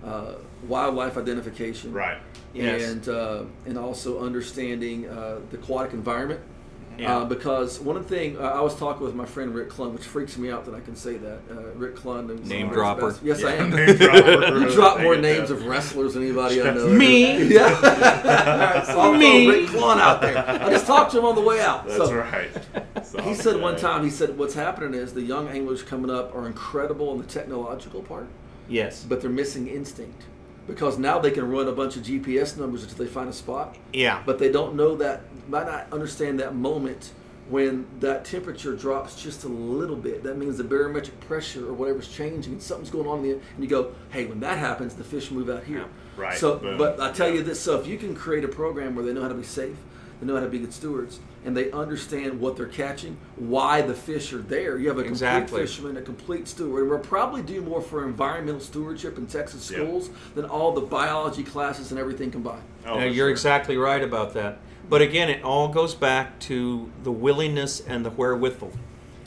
uh, 0.06 0.34
wildlife 0.67 1.17
identification. 1.17 1.91
Right. 1.91 2.17
Yes. 2.54 2.89
And 2.91 3.10
uh, 3.10 3.43
and 3.65 3.78
also 3.78 4.23
understanding 4.23 5.08
uh, 5.10 5.39
the 5.50 5.58
aquatic 5.58 5.93
environment. 5.93 6.41
Yeah. 6.97 7.17
Uh, 7.17 7.25
because 7.25 7.79
one 7.79 8.03
thing 8.03 8.38
uh, 8.38 8.41
I 8.41 8.62
was 8.62 8.75
talking 8.75 9.03
with 9.05 9.13
my 9.13 9.25
friend 9.25 9.53
Rick 9.53 9.69
Clunn, 9.69 9.93
which 9.93 10.03
freaks 10.05 10.36
me 10.38 10.49
out 10.49 10.65
that 10.65 10.73
I 10.73 10.79
can 10.79 10.95
say 10.95 11.17
that 11.17 11.39
uh, 11.51 11.62
Rick 11.75 11.95
Clunn. 11.95 12.29
is 12.29 12.47
Name 12.49 12.67
one 12.67 12.75
dropper. 12.75 13.10
best- 13.12 13.23
Yes, 13.23 13.43
I 13.43 13.53
am. 13.53 13.69
name 13.69 13.95
dropper. 13.97 14.57
You 14.60 14.71
drop 14.71 15.01
more 15.01 15.15
names 15.15 15.49
that. 15.49 15.55
of 15.55 15.65
wrestlers 15.65 16.15
than 16.15 16.23
anybody 16.23 16.62
I 16.62 16.73
know. 16.73 16.88
Me? 16.88 17.43
Yeah. 17.53 17.65
All 17.65 17.81
right, 17.81 18.86
so 18.86 18.99
I'll 18.99 19.13
Me? 19.13 19.47
Rick 19.47 19.69
Clunn 19.69 19.99
out 19.99 20.21
there. 20.21 20.38
I 20.38 20.69
just 20.71 20.88
talked 20.88 21.12
to 21.12 21.19
him 21.19 21.25
on 21.25 21.36
the 21.36 21.41
way 21.41 21.62
out. 21.62 21.86
That's 21.86 21.97
so, 21.99 22.13
right. 22.15 22.49
So, 23.05 23.21
he 23.21 23.36
said 23.36 23.62
one 23.62 23.75
time, 23.77 24.03
he 24.03 24.10
said, 24.10 24.38
what's 24.38 24.53
happening 24.55 24.93
is 24.99 25.13
the 25.13 25.21
young 25.21 25.47
anglers 25.49 25.83
coming 25.83 26.10
up 26.12 26.33
are 26.36 26.47
incredible 26.47 27.12
in 27.13 27.19
the 27.19 27.27
technological 27.27 28.01
part, 28.01 28.27
yes. 28.67 29.05
but 29.07 29.21
they're 29.21 29.29
missing 29.29 29.67
instinct. 29.67 30.23
Because 30.67 30.97
now 30.99 31.17
they 31.19 31.32
can 31.32 31.49
run 31.49 31.67
a 31.67 31.71
bunch 31.71 31.95
of 31.95 32.03
GPS 32.03 32.58
numbers 32.58 32.84
until 32.84 32.97
they 32.97 33.08
find 33.08 33.30
a 33.30 33.34
spot, 33.34 33.77
Yeah. 33.93 34.21
but 34.25 34.38
they 34.38 34.51
don't 34.51 34.75
know 34.75 34.95
that, 34.97 35.21
might 35.49 35.65
not 35.65 35.88
understand 35.93 36.39
that 36.41 36.56
moment 36.56 37.12
when 37.49 37.86
that 38.01 38.25
temperature 38.25 38.75
drops 38.75 39.21
just 39.23 39.45
a 39.45 39.47
little 39.47 39.95
bit. 39.95 40.23
That 40.23 40.38
means 40.38 40.58
the 40.58 40.65
barometric 40.65 41.17
pressure 41.21 41.65
or 41.69 41.71
whatever's 41.73 42.10
changing 42.10 42.60
something's 42.60 42.89
going 42.89 43.08
on 43.08 43.19
in 43.19 43.23
the 43.23 43.32
and 43.32 43.63
you 43.63 43.67
go, 43.67 43.93
hey, 44.10 44.25
when 44.25 44.41
that 44.41 44.58
happens, 44.58 44.95
the 44.95 45.06
fish 45.06 45.32
move 45.32 45.49
out 45.49 45.63
here. 45.63 45.86
Right. 46.17 46.38
So, 46.38 46.58
Boom. 46.58 46.77
but 46.77 46.99
I 46.99 47.12
tell 47.13 47.30
Yeah. 47.30 47.36
you 47.36 47.43
this: 47.43 47.60
so 47.62 47.80
if 47.80 47.88
you 47.88 47.97
can 47.97 48.13
create 48.15 48.43
a 48.43 48.47
program 48.49 48.95
where 48.95 49.06
they 49.06 49.13
know 49.13 49.21
how 49.21 49.27
to 49.30 49.34
be 49.36 49.43
safe, 49.43 49.77
they 50.19 50.25
know 50.27 50.36
how 50.36 50.41
to 50.41 50.47
be 50.49 50.60
good 50.60 50.73
stewards, 50.73 51.19
and 51.45 51.56
they 51.56 51.71
understand 51.71 52.39
what 52.39 52.58
they're 52.58 52.65
catching, 52.67 53.17
why 53.36 53.82
the 53.82 53.93
fish 53.93 54.34
are 54.34 54.41
there, 54.41 54.77
you 54.80 54.88
have 54.88 54.97
a 54.97 55.01
complete 55.03 55.12
Exactly. 55.12 55.62
fisherman, 55.62 55.97
a 55.97 56.01
complete 56.01 56.47
steward. 56.47 56.82
And 56.82 56.89
we'll 56.89 56.99
probably 56.99 57.41
do 57.43 57.62
more 57.62 57.82
for 57.82 58.03
environmental 58.06 58.60
stewardship 58.62 59.17
in 59.17 59.27
Texas 59.27 59.69
Yeah. 59.69 59.77
schools 59.77 60.10
than 60.36 60.45
all 60.45 60.71
the 60.73 60.82
biology 60.82 61.43
classes 61.43 61.91
and 61.91 61.99
everything 61.99 62.32
combined. 62.32 62.62
Oh, 62.88 62.95
No, 62.99 63.06
you're 63.06 63.13
sure. 63.15 63.30
exactly 63.30 63.77
right 63.77 64.03
about 64.03 64.34
that. 64.34 64.58
But 64.89 65.01
again, 65.01 65.30
it 65.30 65.43
all 65.43 65.67
goes 65.67 65.93
back 65.93 66.39
to 66.41 66.89
the 67.03 67.12
willingness 67.12 67.82
and 67.88 68.06
the 68.06 68.10
wherewithal. 68.10 68.71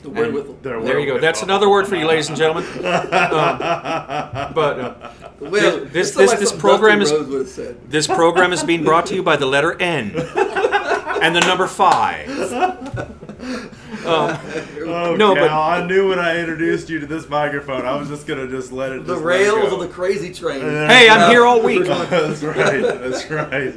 The 0.01 0.07
And 0.09 0.17
wherewithal. 0.17 0.57
There 0.63 0.81
There 0.81 0.99
you 0.99 1.05
go. 1.05 1.19
That's 1.19 1.43
another 1.43 1.69
word 1.69 1.87
for 1.87 1.95
you, 1.95 2.05
ladies 2.07 2.27
and 2.29 2.37
gentlemen. 2.37 2.65
Um, 2.83 4.53
but 4.53 4.79
uh, 4.79 4.93
Well, 5.39 5.85
this- 5.85 6.09
it's 6.09 6.15
not 6.15 6.21
this- 6.21 6.31
like 6.31 6.39
this 6.39 6.51
program 6.51 7.01
is- 7.01 7.11
Rhodes 7.11 7.29
would 7.29 7.39
have 7.41 7.47
said. 7.49 7.77
this 7.89 8.07
program 8.07 8.51
is 8.53 8.63
being 8.63 8.83
brought 8.83 9.05
to 9.07 9.15
you 9.15 9.21
by 9.23 9.35
the 9.37 9.45
letter 9.45 9.79
N 9.79 10.11
and 11.21 11.35
the 11.35 11.39
number 11.41 11.67
five. 11.67 12.27
Um, 14.05 14.37
Oh, 14.83 15.15
No, 15.15 15.33
Cal, 15.35 15.43
but- 15.45 15.51
I 15.51 15.85
knew 15.85 16.09
when 16.09 16.17
I 16.19 16.39
introduced 16.39 16.89
you 16.89 16.99
to 16.99 17.05
this 17.05 17.27
microphone, 17.29 17.85
I 17.85 17.95
was 17.95 18.07
just 18.07 18.25
gonna 18.25 18.47
just 18.47 18.71
let 18.71 18.91
it. 18.91 19.05
The 19.05 19.13
just 19.15 19.25
let 19.25 19.39
it 19.41 19.43
rails 19.53 19.73
of 19.73 19.79
the 19.79 19.87
crazy 19.87 20.33
train. 20.33 20.61
hey, 20.61 21.07
I'm 21.09 21.29
here 21.29 21.45
all 21.45 21.61
week. 21.61 21.85
That's 21.85 22.41
right. 22.41 22.81
That's 22.81 23.29
right. 23.29 23.75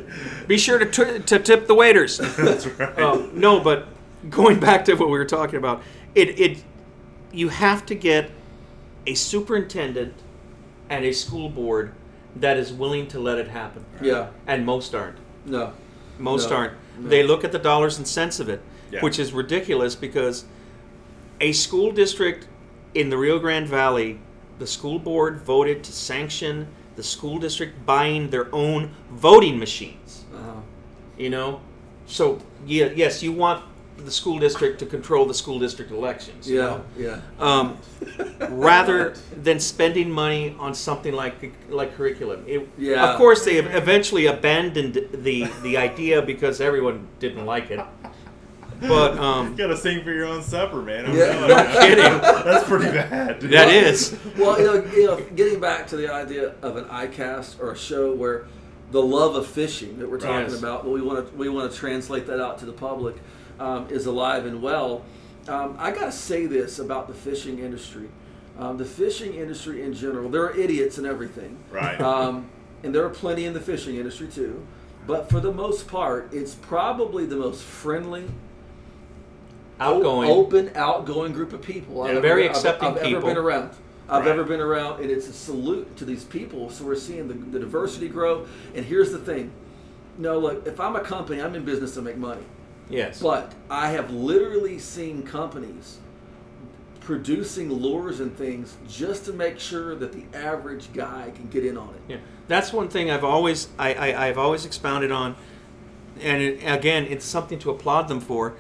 Be 0.49 0.57
sure 0.57 0.79
to, 0.79 0.87
t- 0.87 1.19
to 1.21 1.39
tip 1.39 1.67
the 1.67 1.75
waiters. 1.75 2.19
That's 2.37 2.67
right. 2.67 2.99
Um, 2.99 3.31
no, 3.35 3.61
but 3.61 3.87
going 4.31 4.61
back 4.61 4.85
to 4.87 4.95
what 4.95 5.09
we 5.11 5.19
were 5.19 5.25
talking 5.27 5.57
about, 5.57 5.83
it 6.15 6.39
it 6.41 6.65
you 7.33 7.49
have 7.51 7.85
to 7.87 7.95
get 7.95 8.31
a 9.07 9.15
superintendent 9.15 10.15
and 10.89 11.05
a 11.05 11.13
school 11.13 11.49
board 11.51 11.93
that 12.37 12.57
is 12.57 12.73
willing 12.73 13.07
to 13.09 13.19
let 13.19 13.39
it 13.39 13.49
happen. 13.49 13.85
Yeah. 14.01 14.29
And 14.47 14.65
most 14.65 14.95
aren't. 14.95 15.19
No. 15.45 15.73
Most 16.19 16.49
No, 16.51 16.57
aren't. 16.57 16.73
No. 16.99 17.09
They 17.09 17.23
look 17.23 17.45
at 17.45 17.53
the 17.53 17.59
dollars 17.59 17.99
and 17.99 18.07
cents 18.07 18.41
of 18.41 18.49
it, 18.49 18.61
Yeah. 18.91 19.01
which 19.01 19.19
is 19.19 19.33
ridiculous 19.33 19.95
because 19.95 20.45
a 21.41 21.53
school 21.53 21.91
district 21.93 22.47
in 22.95 23.11
the 23.11 23.19
Rio 23.19 23.39
Grande 23.39 23.67
Valley, 23.69 24.21
the 24.59 24.67
school 24.67 24.99
board 24.99 25.41
voted 25.41 25.83
to 25.85 25.93
sanction 25.93 26.69
the 26.97 27.03
school 27.03 27.39
district 27.39 27.85
buying 27.85 28.31
their 28.31 28.55
own 28.55 28.95
voting 29.11 29.59
machines. 29.59 30.25
Uh-huh. 30.33 30.61
You 31.19 31.31
know, 31.31 31.61
so 32.07 32.39
yeah, 32.67 32.91
yes, 32.95 33.23
you 33.23 33.33
want 33.33 33.65
the 33.99 34.11
school 34.11 34.39
district 34.39 34.79
to 34.81 34.87
control 34.87 35.25
the 35.25 35.35
school 35.35 35.59
district 35.59 35.91
elections. 35.91 36.49
you 36.49 36.57
Yeah. 36.57 36.63
know? 36.65 36.85
Yeah. 36.99 37.21
um, 37.39 37.79
rather 38.51 39.15
than 39.43 39.61
spending 39.61 40.11
money 40.11 40.55
on 40.59 40.75
something 40.75 41.15
like 41.15 41.53
like 41.71 41.97
curriculum. 41.97 42.45
It, 42.47 42.69
Yeah. 42.79 43.11
Of 43.13 43.17
course, 43.19 43.45
they 43.45 43.57
eventually 43.59 44.27
abandoned 44.27 44.95
the 45.13 45.49
the 45.63 45.77
idea 45.77 46.23
because 46.23 46.61
everyone 46.61 47.07
didn't 47.21 47.47
like 47.47 47.71
it. 47.71 47.81
But 48.81 49.17
um, 49.19 49.53
You 49.53 49.57
gotta 49.57 49.77
sing 49.77 50.03
for 50.05 50.11
your 50.11 50.27
own 50.27 50.43
supper, 50.43 50.83
man. 50.83 51.07
I'm 51.07 51.17
Yeah. 51.17 51.47
no 51.47 51.81
kidding, 51.81 52.21
That's 52.45 52.65
pretty 52.69 52.87
bad. 52.91 53.39
dude. 53.39 53.53
that 53.53 53.69
is. 53.69 54.17
well, 54.37 54.59
you 54.59 54.67
know, 54.67 54.85
you 54.93 55.07
know, 55.07 55.21
getting 55.37 55.61
back 55.61 55.87
to 55.89 55.97
the 55.97 56.13
idea 56.13 56.55
of 56.61 56.77
an 56.77 56.85
ICAST 56.87 57.61
or 57.61 57.71
a 57.73 57.77
show 57.77 58.13
where 58.13 58.45
the 58.91 59.01
love 59.01 59.37
of 59.37 59.47
fishing 59.47 59.99
that 60.01 60.11
we're 60.11 60.19
talking 60.21 60.51
Yes. 60.51 60.59
about, 60.59 60.87
we 60.87 61.01
want 61.01 61.27
to 61.31 61.35
we 61.37 61.49
want 61.49 61.71
to 61.73 61.77
translate 61.79 62.27
that 62.27 62.41
out 62.41 62.59
to 62.59 62.67
the 62.67 62.73
public, 62.73 63.17
um, 63.61 63.89
is 63.91 64.07
alive 64.07 64.47
and 64.47 64.61
well. 64.63 65.03
Um, 65.49 65.77
I 65.79 65.91
got 65.91 66.07
to 66.07 66.13
say 66.13 66.47
this 66.47 66.79
about 66.79 67.07
the 67.09 67.15
fishing 67.15 67.59
industry, 67.59 68.09
um, 68.59 68.77
the 68.79 68.85
fishing 68.85 69.35
industry 69.35 69.83
in 69.83 69.93
general. 69.95 70.29
There 70.31 70.43
are 70.45 70.57
idiots 70.57 70.99
and 70.99 71.07
everything, 71.07 71.59
Right. 71.71 72.01
um, 72.01 72.47
and 72.83 72.95
there 72.95 73.05
are 73.05 73.11
plenty 73.11 73.45
in 73.45 73.53
the 73.53 73.61
fishing 73.61 73.97
industry 73.97 74.29
too. 74.29 74.67
But 75.07 75.29
for 75.29 75.41
the 75.41 75.53
most 75.53 75.87
part, 75.87 76.33
it's 76.33 76.55
probably 76.55 77.27
the 77.27 77.37
most 77.37 77.63
friendly, 77.63 78.25
Outgoing. 79.81 80.31
open, 80.31 80.71
outgoing 80.75 81.33
group 81.33 81.53
of 81.53 81.61
people. 81.61 82.05
And 82.05 82.23
very 82.23 82.45
I've- 82.45 82.51
accepting 82.51 82.89
I've, 82.91 82.97
I've 82.97 83.03
people. 83.03 83.19
ever 83.19 83.27
been 83.27 83.37
around. 83.37 83.71
I've 84.09 84.23
Right. 84.25 84.31
ever 84.33 84.45
been 84.45 84.61
around, 84.61 85.01
and 85.01 85.11
it's 85.11 85.27
a 85.29 85.33
salute 85.33 85.97
to 85.97 86.05
these 86.05 86.25
people. 86.25 86.71
So 86.71 86.85
we're 86.85 86.95
seeing 86.95 87.27
the, 87.29 87.35
the 87.35 87.59
diversity 87.59 88.09
grow. 88.09 88.47
And 88.75 88.85
here's 88.85 89.11
the 89.13 89.19
thing: 89.19 89.51
no, 90.19 90.39
look, 90.39 90.67
if 90.67 90.79
I'm 90.79 90.95
a 90.95 91.01
company, 91.01 91.41
I'm 91.43 91.55
in 91.55 91.65
business 91.65 91.95
to 91.95 92.03
make 92.03 92.17
money. 92.17 92.43
Yes. 92.89 93.21
But 93.21 93.53
I 93.71 93.91
have 93.91 94.11
literally 94.11 94.79
seen 94.79 95.23
companies 95.23 95.99
producing 97.01 97.71
lures 97.71 98.21
and 98.21 98.37
things 98.37 98.77
just 98.89 99.27
to 99.27 99.33
make 99.33 99.61
sure 99.61 99.95
that 99.95 100.13
the 100.13 100.25
average 100.37 100.93
guy 100.93 101.31
can 101.35 101.49
get 101.49 101.65
in 101.65 101.77
on 101.77 101.95
it. 101.95 102.01
Yeah, 102.09 102.17
that's 102.49 102.73
one 102.73 102.89
thing 102.89 103.11
I've 103.11 103.25
always 103.25 103.69
I, 103.79 103.95
I 103.95 104.27
I've 104.27 104.39
always 104.39 104.65
expounded 104.65 105.13
on, 105.13 105.37
and 106.21 106.43
it, 106.43 106.63
again, 106.65 107.05
it's 107.05 107.25
something 107.25 107.59
to 107.61 107.71
applaud 107.71 108.09
them 108.09 108.21
for. 108.21 108.57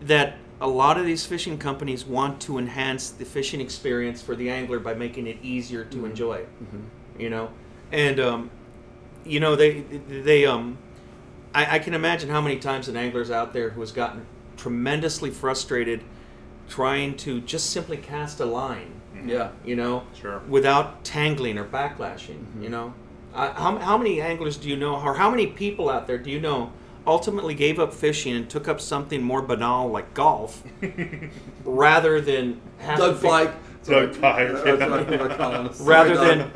That 0.00 0.36
a 0.60 0.68
lot 0.68 0.98
of 0.98 1.06
these 1.06 1.24
fishing 1.24 1.58
companies 1.58 2.04
want 2.04 2.40
to 2.42 2.58
enhance 2.58 3.10
the 3.10 3.24
fishing 3.24 3.60
experience 3.60 4.20
for 4.20 4.34
the 4.34 4.50
angler 4.50 4.80
by 4.80 4.94
making 4.94 5.26
it 5.26 5.38
easier 5.42 5.84
to 5.84 6.04
enjoy. 6.04 6.44
You 7.18 7.30
know, 7.30 7.50
and 7.92 8.18
um, 8.20 8.50
you 9.24 9.40
know 9.40 9.54
they 9.56 9.80
they 9.80 10.46
um, 10.46 10.78
I, 11.54 11.76
I 11.76 11.78
can 11.78 11.94
imagine 11.94 12.28
how 12.30 12.40
many 12.40 12.58
times 12.58 12.88
an 12.88 12.96
angler's 12.96 13.30
out 13.30 13.52
there 13.52 13.70
who 13.70 13.80
has 13.80 13.92
gotten 13.92 14.26
tremendously 14.56 15.30
frustrated 15.30 16.02
trying 16.68 17.16
to 17.16 17.40
just 17.40 17.70
simply 17.70 17.96
cast 17.96 18.40
a 18.40 18.44
line 18.44 18.92
Yeah. 19.24 19.50
you 19.64 19.74
know, 19.76 20.02
Sure. 20.14 20.40
without 20.48 21.02
tangling 21.04 21.56
or 21.58 21.64
backlashing, 21.64 22.44
you 22.62 22.68
know. 22.68 22.92
Uh, 23.34 23.52
how, 23.54 23.78
how 23.78 23.96
many 23.98 24.20
anglers 24.20 24.56
do 24.56 24.68
you 24.68 24.76
know, 24.76 24.96
or 24.96 25.14
how 25.14 25.30
many 25.30 25.46
people 25.46 25.88
out 25.90 26.06
there 26.06 26.18
do 26.18 26.30
you 26.30 26.40
know 26.40 26.72
ultimately 27.06 27.54
gave 27.54 27.78
up 27.78 27.94
fishing 27.94 28.34
and 28.36 28.50
took 28.50 28.68
up 28.68 28.80
something 28.80 29.22
more 29.22 29.40
banal 29.40 29.88
like 29.88 30.12
golf 30.12 30.62
rather 31.64 32.20
than 32.20 32.60
Doug 32.96 33.20
Pike. 33.22 33.52
Doug 33.84 34.20
Pike, 34.20 34.52
That's 34.52 34.66
yeah. 34.80 34.88
what 34.88 35.00
I'm 35.00 35.06
gonna 35.18 35.36
call 35.36 35.52
him. 35.52 35.72
Sorry, 35.72 35.88
rather 35.88 36.16
than 36.16 36.50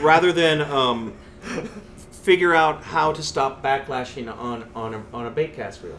rather 0.00 0.32
than 0.32 0.60
um, 0.62 1.14
figure 2.26 2.52
out 2.52 2.82
how 2.82 3.12
to 3.12 3.22
stop 3.22 3.62
backlashing 3.62 4.28
on 4.36 4.68
on 4.74 4.94
a, 4.94 5.02
on 5.12 5.26
a 5.26 5.30
bait 5.30 5.54
cast 5.54 5.80
reel. 5.84 5.96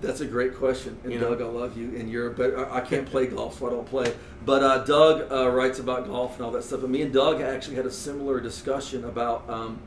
That's 0.00 0.20
a 0.20 0.26
great 0.26 0.54
question, 0.56 0.98
and 1.04 1.12
You 1.12 1.18
know? 1.18 1.34
Doug, 1.34 1.42
I 1.42 1.44
love 1.44 1.76
you. 1.78 1.94
And 1.98 2.10
you're, 2.10 2.30
but 2.30 2.54
I 2.58 2.78
I 2.78 2.80
can't 2.80 3.06
play 3.06 3.26
golf, 3.26 3.58
so 3.58 3.66
I 3.66 3.70
don't 3.70 3.86
play. 3.86 4.12
But 4.44 4.62
uh, 4.62 4.78
Doug 4.84 5.30
uh, 5.30 5.50
writes 5.50 5.78
about 5.78 6.06
golf 6.06 6.36
and 6.36 6.44
all 6.44 6.50
that 6.52 6.64
stuff. 6.64 6.82
And 6.82 6.90
me 6.90 7.02
and 7.02 7.12
Doug 7.12 7.42
actually 7.42 7.76
had 7.76 7.84
a 7.84 7.90
similar 7.90 8.40
discussion 8.40 9.04
about 9.04 9.48
um, 9.48 9.78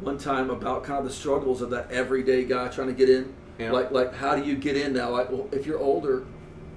one 0.00 0.18
time 0.18 0.50
about 0.50 0.82
kind 0.82 0.98
of 0.98 1.04
the 1.04 1.12
struggles 1.12 1.62
of 1.62 1.70
that 1.70 1.90
everyday 1.92 2.44
guy 2.44 2.66
trying 2.68 2.88
to 2.88 2.94
get 2.94 3.08
in. 3.08 3.32
Yeah. 3.58 3.70
Like, 3.70 3.92
like 3.92 4.14
how 4.14 4.34
do 4.34 4.42
you 4.44 4.56
get 4.56 4.76
in 4.76 4.92
now? 4.92 5.10
Like, 5.10 5.30
well, 5.30 5.48
if 5.52 5.64
you're 5.64 5.78
older 5.78 6.26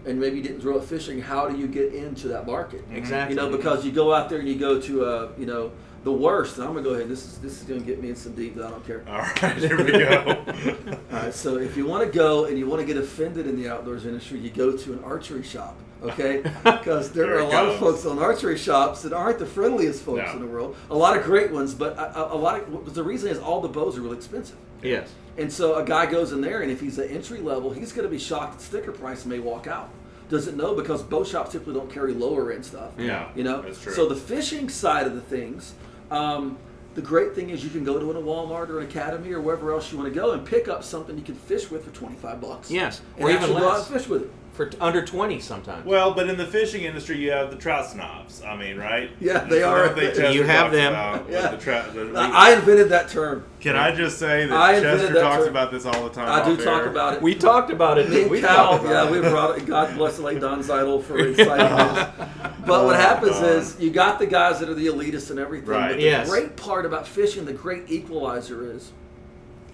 and 0.06 0.20
maybe 0.20 0.38
you 0.38 0.44
didn't 0.44 0.62
grow 0.62 0.78
up 0.78 0.86
fishing, 0.86 1.20
how 1.22 1.50
do 1.50 1.58
you 1.58 1.68
get 1.68 1.94
into 1.94 2.28
that 2.28 2.46
market? 2.46 2.84
Exactly. 2.92 3.36
You 3.36 3.42
know, 3.42 3.50
because 3.50 3.84
you 3.84 3.92
go 3.92 4.14
out 4.14 4.30
there 4.30 4.40
and 4.40 4.48
you 4.48 4.56
go 4.56 4.80
to, 4.80 5.06
uh, 5.06 5.32
you 5.40 5.48
know, 5.48 5.72
the 6.08 6.12
worst. 6.14 6.58
And 6.58 6.66
I'm 6.66 6.74
gonna 6.74 6.84
go 6.84 6.94
ahead. 6.96 7.10
This 7.10 7.26
is 7.26 7.38
this 7.40 7.58
is 7.62 7.64
gonna 7.64 7.82
get 7.82 8.02
me 8.02 8.10
in 8.10 8.16
some 8.16 8.34
deep. 8.34 8.56
But 8.56 8.66
I 8.66 8.70
don't 8.72 8.86
care. 8.88 9.04
All 9.08 9.20
right, 9.20 9.58
here 9.58 9.78
we 9.84 9.92
go. 9.92 10.98
All 11.12 11.18
right, 11.24 11.34
so 11.34 11.58
if 11.58 11.76
you 11.76 11.86
want 11.86 12.10
to 12.10 12.18
go 12.18 12.46
and 12.46 12.58
you 12.58 12.66
want 12.68 12.80
to 12.82 12.86
get 12.86 12.98
offended 12.98 13.46
in 13.48 13.62
the 13.62 13.70
outdoors 13.70 14.06
industry, 14.06 14.40
you 14.40 14.50
go 14.50 14.76
to 14.76 14.94
an 14.94 15.04
archery 15.04 15.44
shop, 15.44 15.76
okay? 16.02 16.42
Because 16.64 17.12
there, 17.12 17.26
There 17.28 17.36
are 17.36 17.40
a 17.40 17.48
lot 17.48 17.68
of 17.68 17.78
folks 17.80 18.06
on 18.06 18.20
archery 18.20 18.58
shops 18.58 19.02
that 19.02 19.12
aren't 19.14 19.40
the 19.40 19.46
friendliest 19.46 20.04
folks 20.04 20.24
No. 20.26 20.32
in 20.34 20.40
the 20.40 20.48
world. 20.48 20.76
A 20.90 20.96
lot 20.96 21.18
of 21.18 21.24
great 21.24 21.52
ones, 21.52 21.74
but 21.74 21.98
a, 21.98 22.34
a- 22.34 22.36
lot 22.36 22.62
of 22.62 22.94
the 22.96 23.04
reason 23.04 23.30
is 23.30 23.38
all 23.40 23.60
the 23.62 23.68
bows 23.68 23.98
are 23.98 24.02
really 24.02 24.18
expensive. 24.18 24.58
Yes. 24.82 25.14
And 25.38 25.52
so 25.52 25.76
a 25.76 25.84
guy 25.84 26.06
goes 26.06 26.32
in 26.32 26.40
there, 26.42 26.62
and 26.62 26.72
if 26.72 26.80
he's 26.80 26.98
at 27.00 27.12
entry 27.12 27.40
level, 27.42 27.72
he's 27.72 27.92
to 27.94 28.08
be 28.08 28.18
shocked 28.20 28.56
at 28.56 28.62
sticker 28.62 28.92
price 28.94 29.24
and 29.24 29.32
may 29.34 29.40
walk 29.40 29.68
out. 29.68 29.90
Doesn't 30.30 30.58
know 30.58 30.76
because 30.76 31.02
bow 31.04 31.24
shops 31.24 31.52
typically 31.54 31.76
don't 31.76 31.90
carry 31.90 32.14
lower 32.14 32.52
end 32.52 32.66
stuff. 32.66 32.92
Yeah, 32.98 33.30
You 33.36 33.44
know, 33.46 33.62
that's 33.62 33.82
true. 33.82 33.94
so 33.94 34.08
the 34.10 34.16
fishing 34.16 34.68
side 34.68 35.08
of 35.08 35.16
the 35.16 35.22
things, 35.22 35.74
um, 36.12 36.58
the 36.96 37.02
great 37.02 37.36
thing 37.36 37.52
is 37.52 37.64
you 37.64 37.70
can 37.70 37.84
go 37.84 38.00
to 38.00 38.12
a 38.12 38.22
Walmart 38.22 38.70
or 38.70 38.80
an 38.80 38.88
Academy 38.88 39.32
or 39.32 39.40
wherever 39.40 39.72
else 39.72 39.92
you 39.92 39.98
want 40.00 40.12
to 40.12 40.20
go 40.20 40.32
and 40.32 40.46
pick 40.46 40.68
up 40.68 40.84
something 40.84 41.16
you 41.18 41.24
can 41.24 41.36
fish 41.36 41.70
with 41.70 41.86
for 41.86 41.92
twenty 41.92 42.16
five 42.16 42.42
bucks. 42.42 42.72
Yes. 42.72 43.02
Or 43.18 43.30
even 43.30 43.44
actually 43.44 43.62
go 43.62 43.70
out 43.70 43.78
less. 43.80 43.88
fish 43.88 44.08
with 44.08 44.24
it. 44.24 44.32
For 44.58 44.72
under 44.82 45.06
twenty 45.06 45.40
sometimes. 45.40 45.86
well, 45.86 46.16
but 46.16 46.28
in 46.28 46.36
the 46.36 46.46
fishing 46.48 46.82
industry, 46.82 47.18
you 47.18 47.30
have 47.30 47.52
the 47.52 47.58
trout 47.58 47.86
snobs. 47.86 48.42
I 48.44 48.58
mean, 48.58 48.76
right? 48.78 49.12
Yeah, 49.20 49.44
they 49.44 49.62
are. 49.62 49.84
another 49.86 50.10
thing 50.12 50.34
You 50.34 50.42
have 50.46 50.72
them. 50.72 50.94
about 50.94 51.26
with 51.28 51.34
Yeah. 51.36 51.52
the 51.52 51.58
trout- 51.58 51.94
the- 51.94 52.12
I 52.18 52.54
invented 52.54 52.90
that 52.90 53.08
term. 53.08 53.44
can 53.60 53.76
I 53.76 53.94
just 53.94 54.18
say 54.18 54.48
that 54.48 54.58
I 54.58 54.74
invented 54.78 55.00
Chester 55.02 55.14
that 55.14 55.22
talks 55.22 55.38
term. 55.44 55.50
about 55.50 55.72
this 55.72 55.86
all 55.86 56.04
the 56.04 56.10
time? 56.10 56.28
I 56.28 56.44
do 56.44 56.54
off 56.54 56.64
talk 56.64 56.82
air. 56.82 56.88
about 56.90 57.14
it. 57.14 57.22
we 57.22 57.36
talked 57.36 57.70
about 57.70 58.00
it. 58.00 58.10
Me 58.10 58.26
we 58.26 58.42
Cal, 58.42 58.74
about 58.80 58.84
yeah, 58.90 59.06
it. 59.06 59.12
we 59.12 59.20
brought 59.30 59.60
it. 59.60 59.68
God 59.68 59.96
bless 59.96 60.18
the 60.18 60.24
late 60.24 60.40
Don 60.42 60.64
Zaidle 60.64 61.04
for 61.04 61.20
inciting 61.20 61.78
this. 61.78 62.08
But 62.66 62.84
what 62.84 62.96
Oh, 62.96 63.00
happens 63.00 63.34
God. 63.34 63.46
is 63.58 63.80
you 63.80 63.92
got 63.92 64.18
the 64.18 64.26
guys 64.26 64.60
that 64.60 64.68
are 64.70 64.74
the 64.74 64.88
elitists 64.88 65.30
and 65.30 65.40
everything. 65.40 65.70
Right. 65.70 65.90
But 65.90 65.98
the 65.98 66.04
Yes. 66.04 66.28
great 66.30 66.56
part 66.58 66.86
about 66.86 67.08
fishing, 67.08 67.46
the 67.46 67.54
great 67.54 67.84
equalizer 67.92 68.70
is 68.74 68.92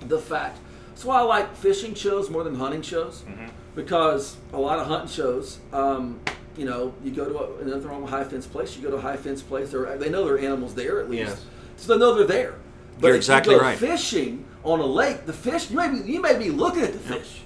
the 0.06 0.20
fact. 0.20 0.60
That's 0.90 1.06
why 1.06 1.20
I 1.20 1.22
like 1.22 1.56
fishing 1.56 1.96
shows 1.96 2.30
more 2.30 2.44
than 2.44 2.56
hunting 2.56 2.82
shows 2.82 3.24
Mm-hmm. 3.28 3.46
Because 3.76 4.38
a 4.54 4.58
lot 4.60 4.80
of 4.80 4.88
hunting 4.88 5.10
shows, 5.10 5.60
um, 5.72 6.20
you 6.58 6.66
know, 6.66 6.94
you 7.04 7.12
go 7.12 7.26
to 7.26 7.38
a, 7.40 7.58
another 7.66 7.88
wrong 7.88 8.08
high 8.08 8.24
fence 8.24 8.46
place. 8.46 8.76
You 8.78 8.84
go 8.84 8.92
to 8.92 8.98
a 8.98 9.02
high 9.02 9.18
fence 9.18 9.42
place. 9.42 9.72
They're, 9.72 9.98
they 9.98 10.10
know 10.10 10.26
there 10.26 10.36
are 10.36 10.40
animals 10.40 10.76
there 10.76 11.00
at 11.00 11.10
least, 11.10 11.30
Yes. 11.32 11.46
so 11.78 11.94
they 11.94 12.00
know 12.00 12.14
they're 12.14 12.28
there. 12.28 12.56
But 13.00 13.08
You're 13.08 13.16
if 13.16 13.22
exactly 13.22 13.54
you 13.56 13.60
go 13.60 13.66
right. 13.66 13.78
fishing 13.78 14.46
on 14.64 14.80
a 14.80 14.86
lake, 14.86 15.26
the 15.26 15.34
fish 15.34 15.72
you 15.72 15.78
may 15.78 15.90
be 15.90 16.12
you 16.12 16.22
may 16.22 16.38
be 16.38 16.52
looking 16.52 16.84
at 16.84 16.94
the 16.94 17.00
fish, 17.00 17.42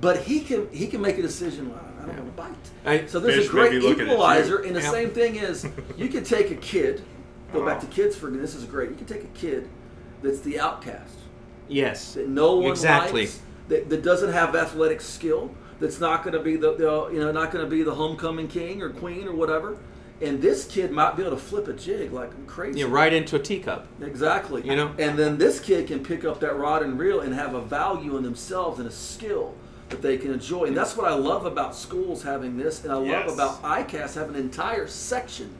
but 0.00 0.18
he 0.18 0.40
can 0.40 0.68
he 0.70 0.86
can 0.86 1.00
make 1.00 1.16
a 1.18 1.22
decision. 1.22 1.70
Well, 1.70 1.80
I 2.02 2.06
don't 2.06 2.16
want 2.16 2.36
to 2.36 2.42
bite. 2.42 2.54
I- 3.02 3.06
so 3.06 3.20
there's 3.20 3.46
a 3.46 3.50
great 3.50 3.70
be 3.70 3.80
looking 3.80 4.02
at 4.02 4.06
you. 4.08 4.12
equalizer, 4.12 4.58
and 4.58 4.76
the 4.76 4.80
Yeah. 4.82 4.90
same 4.90 5.10
thing 5.10 5.36
is 5.36 5.66
you 5.96 6.08
can 6.08 6.22
take 6.24 6.50
a 6.50 6.56
kid. 6.56 7.02
Go 7.54 7.64
back 7.64 7.78
Oh. 7.78 7.80
to 7.80 7.86
kids 7.86 8.14
for 8.14 8.30
this 8.30 8.54
is 8.54 8.64
great. 8.64 8.90
You 8.90 8.96
can 8.96 9.06
take 9.06 9.24
a 9.24 9.28
kid 9.38 9.66
that's 10.22 10.40
the 10.40 10.60
outcast 10.60 11.14
yes. 11.68 12.12
that 12.14 12.28
no 12.28 12.56
one 12.58 12.70
Exactly. 12.70 13.22
likes, 13.22 13.40
that, 13.70 13.88
that 13.88 14.02
doesn't 14.02 14.32
have 14.32 14.54
athletic 14.54 15.00
skill, 15.00 15.54
that's 15.80 15.98
not 15.98 16.22
going 16.22 16.34
to 16.34 16.40
be 16.40 16.56
the, 16.56 16.74
the 16.74 17.08
you 17.12 17.20
know 17.20 17.32
not 17.32 17.50
going 17.50 17.64
to 17.64 17.70
be 17.70 17.82
the 17.82 17.94
homecoming 17.94 18.48
king 18.48 18.82
or 18.82 18.90
queen 18.90 19.26
or 19.26 19.34
whatever. 19.34 19.78
And 20.22 20.42
this 20.42 20.66
kid 20.66 20.90
might 20.90 21.16
be 21.16 21.22
able 21.22 21.34
to 21.34 21.42
flip 21.42 21.66
a 21.68 21.72
jig 21.72 22.12
like 22.12 22.46
crazy. 22.46 22.80
Yeah, 22.80 22.86
right 22.90 23.10
into 23.10 23.36
a 23.36 23.38
teacup. 23.38 23.86
Exactly. 24.02 24.60
You 24.62 24.76
know? 24.76 24.94
And 24.98 25.18
then 25.18 25.38
this 25.38 25.60
kid 25.60 25.86
can 25.86 26.04
pick 26.04 26.26
up 26.26 26.40
that 26.40 26.56
rod 26.58 26.82
and 26.82 26.98
reel 26.98 27.20
and 27.20 27.32
have 27.32 27.54
a 27.54 27.62
value 27.62 28.18
in 28.18 28.22
themselves 28.22 28.78
and 28.78 28.86
a 28.86 28.90
skill 28.92 29.54
that 29.88 30.02
they 30.02 30.18
can 30.18 30.30
enjoy. 30.30 30.64
And 30.64 30.76
that's 30.76 30.94
what 30.94 31.10
I 31.10 31.14
love 31.14 31.46
about 31.46 31.74
schools 31.74 32.22
having 32.22 32.58
this, 32.58 32.84
and 32.84 32.92
I 32.92 33.02
Yes. 33.02 33.26
love 33.26 33.34
about 33.34 33.62
ICAST 33.62 34.14
having 34.14 34.36
an 34.36 34.42
entire 34.42 34.86
section, 34.86 35.54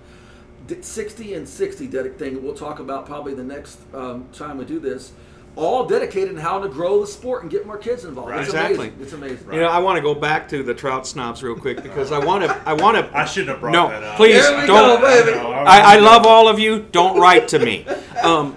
60 0.81 1.35
and 1.35 1.49
60 1.49 1.89
dedic 1.89 2.17
thing. 2.17 2.43
We'll 2.43 2.55
talk 2.55 2.79
about 2.79 3.07
probably 3.07 3.35
the 3.35 3.43
next 3.43 3.81
um, 3.93 4.27
time 4.33 4.59
we 4.59 4.65
do 4.67 4.79
this. 4.79 5.13
All 5.57 5.85
dedicated 5.87 6.31
in 6.31 6.37
how 6.37 6.61
to 6.61 6.69
grow 6.69 7.01
the 7.01 7.07
sport 7.07 7.43
and 7.43 7.51
get 7.51 7.67
more 7.67 7.77
kids 7.77 8.05
involved. 8.05 8.31
Right. 8.31 8.41
It's 8.41 8.49
Exactly. 8.51 8.89
amazing. 8.89 9.03
It's 9.03 9.13
amazing. 9.13 9.53
You 9.53 9.61
know, 9.61 9.69
I 9.69 9.79
want 9.79 9.97
to 9.97 10.03
go 10.03 10.15
back 10.15 10.49
to 10.51 10.63
the 10.63 10.73
trout 10.75 11.07
snobs 11.07 11.43
real 11.43 11.57
quick 11.57 11.83
because 11.83 12.13
I 12.13 12.19
want 12.25 12.45
to. 12.45 12.63
I 12.67 12.73
want 12.73 12.97
to. 12.97 13.17
I 13.19 13.25
shouldn't 13.25 13.51
have 13.51 13.61
brought 13.61 13.73
no, 13.73 13.89
that 13.89 14.03
up. 14.03 14.17
please 14.17 14.35
There 14.43 14.61
we 14.61 14.67
don't. 14.67 15.01
go, 15.01 15.07
baby. 15.25 15.37
No, 15.37 15.51
I, 15.53 15.97
I 15.97 15.99
love 15.99 16.25
all 16.27 16.49
of 16.49 16.59
you. 16.59 16.87
Don't 16.93 17.21
write 17.21 17.49
to 17.49 17.59
me. 17.59 17.87
Um, 18.23 18.55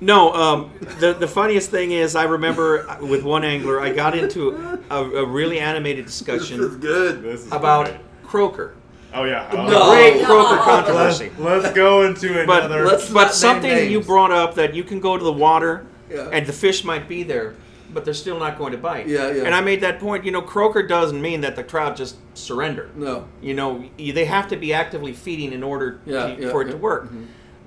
no, 0.00 0.32
um, 0.34 0.72
the 0.98 1.12
the 1.12 1.28
funniest 1.28 1.70
thing 1.70 1.92
is 1.92 2.16
I 2.16 2.24
remember 2.24 2.84
with 3.00 3.22
one 3.22 3.44
angler 3.44 3.80
I 3.80 3.92
got 3.92 4.18
into 4.18 4.80
a, 4.90 4.96
a 4.96 5.24
really 5.24 5.60
animated 5.60 6.06
This 6.06 6.14
is 6.14 6.18
discussion 6.18 6.78
good. 6.80 7.22
This 7.22 7.42
is 7.46 7.52
about 7.52 7.86
great. 7.86 8.00
croaker. 8.24 8.74
Oh 9.14 9.22
yeah. 9.22 9.48
Oh, 9.52 9.68
No. 9.68 9.90
Great 9.92 10.24
croaker 10.24 10.56
Let's, 10.56 10.64
controversy. 10.64 11.30
let's 11.38 11.72
go 11.76 12.02
into 12.06 12.44
But 12.44 12.64
another. 12.64 12.84
let's- 12.86 13.08
but 13.12 13.26
name 13.26 13.32
something 13.34 13.88
you 13.92 14.00
brought 14.00 14.32
up 14.32 14.56
that 14.56 14.74
you 14.74 14.82
can 14.82 14.98
go 14.98 15.16
to 15.16 15.22
the 15.22 15.32
water 15.32 15.86
Yeah. 16.12 16.28
and 16.32 16.46
the 16.46 16.52
fish 16.52 16.84
might 16.84 17.08
be 17.08 17.22
there, 17.22 17.54
but 17.92 18.04
they're 18.04 18.14
still 18.14 18.38
not 18.38 18.58
going 18.58 18.72
to 18.72 18.78
bite. 18.78 19.06
Yeah, 19.06 19.30
yeah. 19.30 19.44
And 19.44 19.54
I 19.54 19.60
made 19.60 19.80
that 19.82 19.98
point. 20.00 20.24
You 20.24 20.30
know, 20.32 20.42
croaker 20.42 20.82
doesn't 20.82 21.20
mean 21.20 21.40
that 21.42 21.56
the 21.56 21.62
trout 21.62 21.96
just 21.96 22.16
surrender. 22.34 22.90
No. 22.94 23.26
You 23.40 23.54
know, 23.54 23.84
they 23.98 24.24
have 24.24 24.48
to 24.48 24.56
be 24.56 24.72
actively 24.72 25.12
feeding 25.12 25.52
in 25.52 25.62
order 25.62 26.00
Yeah, 26.04 26.34
to, 26.34 26.42
yeah, 26.42 26.50
for 26.50 26.62
it 26.62 26.66
yeah. 26.66 26.72
to 26.72 26.78
work. 26.78 27.08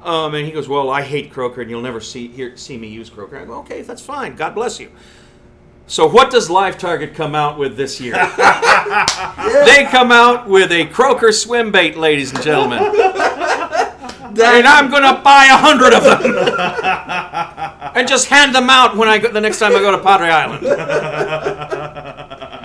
Um, 0.03 0.35
and 0.35 0.45
he 0.45 0.51
goes, 0.51 0.67
"Well, 0.69 0.89
I 0.91 1.01
hate 1.01 1.31
croaker, 1.31 1.61
and 1.61 1.69
you'll 1.69 1.81
never 1.81 1.99
see 1.99 2.27
hear, 2.27 2.55
see 2.57 2.77
me 2.77 2.87
use 2.89 3.09
croaker." 3.09 3.37
I 3.39 3.45
go, 3.45 3.53
"Okay, 3.59 3.81
that's 3.81 4.01
fine. 4.03 4.35
God 4.35 4.53
bless 4.53 4.79
you." 4.79 4.91
So, 5.87 6.07
what 6.07 6.29
does 6.31 6.47
LiveTarget 6.49 7.13
come 7.15 7.33
out 7.35 7.57
with 7.59 7.75
this 7.77 7.99
year? 8.01 8.13
They 9.65 9.85
come 9.89 10.11
out 10.11 10.47
with 10.47 10.71
a 10.71 10.85
croaker 10.85 11.31
swim 11.31 11.71
bait, 11.71 11.97
ladies 11.97 12.31
and 12.33 12.41
gentlemen, 12.43 12.79
and 12.83 14.67
I'm 14.67 14.91
gonna 14.91 15.21
buy 15.23 15.45
a 15.45 15.57
hundred 15.57 15.93
of 15.93 16.03
them 16.03 16.21
and 17.95 18.07
just 18.07 18.27
hand 18.27 18.53
them 18.53 18.69
out 18.69 18.95
when 18.95 19.07
I 19.09 19.17
go 19.17 19.31
the 19.31 19.41
next 19.41 19.57
time 19.59 19.75
I 19.75 19.79
go 19.79 19.91
to 19.91 19.99
Padre 20.03 20.29
Island. 20.29 20.65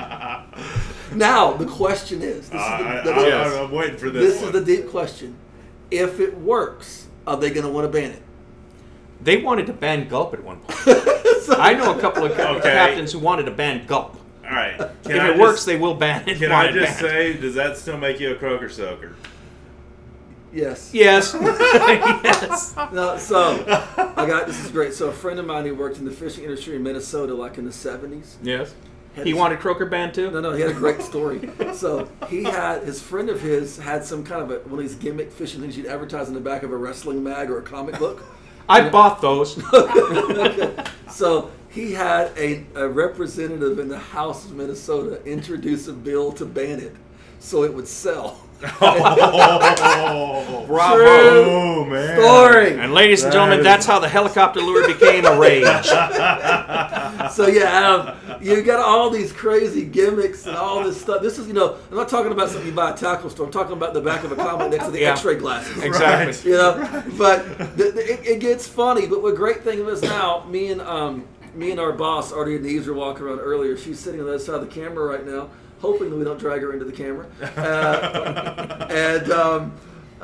Now 1.13 1.55
the 1.55 1.67
question 1.67 2.23
is, 2.23 2.49
this, 2.51 2.61
I, 2.61 2.99
is, 2.99 3.05
the, 3.05 3.13
I, 3.13 3.21
the- 3.23 3.27
Yes. 3.29 3.53
am 3.55 3.73
waiting 3.73 3.97
for 3.97 4.11
this. 4.11 4.35
this 4.35 4.43
is 4.45 4.53
the 4.53 4.61
deep 4.65 4.89
question. 4.91 5.37
If 5.91 6.21
it 6.21 6.39
works, 6.39 7.09
are 7.27 7.37
they 7.37 7.51
going 7.51 7.67
to 7.67 7.73
want 7.73 7.85
to 7.85 7.89
ban 7.93 8.13
it? 8.13 8.23
They 9.21 9.39
wanted 9.39 9.67
to 9.67 9.73
ban 9.73 10.07
gulp 10.09 10.35
at 10.35 10.45
one 10.45 10.61
point. 10.61 10.79
I 11.59 11.75
know 11.75 11.99
a 11.99 12.01
couple 12.01 12.25
of 12.25 12.31
Okay. 12.31 12.61
captains 12.63 13.11
who 13.13 13.19
wanted 13.19 13.47
to 13.47 13.51
ban 13.51 13.87
gulp. 13.87 14.19
All 14.45 14.51
right. 14.53 14.79
Can 14.79 14.89
if 15.05 15.11
I 15.21 15.25
it 15.25 15.29
just- 15.31 15.41
works, 15.41 15.65
they 15.65 15.77
will 15.77 15.95
ban 15.97 16.29
it. 16.29 16.39
Can 16.39 16.53
I 16.53 16.71
just 16.71 17.01
banned. 17.01 17.13
say, 17.13 17.33
does 17.37 17.57
that 17.57 17.77
still 17.77 17.99
make 17.99 18.21
you 18.21 18.31
a 18.31 18.37
croaker 18.37 18.69
soaker? 18.69 19.17
Yes. 20.53 20.91
Yes. 20.93 21.35
yes. 21.41 22.75
No, 22.93 23.17
so 23.19 23.65
I 24.17 24.27
got 24.27 24.47
this 24.47 24.65
is 24.65 24.71
great. 24.71 24.95
So 24.95 25.09
a 25.09 25.13
friend 25.13 25.39
of 25.39 25.47
mine 25.47 25.65
who 25.65 25.75
worked 25.75 25.99
in 25.99 26.05
the 26.05 26.11
fishing 26.11 26.45
industry 26.45 26.77
in 26.77 26.83
Minnesota, 26.83 27.35
like 27.35 27.59
in 27.59 27.65
the 27.65 27.73
seventies. 27.73 28.37
Yes. 28.43 28.75
He 29.25 29.35
wanted 29.35 29.59
croaker 29.59 29.87
banned 29.87 30.15
too. 30.15 30.31
No, 30.31 30.41
no, 30.41 30.53
he 30.53 30.61
had 30.61 30.71
a 30.71 30.75
great 30.75 31.03
story. 31.03 31.51
so 31.75 32.09
he 32.29 32.45
had 32.45 32.85
his 32.85 33.03
friend 33.03 33.29
of 33.29 33.41
his 33.41 33.77
had 33.77 34.05
some 34.05 34.25
kind 34.25 34.43
of 34.43 34.51
a, 34.51 34.69
one 34.69 34.79
of 34.79 34.89
these 34.89 34.95
gimmick 34.95 35.31
fishing 35.33 35.61
things 35.61 35.77
you'd 35.77 35.87
advertise 35.87 36.29
in 36.29 36.35
the 36.35 36.41
back 36.41 36.63
of 36.63 36.71
a 36.71 36.77
wrestling 36.77 37.23
mag 37.23 37.51
or 37.51 37.59
a 37.59 37.63
comic 37.63 37.99
book. 37.99 38.23
I 38.69 38.89
bought 38.89 39.21
those. 39.21 39.61
So 41.11 41.51
he 41.69 41.93
had 41.93 42.33
a, 42.39 42.65
a 42.75 42.89
representative 42.89 43.79
in 43.79 43.89
the 43.89 43.99
House 43.99 44.45
of 44.47 44.55
Minnesota 44.55 45.23
introduce 45.27 45.89
a 45.89 45.93
bill 45.93 46.33
to 46.33 46.47
ban 46.47 46.81
it, 46.81 46.95
so 47.41 47.65
it 47.65 47.75
would 47.75 47.89
sell. 47.89 48.41
Oh, 48.83 50.65
Bravo. 50.67 51.05
oh 51.05 51.85
man. 51.87 52.19
Story. 52.21 52.79
And 52.79 52.93
ladies 52.93 53.23
and 53.23 53.33
That 53.33 53.37
gentlemen, 53.37 53.59
is- 53.61 53.65
that's 53.65 53.87
how 53.87 53.99
the 53.99 54.09
helicopter 54.09 54.61
lure 54.61 54.87
became 54.87 55.25
a 55.25 55.39
rage. 55.39 55.65
So 57.33 57.47
yeah, 57.47 57.89
um, 57.89 58.41
you 58.43 58.61
got 58.63 58.81
all 58.81 59.09
these 59.11 59.31
crazy 59.33 59.85
gimmicks 59.85 60.47
and 60.47 60.57
all 60.57 60.83
this 60.83 61.01
stuff. 61.01 61.23
This 61.23 61.39
is, 61.39 61.47
you 61.47 61.53
know, 61.53 61.77
I'm 61.91 61.97
not 61.97 62.09
talking 62.09 62.33
about 62.33 62.49
something 62.49 62.67
you 62.67 62.73
buy 62.75 62.91
at 62.91 62.97
a 62.97 63.01
tackle 63.01 63.31
store. 63.31 63.47
I'm 63.47 63.53
talking 63.53 63.73
about 63.75 63.95
the 63.95 64.01
back 64.01 64.25
of 64.25 64.33
a 64.33 64.37
comic 64.37 64.71
next 64.71 64.87
to 64.87 64.91
the 64.91 65.01
Yeah. 65.03 65.13
X-ray 65.13 65.37
glasses. 65.37 65.81
Exactly. 65.83 66.51
You 66.51 66.57
know, 66.57 67.05
but 67.19 67.59
the, 67.77 67.93
the, 67.93 68.13
it, 68.13 68.27
it 68.27 68.41
gets 68.41 68.67
funny. 68.67 69.07
But 69.07 69.23
the 69.23 69.33
great 69.33 69.63
thing 69.63 69.81
is 69.87 70.03
now, 70.03 70.45
me 70.49 70.73
and 70.73 70.81
um, 70.81 71.25
me 71.55 71.71
and 71.71 71.79
our 71.81 71.93
boss, 71.93 72.33
Artie 72.33 72.59
Neves, 72.59 72.87
were 72.87 72.95
walking 72.95 73.25
around 73.27 73.39
earlier. 73.41 73.77
She's 73.77 73.99
sitting 74.01 74.21
on 74.21 74.27
the 74.27 74.35
other 74.35 74.43
side 74.43 74.57
of 74.57 74.63
the 74.63 74.67
camera 74.75 75.05
right 75.07 75.25
now, 75.27 75.51
hoping 75.81 76.11
that 76.11 76.17
we 76.17 76.25
don't 76.25 76.39
drag 76.39 76.61
her 76.63 76.73
into 76.73 76.85
the 76.85 76.93
camera. 76.93 77.27
Uh, 77.61 78.87
and 78.91 79.31
um, 79.31 79.73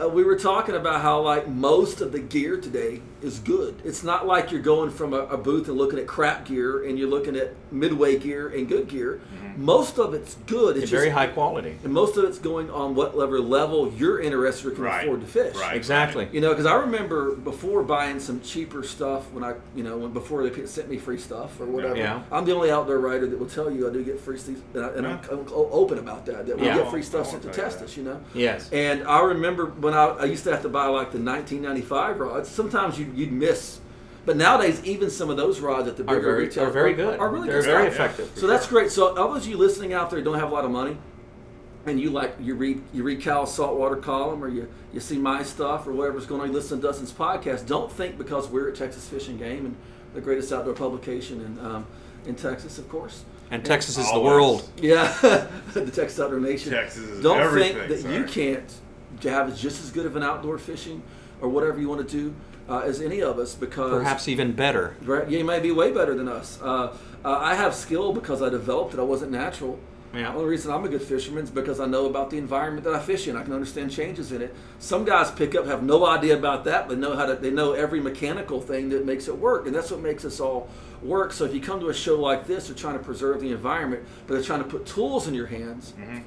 uh, 0.00 0.08
we 0.08 0.24
were 0.24 0.38
talking 0.38 0.74
about 0.74 1.00
how 1.00 1.20
like 1.20 1.48
most 1.48 2.00
of 2.00 2.12
the 2.12 2.18
gear 2.18 2.60
today 2.60 3.00
is 3.26 3.38
good. 3.40 3.74
It's 3.84 4.02
not 4.02 4.26
like 4.26 4.50
you're 4.50 4.62
going 4.62 4.90
from 4.90 5.12
a, 5.12 5.18
a 5.26 5.36
booth 5.36 5.68
and 5.68 5.76
looking 5.76 5.98
at 5.98 6.06
crap 6.06 6.46
gear 6.46 6.84
and 6.84 6.98
you're 6.98 7.08
looking 7.08 7.36
at 7.36 7.54
midway 7.70 8.18
gear 8.18 8.48
and 8.48 8.66
good 8.68 8.88
gear. 8.88 9.20
Mm-hmm. 9.34 9.64
Most 9.64 9.98
of 9.98 10.14
it's 10.14 10.34
good. 10.46 10.76
It's 10.76 10.84
It's 10.84 10.92
very 10.92 11.10
high 11.10 11.26
quality. 11.26 11.76
and 11.84 11.92
most 11.92 12.16
of 12.16 12.24
it's 12.24 12.38
going 12.38 12.70
on 12.70 12.94
whatever 12.94 13.40
level 13.40 13.92
you're 13.92 14.20
interested 14.20 14.68
or 14.68 14.70
can 14.72 14.84
Right. 14.84 15.04
afford 15.04 15.20
to 15.22 15.26
fish. 15.26 15.56
Right. 15.56 15.76
Exactly. 15.76 16.28
You 16.32 16.40
know, 16.40 16.50
because 16.50 16.66
I 16.66 16.74
remember 16.76 17.34
before 17.34 17.82
buying 17.82 18.20
some 18.20 18.40
cheaper 18.40 18.82
stuff 18.82 19.30
when 19.32 19.42
I, 19.44 19.54
you 19.74 19.82
know, 19.82 19.96
when 19.98 20.12
before 20.12 20.48
they 20.48 20.66
sent 20.66 20.88
me 20.88 20.96
free 20.98 21.18
stuff 21.18 21.60
or 21.60 21.66
whatever. 21.66 21.96
Yeah. 21.96 22.22
I'm 22.30 22.44
the 22.44 22.54
only 22.54 22.70
outdoor 22.70 22.98
writer 22.98 23.26
that 23.26 23.38
will 23.38 23.46
tell 23.48 23.70
you 23.70 23.88
I 23.88 23.92
do 23.92 24.04
get 24.04 24.20
free 24.20 24.38
stuff, 24.38 24.56
and, 24.74 24.84
I, 24.84 24.88
and 24.90 25.06
I'm, 25.06 25.18
I'm 25.30 25.46
open 25.52 25.98
about 25.98 26.24
that. 26.26 26.46
That 26.46 26.58
we 26.58 26.66
Yeah. 26.66 26.76
get 26.78 26.90
free 26.90 27.02
stuff 27.02 27.26
sent 27.28 27.42
to 27.42 27.48
won't 27.48 27.56
tell 27.56 27.64
you 27.64 27.70
test 27.70 27.78
that. 27.80 27.84
us. 27.86 27.96
You 27.96 28.04
know. 28.04 28.20
Yes. 28.34 28.70
And 28.72 29.04
I 29.04 29.20
remember 29.22 29.66
when 29.66 29.94
I, 29.94 30.04
I 30.06 30.24
used 30.26 30.44
to 30.44 30.50
have 30.52 30.62
to 30.62 30.68
buy 30.68 30.86
like 30.86 31.12
the 31.12 31.18
1995 31.18 32.20
rods. 32.20 32.48
Sometimes 32.48 32.98
you'd, 32.98 33.15
you'd 33.16 33.32
miss, 33.32 33.80
but 34.24 34.36
nowadays 34.36 34.80
even 34.84 35.10
some 35.10 35.30
of 35.30 35.36
those 35.36 35.60
rods 35.60 35.88
at 35.88 35.96
the 35.96 36.02
Are 36.04 36.16
bigger 36.16 36.20
very 36.32 36.44
retail 36.46 36.64
are 36.64 36.70
very 36.70 36.94
good. 36.94 37.18
Are 37.18 37.28
really 37.28 37.48
They're 37.48 37.62
good 37.62 37.66
very 37.66 37.90
stuff. 37.92 38.10
effective. 38.18 38.38
So 38.38 38.46
that's 38.46 38.66
great. 38.66 38.90
So 38.90 39.16
all 39.16 39.32
those 39.32 39.44
of 39.44 39.48
you 39.48 39.56
listening 39.56 39.92
out 39.92 40.10
there 40.10 40.20
don't 40.20 40.38
have 40.38 40.50
a 40.50 40.54
lot 40.54 40.64
of 40.64 40.70
money, 40.70 40.96
and 41.86 42.00
you 42.00 42.10
like 42.10 42.34
you 42.40 42.54
read 42.54 42.82
you 42.92 43.02
read 43.02 43.20
Cal's 43.20 43.54
saltwater 43.54 43.96
column 43.96 44.42
or 44.42 44.48
you 44.48 44.68
you 44.92 45.00
see 45.00 45.18
my 45.18 45.42
stuff 45.42 45.86
or 45.86 45.92
whatever's 45.92 46.26
going 46.26 46.40
on, 46.40 46.48
you 46.48 46.52
listen 46.52 46.80
to 46.80 46.86
Dustin's 46.86 47.12
podcast. 47.12 47.66
Don't 47.66 47.90
think 47.90 48.18
because 48.18 48.48
we're 48.48 48.68
at 48.68 48.74
Texas 48.76 49.08
Fish 49.08 49.28
and 49.28 49.38
Game 49.38 49.66
and 49.66 49.76
the 50.14 50.20
greatest 50.20 50.52
outdoor 50.52 50.74
publication 50.74 51.40
in 51.40 51.64
um, 51.64 51.86
in 52.26 52.34
Texas, 52.34 52.78
of 52.78 52.88
course. 52.88 53.24
And 53.48 53.64
Texas 53.64 53.96
is 53.96 54.10
the 54.10 54.18
world. 54.18 54.68
Yeah, 54.82 55.06
the 55.72 55.88
Texas 55.92 56.18
Outdoor 56.18 56.40
Nation. 56.40 56.72
Texas 56.72 57.04
is 57.04 57.22
Don't 57.22 57.38
everything, 57.38 57.76
think 57.76 58.02
that 58.02 58.12
you 58.12 58.24
can't 58.24 58.74
have 59.22 59.56
just 59.56 59.84
as 59.84 59.92
good 59.92 60.04
of 60.04 60.16
an 60.16 60.24
outdoor 60.24 60.58
fishing 60.58 61.00
or 61.40 61.48
whatever 61.48 61.80
you 61.80 61.88
want 61.88 62.06
to 62.06 62.16
do 62.16 62.34
uh, 62.68 62.80
as 62.80 63.00
any 63.00 63.20
of 63.20 63.38
us 63.38 63.54
because 63.54 63.90
Perhaps 63.92 64.28
even 64.28 64.52
better. 64.52 64.96
Right, 65.02 65.28
you 65.28 65.44
may 65.44 65.60
be 65.60 65.70
way 65.70 65.92
better 65.92 66.14
than 66.14 66.28
us. 66.28 66.60
Uh, 66.62 66.96
uh, 67.24 67.38
I 67.38 67.54
have 67.54 67.74
skill 67.74 68.12
because 68.12 68.42
I 68.42 68.48
developed 68.48 68.94
it. 68.94 69.00
I 69.00 69.04
wasn't 69.04 69.32
natural. 69.32 69.78
Yeah. 70.14 70.30
The 70.30 70.38
only 70.38 70.48
reason 70.48 70.72
I'm 70.72 70.84
a 70.84 70.88
good 70.88 71.02
fisherman 71.02 71.44
is 71.44 71.50
because 71.50 71.78
I 71.78 71.86
know 71.86 72.06
about 72.06 72.30
the 72.30 72.38
environment 72.38 72.84
that 72.84 72.94
I 72.94 73.00
fish 73.00 73.28
in. 73.28 73.36
I 73.36 73.42
can 73.42 73.52
understand 73.52 73.90
changes 73.90 74.32
in 74.32 74.40
it. 74.40 74.54
Some 74.78 75.04
guys 75.04 75.30
pick 75.30 75.54
up 75.54 75.66
have 75.66 75.82
no 75.82 76.06
idea 76.06 76.36
about 76.36 76.64
that, 76.64 76.88
but 76.88 76.96
know 76.98 77.14
how 77.16 77.26
to. 77.26 77.34
They 77.34 77.50
know 77.50 77.72
every 77.72 78.00
mechanical 78.00 78.60
thing 78.60 78.88
that 78.90 79.04
makes 79.04 79.28
it 79.28 79.36
work, 79.36 79.66
and 79.66 79.74
that's 79.74 79.90
what 79.90 80.00
makes 80.00 80.24
us 80.24 80.40
all 80.40 80.70
work. 81.02 81.32
So 81.32 81.44
if 81.44 81.52
you 81.52 81.60
come 81.60 81.80
to 81.80 81.88
a 81.88 81.94
show 81.94 82.18
like 82.18 82.46
this, 82.46 82.68
they're 82.68 82.76
trying 82.76 82.96
to 82.96 83.04
preserve 83.04 83.40
the 83.40 83.50
environment, 83.50 84.04
but 84.26 84.34
they're 84.34 84.42
trying 84.42 84.62
to 84.62 84.68
put 84.68 84.86
tools 84.86 85.28
in 85.28 85.34
your 85.34 85.46
hands 85.46 85.92
Mm-hmm. 85.98 86.18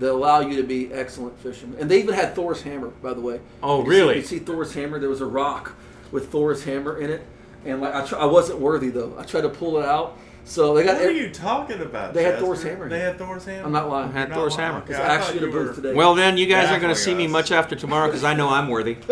That 0.00 0.10
allow 0.12 0.40
you 0.40 0.56
to 0.56 0.62
be 0.64 0.92
excellent 0.92 1.38
fishermen. 1.40 1.78
And 1.80 1.90
they 1.90 1.98
even 2.00 2.14
had 2.14 2.34
Thor's 2.34 2.62
hammer, 2.62 2.88
by 2.88 3.14
the 3.14 3.20
way. 3.20 3.40
Oh, 3.62 3.78
You 3.78 3.84
see- 3.84 3.90
really? 3.90 4.16
You 4.16 4.22
see 4.22 4.38
Thor's 4.40 4.74
hammer. 4.74 4.98
There 4.98 5.08
was 5.08 5.20
a 5.20 5.26
rock 5.26 5.74
with 6.10 6.30
Thor's 6.32 6.64
hammer 6.64 6.98
in 6.98 7.10
it, 7.10 7.22
and 7.64 7.80
like 7.80 7.94
I, 7.94 8.04
try, 8.04 8.18
I 8.18 8.24
wasn't 8.24 8.58
worthy 8.58 8.88
though. 8.88 9.14
I 9.18 9.22
tried 9.24 9.42
to 9.42 9.48
pull 9.50 9.78
it 9.78 9.84
out. 9.84 10.16
So 10.44 10.74
they 10.74 10.84
got. 10.84 10.96
What 10.96 11.06
are 11.06 11.10
you 11.12 11.28
talking 11.30 11.80
about? 11.82 12.14
They 12.14 12.24
had 12.24 12.38
Thor's 12.38 12.62
hammer. 12.62 12.88
They 12.88 12.98
had 13.00 13.18
Thor's 13.18 13.44
hammer. 13.44 13.66
I'm 13.66 13.72
not 13.72 13.88
lying. 13.90 14.08
I 14.08 14.12
Had 14.12 14.30
Not 14.30 14.36
Thor's 14.38 14.56
lying. 14.56 14.72
hammer. 14.72 14.84
Okay, 14.84 14.94
It's 14.94 15.00
I 15.00 15.14
actually 15.14 15.38
in 15.38 15.44
a 15.44 15.46
you 15.48 15.52
booth 15.52 15.74
today. 15.76 15.92
Well, 15.94 16.14
then 16.14 16.36
you 16.38 16.46
guys 16.46 16.64
are 16.64 16.68
Baffling 16.72 16.80
going 16.80 16.94
to 16.94 17.00
see 17.00 17.14
me 17.14 17.26
much 17.28 17.52
after 17.52 17.76
tomorrow 17.76 18.06
because 18.08 18.24
I 18.24 18.32
know 18.34 18.48
I'm 18.48 18.68
worthy. 18.68 18.96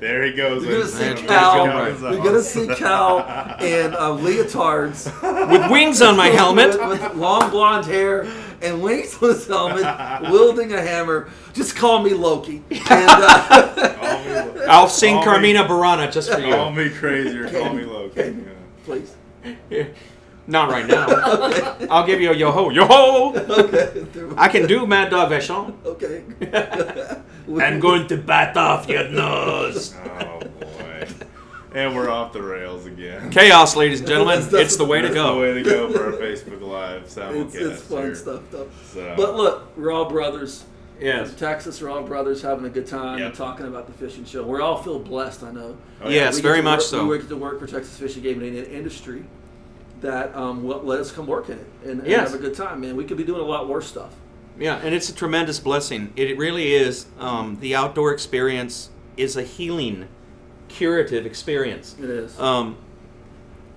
There 0.00 0.22
he 0.22 0.32
goes. 0.32 0.64
You're 0.64 0.78
gonna 0.78 0.86
see 0.88 1.26
Cal. 1.26 1.66
you 1.66 1.72
gentlemen. 1.72 2.00
go. 2.00 2.10
You're 2.12 2.22
gonna 2.24 2.40
see 2.42 2.68
Cal 2.68 3.18
in 3.60 3.92
uh, 3.94 4.10
leotards 4.10 5.10
With 5.50 5.68
wings 5.72 6.00
on 6.02 6.16
my 6.16 6.28
helmet. 6.40 6.78
with, 6.80 7.00
with 7.02 7.14
long 7.16 7.50
blonde 7.50 7.84
hair 7.86 8.24
and 8.62 8.82
wings 8.82 9.16
on 9.22 9.30
his 9.30 9.46
helmet, 9.46 10.30
wielding 10.30 10.72
a 10.72 10.80
hammer. 10.80 11.28
Just 11.54 11.76
call 11.76 12.02
me 12.02 12.14
Loki. 12.14 12.62
And, 12.70 13.10
uh, 13.10 13.94
Call 13.96 14.24
me- 14.54 14.64
I'll 14.68 14.88
sing 14.88 15.14
Call 15.14 15.20
me- 15.40 15.54
Carmina 15.54 15.64
Burana 15.64 16.10
just 16.12 16.30
for 16.32 16.40
you. 16.40 16.52
Call 16.54 16.72
me 16.72 16.88
crazy 16.90 17.38
or 17.38 17.48
call 17.50 17.72
me 17.72 17.84
Loki. 17.84 18.20
Okay. 18.20 18.34
Yeah. 18.36 18.54
please. 18.84 19.86
Not 20.46 20.70
right 20.70 20.86
now. 20.86 21.06
I'll 21.90 22.06
give 22.06 22.22
you 22.22 22.30
a 22.30 22.34
yo 22.34 22.50
ho. 22.50 22.70
Yo 22.70 22.86
ho! 22.86 23.34
Okay. 23.34 24.06
I 24.38 24.48
can 24.48 24.66
do 24.66 24.86
Mad 24.86 25.10
Dog 25.10 25.30
Vachon. 25.30 25.74
Okay. 25.84 26.22
I'm 27.62 27.78
going 27.80 28.06
to 28.08 28.16
bat 28.16 28.56
off 28.56 28.88
your 28.88 29.06
nose. 29.10 29.94
Oh 29.94 30.37
boy. 30.37 30.37
And 31.78 31.94
we're 31.94 32.10
off 32.10 32.32
the 32.32 32.42
rails 32.42 32.86
again. 32.86 33.30
Chaos, 33.30 33.76
ladies 33.76 34.00
and 34.00 34.08
gentlemen. 34.08 34.34
That's- 34.40 34.50
that's 34.50 34.64
It's 34.64 34.76
the 34.76 34.84
way 34.84 35.00
to 35.00 35.08
That's 35.08 35.14
the 35.16 35.22
go. 35.22 35.40
way 35.40 35.54
to 35.54 35.62
go 35.62 35.88
for 35.92 36.06
our 36.06 36.12
Facebook 36.12 36.60
Live 36.60 37.04
simulcast. 37.04 37.44
It's, 37.46 37.54
it's 37.54 37.82
fun 37.82 38.02
here. 38.02 38.14
stuff, 38.16 38.40
though. 38.50 38.68
So- 38.92 39.14
But 39.16 39.36
look, 39.36 39.76
we're 39.76 39.92
all 39.92 40.06
brothers. 40.10 40.64
Yes. 41.00 41.28
From 41.28 41.38
Texas, 41.38 41.80
we're 41.80 41.90
all 41.90 42.02
brothers 42.02 42.42
having 42.42 42.64
a 42.64 42.68
good 42.68 42.88
time 42.88 43.18
Yep. 43.20 43.26
and 43.28 43.34
talking 43.36 43.66
about 43.66 43.86
the 43.86 43.92
fishing 43.92 44.24
show. 44.24 44.42
We 44.42 44.60
all 44.60 44.82
feel 44.82 44.98
blessed, 44.98 45.44
I 45.44 45.52
know. 45.52 45.76
Oh, 46.02 46.08
Yes, 46.08 46.34
We 46.34 46.42
very 46.42 46.60
much 46.62 46.78
work- 46.80 46.86
so. 46.88 47.06
We 47.06 47.18
get 47.18 47.28
to 47.28 47.36
work 47.36 47.60
for 47.60 47.68
Texas 47.68 47.96
Fish 47.96 48.14
and 48.14 48.24
Game 48.24 48.42
and 48.42 48.56
Industry 48.56 49.22
that 50.00 50.34
um, 50.34 50.64
will 50.64 50.82
let 50.82 50.98
us 50.98 51.12
come 51.12 51.28
work 51.28 51.48
in 51.48 51.58
it 51.58 51.66
and, 51.84 52.00
and 52.00 52.06
Yes. 52.08 52.32
have 52.32 52.40
a 52.40 52.42
good 52.42 52.56
time, 52.56 52.80
man. 52.80 52.96
We 52.96 53.04
could 53.04 53.16
be 53.16 53.22
doing 53.24 53.40
a 53.40 53.44
lot 53.44 53.68
worse 53.68 53.86
stuff. 53.86 54.14
Yeah, 54.58 54.80
and 54.82 54.92
it's 54.92 55.08
a 55.08 55.14
tremendous 55.14 55.60
blessing. 55.60 56.12
It 56.16 56.36
really 56.36 56.72
is. 56.74 57.06
Um, 57.20 57.58
the 57.60 57.76
outdoor 57.76 58.12
experience 58.12 58.90
is 59.16 59.36
a 59.36 59.42
healing, 59.44 60.08
curative 60.68 61.26
experience. 61.26 61.96
It 61.98 62.10
is. 62.10 62.38
Um, 62.38 62.76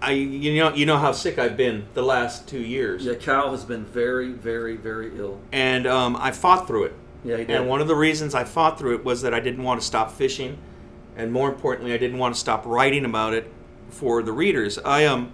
I 0.02 0.12
you 0.12 0.58
know 0.58 0.74
you 0.74 0.86
know 0.86 0.98
how 0.98 1.12
sick 1.12 1.38
I've 1.38 1.56
been 1.56 1.86
the 1.94 2.02
last 2.02 2.48
two 2.48 2.60
years, 2.62 3.06
yeah, 3.06 3.14
Cal 3.14 3.52
has 3.52 3.64
been 3.64 3.86
very, 3.86 4.32
very, 4.32 4.76
very 4.76 5.18
ill. 5.18 5.39
and 5.52 5.86
um, 5.86 6.16
I 6.16 6.32
fought 6.32 6.68
through 6.68 6.86
it. 6.86 6.94
Yeah, 7.24 7.38
he 7.38 7.46
did. 7.46 7.56
And 7.56 7.70
one 7.70 7.82
of 7.82 7.88
the 7.88 7.96
reasons 7.96 8.34
I 8.34 8.44
fought 8.44 8.80
through 8.80 8.96
it 8.96 9.06
was 9.06 9.22
that 9.22 9.34
I 9.34 9.39
didn't 9.39 9.64
want 9.64 9.80
to 9.80 9.86
stop 9.86 10.12
fishing, 10.12 10.58
and 11.16 11.32
more 11.32 11.50
importantly, 11.50 11.94
I 11.94 11.98
didn't 11.98 12.18
want 12.18 12.34
to 12.34 12.39
stop 12.39 12.66
writing 12.66 13.06
about 13.06 13.34
it 13.36 13.52
for 13.89 14.24
the 14.24 14.32
readers. 14.32 14.80
I 14.80 15.06
um, 15.06 15.32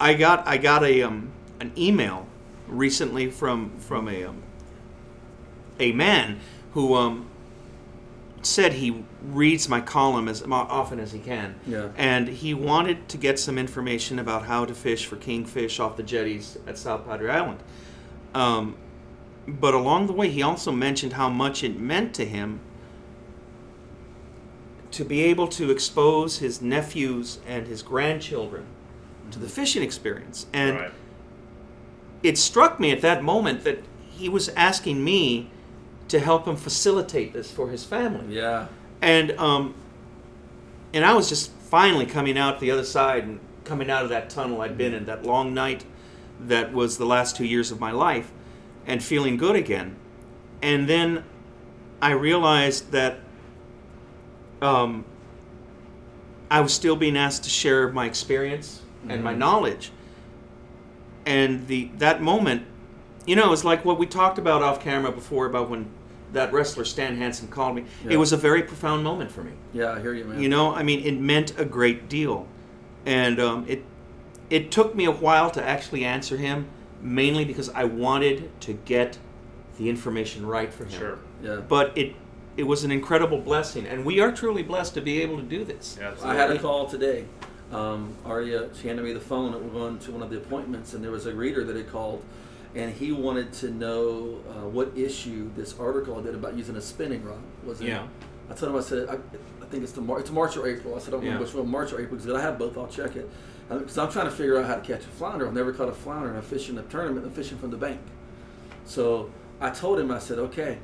I 0.00 0.14
got 0.14 0.46
I 0.48 0.56
got 0.56 0.84
a 0.84 1.02
um, 1.02 1.32
an 1.60 1.72
email 1.76 2.26
recently 2.66 3.30
from 3.30 3.78
from 3.78 4.08
a 4.08 4.24
um, 4.24 4.42
a 5.78 5.92
man 5.92 6.40
who 6.72 6.94
um, 6.94 7.28
said 8.42 8.74
he 8.74 9.04
reads 9.28 9.68
my 9.68 9.80
column 9.80 10.28
as 10.28 10.42
often 10.42 11.00
as 11.00 11.12
he 11.12 11.18
can. 11.18 11.54
Yeah. 11.66 11.90
And 11.96 12.28
he 12.28 12.54
wanted 12.54 13.08
to 13.10 13.18
get 13.18 13.38
some 13.38 13.58
information 13.58 14.18
about 14.18 14.46
how 14.46 14.64
to 14.64 14.74
fish 14.74 15.06
for 15.06 15.16
kingfish 15.16 15.80
off 15.80 15.96
the 15.96 16.02
jetties 16.02 16.58
at 16.66 16.78
South 16.78 17.06
Padre 17.06 17.30
Island. 17.30 17.60
Um, 18.34 18.76
but 19.46 19.74
along 19.74 20.06
the 20.06 20.12
way, 20.12 20.28
he 20.28 20.42
also 20.42 20.72
mentioned 20.72 21.14
how 21.14 21.28
much 21.28 21.64
it 21.64 21.78
meant 21.78 22.14
to 22.14 22.24
him 22.24 22.60
to 24.90 25.04
be 25.04 25.22
able 25.22 25.48
to 25.48 25.70
expose 25.70 26.38
his 26.38 26.62
nephews 26.62 27.40
and 27.46 27.66
his 27.66 27.82
grandchildren 27.82 28.66
to 29.30 29.38
the 29.38 29.48
fishing 29.48 29.82
experience. 29.82 30.46
And 30.52 30.76
right. 30.76 30.92
it 32.22 32.38
struck 32.38 32.80
me 32.80 32.90
at 32.90 33.02
that 33.02 33.22
moment 33.22 33.64
that 33.64 33.82
he 34.00 34.28
was 34.28 34.48
asking 34.50 35.04
me 35.04 35.50
to 36.08 36.18
help 36.18 36.46
him 36.46 36.56
facilitate 36.56 37.32
this 37.32 37.50
for 37.50 37.68
his 37.68 37.84
family 37.84 38.34
yeah. 38.34 38.66
And 39.00 39.32
um, 39.32 39.74
and 40.92 41.04
I 41.04 41.14
was 41.14 41.28
just 41.28 41.50
finally 41.52 42.06
coming 42.06 42.38
out 42.38 42.60
the 42.60 42.70
other 42.70 42.84
side 42.84 43.24
and 43.24 43.40
coming 43.64 43.90
out 43.90 44.02
of 44.02 44.08
that 44.10 44.30
tunnel 44.30 44.62
I'd 44.62 44.78
been 44.78 44.94
in 44.94 45.04
that 45.06 45.24
long 45.24 45.52
night 45.52 45.84
that 46.40 46.72
was 46.72 46.98
the 46.98 47.04
last 47.04 47.36
two 47.36 47.44
years 47.44 47.70
of 47.70 47.80
my 47.80 47.90
life 47.90 48.30
and 48.86 49.02
feeling 49.02 49.36
good 49.36 49.56
again. 49.56 49.96
And 50.62 50.88
then 50.88 51.24
I 52.00 52.12
realized 52.12 52.92
that 52.92 53.18
um, 54.62 55.04
I 56.50 56.60
was 56.60 56.72
still 56.72 56.96
being 56.96 57.16
asked 57.16 57.44
to 57.44 57.50
share 57.50 57.92
my 57.92 58.06
experience 58.06 58.82
and 59.08 59.22
my 59.22 59.34
knowledge. 59.34 59.92
And 61.26 61.66
the 61.66 61.90
that 61.98 62.22
moment 62.22 62.66
you 63.28 63.36
know 63.36 63.52
it's 63.52 63.62
like 63.62 63.84
what 63.84 63.98
we 63.98 64.06
talked 64.06 64.38
about 64.38 64.62
off 64.62 64.80
camera 64.80 65.12
before 65.12 65.44
about 65.44 65.68
when 65.68 65.86
that 66.32 66.52
wrestler 66.52 66.84
Stan 66.84 67.16
Hansen 67.16 67.48
called 67.48 67.74
me 67.76 67.84
Yeah. 68.04 68.12
it 68.12 68.16
was 68.16 68.32
a 68.32 68.36
very 68.36 68.62
profound 68.62 69.02
moment 69.04 69.30
for 69.30 69.42
me 69.42 69.52
Yeah, 69.72 69.92
I 69.92 70.00
hear 70.00 70.14
you, 70.14 70.24
man. 70.24 70.40
you 70.42 70.48
know 70.48 70.74
I 70.74 70.82
mean 70.82 71.00
it 71.04 71.18
meant 71.18 71.58
a 71.58 71.64
great 71.64 72.08
deal 72.08 72.46
and 73.06 73.40
um, 73.40 73.64
it 73.68 73.84
it 74.50 74.70
took 74.70 74.94
me 74.94 75.04
a 75.04 75.10
while 75.12 75.50
to 75.52 75.62
actually 75.62 76.04
answer 76.04 76.36
him 76.36 76.66
mainly 77.02 77.44
because 77.44 77.68
I 77.70 77.84
wanted 77.84 78.50
to 78.62 78.72
get 78.72 79.18
the 79.78 79.88
information 79.88 80.44
right 80.46 80.72
for 80.72 80.84
him 80.84 80.98
Sure. 80.98 81.18
Yeah. 81.42 81.56
but 81.56 81.96
it 81.96 82.14
it 82.56 82.64
was 82.64 82.82
an 82.84 82.90
incredible 82.90 83.38
blessing 83.38 83.86
and 83.86 84.04
we 84.04 84.20
are 84.20 84.32
truly 84.32 84.62
blessed 84.62 84.94
to 84.94 85.00
be 85.00 85.22
able 85.22 85.36
to 85.36 85.42
do 85.44 85.64
this 85.64 85.96
I 86.00 86.04
Absolutely. 86.06 86.36
had 86.38 86.50
a 86.50 86.58
call 86.58 86.86
today. 86.86 87.24
Um, 87.70 88.14
Aria, 88.24 88.70
she 88.80 88.88
handed 88.88 89.04
me 89.04 89.12
the 89.12 89.20
phone 89.20 89.52
and 89.52 89.62
we're 89.62 89.78
going 89.78 89.98
to 89.98 90.10
one 90.12 90.22
of 90.22 90.30
the 90.30 90.38
appointments, 90.38 90.94
and 90.94 91.04
there 91.04 91.10
was 91.10 91.26
a 91.26 91.34
reader 91.34 91.64
that 91.64 91.76
had 91.76 91.92
called, 91.92 92.24
and 92.78 92.94
he 92.94 93.10
wanted 93.10 93.52
to 93.52 93.70
know 93.70 94.38
uh, 94.48 94.68
what 94.68 94.96
issue 94.96 95.50
this 95.56 95.76
article 95.80 96.16
I 96.16 96.22
did 96.22 96.36
about 96.36 96.56
using 96.56 96.76
a 96.76 96.80
spinning 96.80 97.24
rod 97.24 97.40
was 97.66 97.80
in. 97.80 97.88
Yeah. 97.88 98.06
I 98.48 98.54
told 98.54 98.70
him, 98.72 98.78
I 98.78 98.82
said, 98.82 99.08
I, 99.08 99.14
I 99.14 99.66
think 99.68 99.82
it's 99.82 99.92
the 99.92 100.00
Mar- 100.00 100.20
it's 100.20 100.30
March 100.30 100.56
or 100.56 100.66
April. 100.68 100.94
I 100.94 100.98
said, 101.00 101.08
I 101.08 101.10
don't 101.16 101.20
remember 101.22 101.40
Yeah. 101.44 101.46
which 101.46 101.54
one, 101.56 101.68
March 101.68 101.92
or 101.92 102.00
April, 102.00 102.16
because 102.16 102.32
I 102.32 102.40
have 102.40 102.56
both. 102.56 102.78
I'll 102.78 102.86
check 102.86 103.16
it. 103.16 103.28
Because 103.68 103.98
I'm 103.98 104.10
trying 104.12 104.26
to 104.26 104.30
figure 104.30 104.58
out 104.58 104.66
how 104.66 104.76
to 104.76 104.80
catch 104.80 105.02
a 105.02 105.08
flounder. 105.08 105.46
I've 105.48 105.54
never 105.54 105.72
caught 105.72 105.88
a 105.88 105.92
flounder, 105.92 106.28
and 106.28 106.36
I'm 106.38 106.42
fishing 106.44 106.78
a 106.78 106.82
tournament. 106.84 107.26
I'm 107.26 107.32
fishing 107.32 107.58
from 107.58 107.70
the 107.72 107.76
bank. 107.76 108.00
So 108.84 109.30
I 109.60 109.70
told 109.70 109.98
him, 109.98 110.10
I 110.12 110.20
said, 110.20 110.38
okay, 110.38 110.78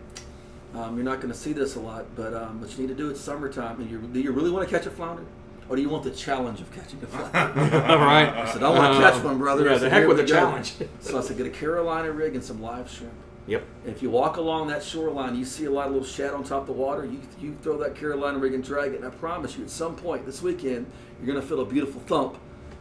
um, 0.75 0.97
you're 0.97 1.05
not 1.05 1.21
going 1.21 1.33
to 1.33 1.39
see 1.39 1.53
this 1.53 1.77
a 1.77 1.81
lot, 1.81 2.05
but 2.17 2.35
um, 2.35 2.61
what 2.61 2.71
you 2.77 2.79
need 2.87 2.89
to 2.89 2.95
do, 2.95 3.09
it's 3.09 3.21
summertime, 3.21 3.81
and 3.81 3.89
you, 3.89 3.99
do 4.01 4.21
you 4.21 4.33
really 4.33 4.51
want 4.51 4.69
to 4.69 4.75
catch 4.77 4.85
a 4.87 4.91
flounder? 4.91 5.25
Or 5.69 5.77
do 5.77 5.83
you 5.83 5.89
want 5.89 6.05
the 6.05 6.11
challenge 6.11 6.61
of 6.61 6.71
catching 6.73 7.03
a 7.03 7.07
flounder? 7.07 7.39
all 7.89 7.99
right 7.99 8.29
I 8.29 8.53
said, 8.53 8.63
I 8.63 8.69
want 8.71 8.93
to 8.95 8.99
Uh, 9.07 9.11
catch 9.11 9.23
one, 9.25 9.39
brother. 9.39 9.65
Yeah 9.69 9.79
the 9.79 9.89
heck 9.91 10.01
"Here 10.01 10.09
with 10.09 10.19
the 10.19 10.25
challenge 10.25 10.75
So 11.01 11.19
I 11.19 11.21
said, 11.23 11.37
get 11.37 11.47
a 11.47 11.51
Carolina 11.51 12.11
rig 12.13 12.35
and 12.35 12.45
some 12.45 12.61
live 12.61 12.91
shrimp. 12.91 13.13
yep 13.47 13.65
And 13.85 13.95
if 13.95 14.03
you 14.03 14.11
walk 14.11 14.37
along 14.37 14.69
that 14.69 14.83
shoreline, 14.83 15.35
you 15.37 15.45
see 15.45 15.65
a 15.65 15.71
lot 15.71 15.87
of 15.87 15.93
little 15.93 16.07
shad 16.07 16.35
on 16.35 16.45
top 16.45 16.63
of 16.63 16.67
the 16.67 16.73
water. 16.73 17.05
You, 17.07 17.21
you 17.41 17.57
throw 17.63 17.79
that 17.79 17.95
Carolina 17.95 18.39
rig 18.39 18.53
and 18.55 18.63
drag 18.63 18.93
it, 18.93 18.97
and 18.97 19.07
I 19.07 19.11
promise 19.11 19.57
you, 19.57 19.65
at 19.65 19.71
some 19.71 19.97
point 19.97 20.27
this 20.27 20.43
weekend, 20.43 20.87
you're 21.19 21.27
going 21.27 21.41
to 21.41 21.47
feel 21.47 21.61
a 21.61 21.67
beautiful 21.67 22.01
thump 22.03 22.35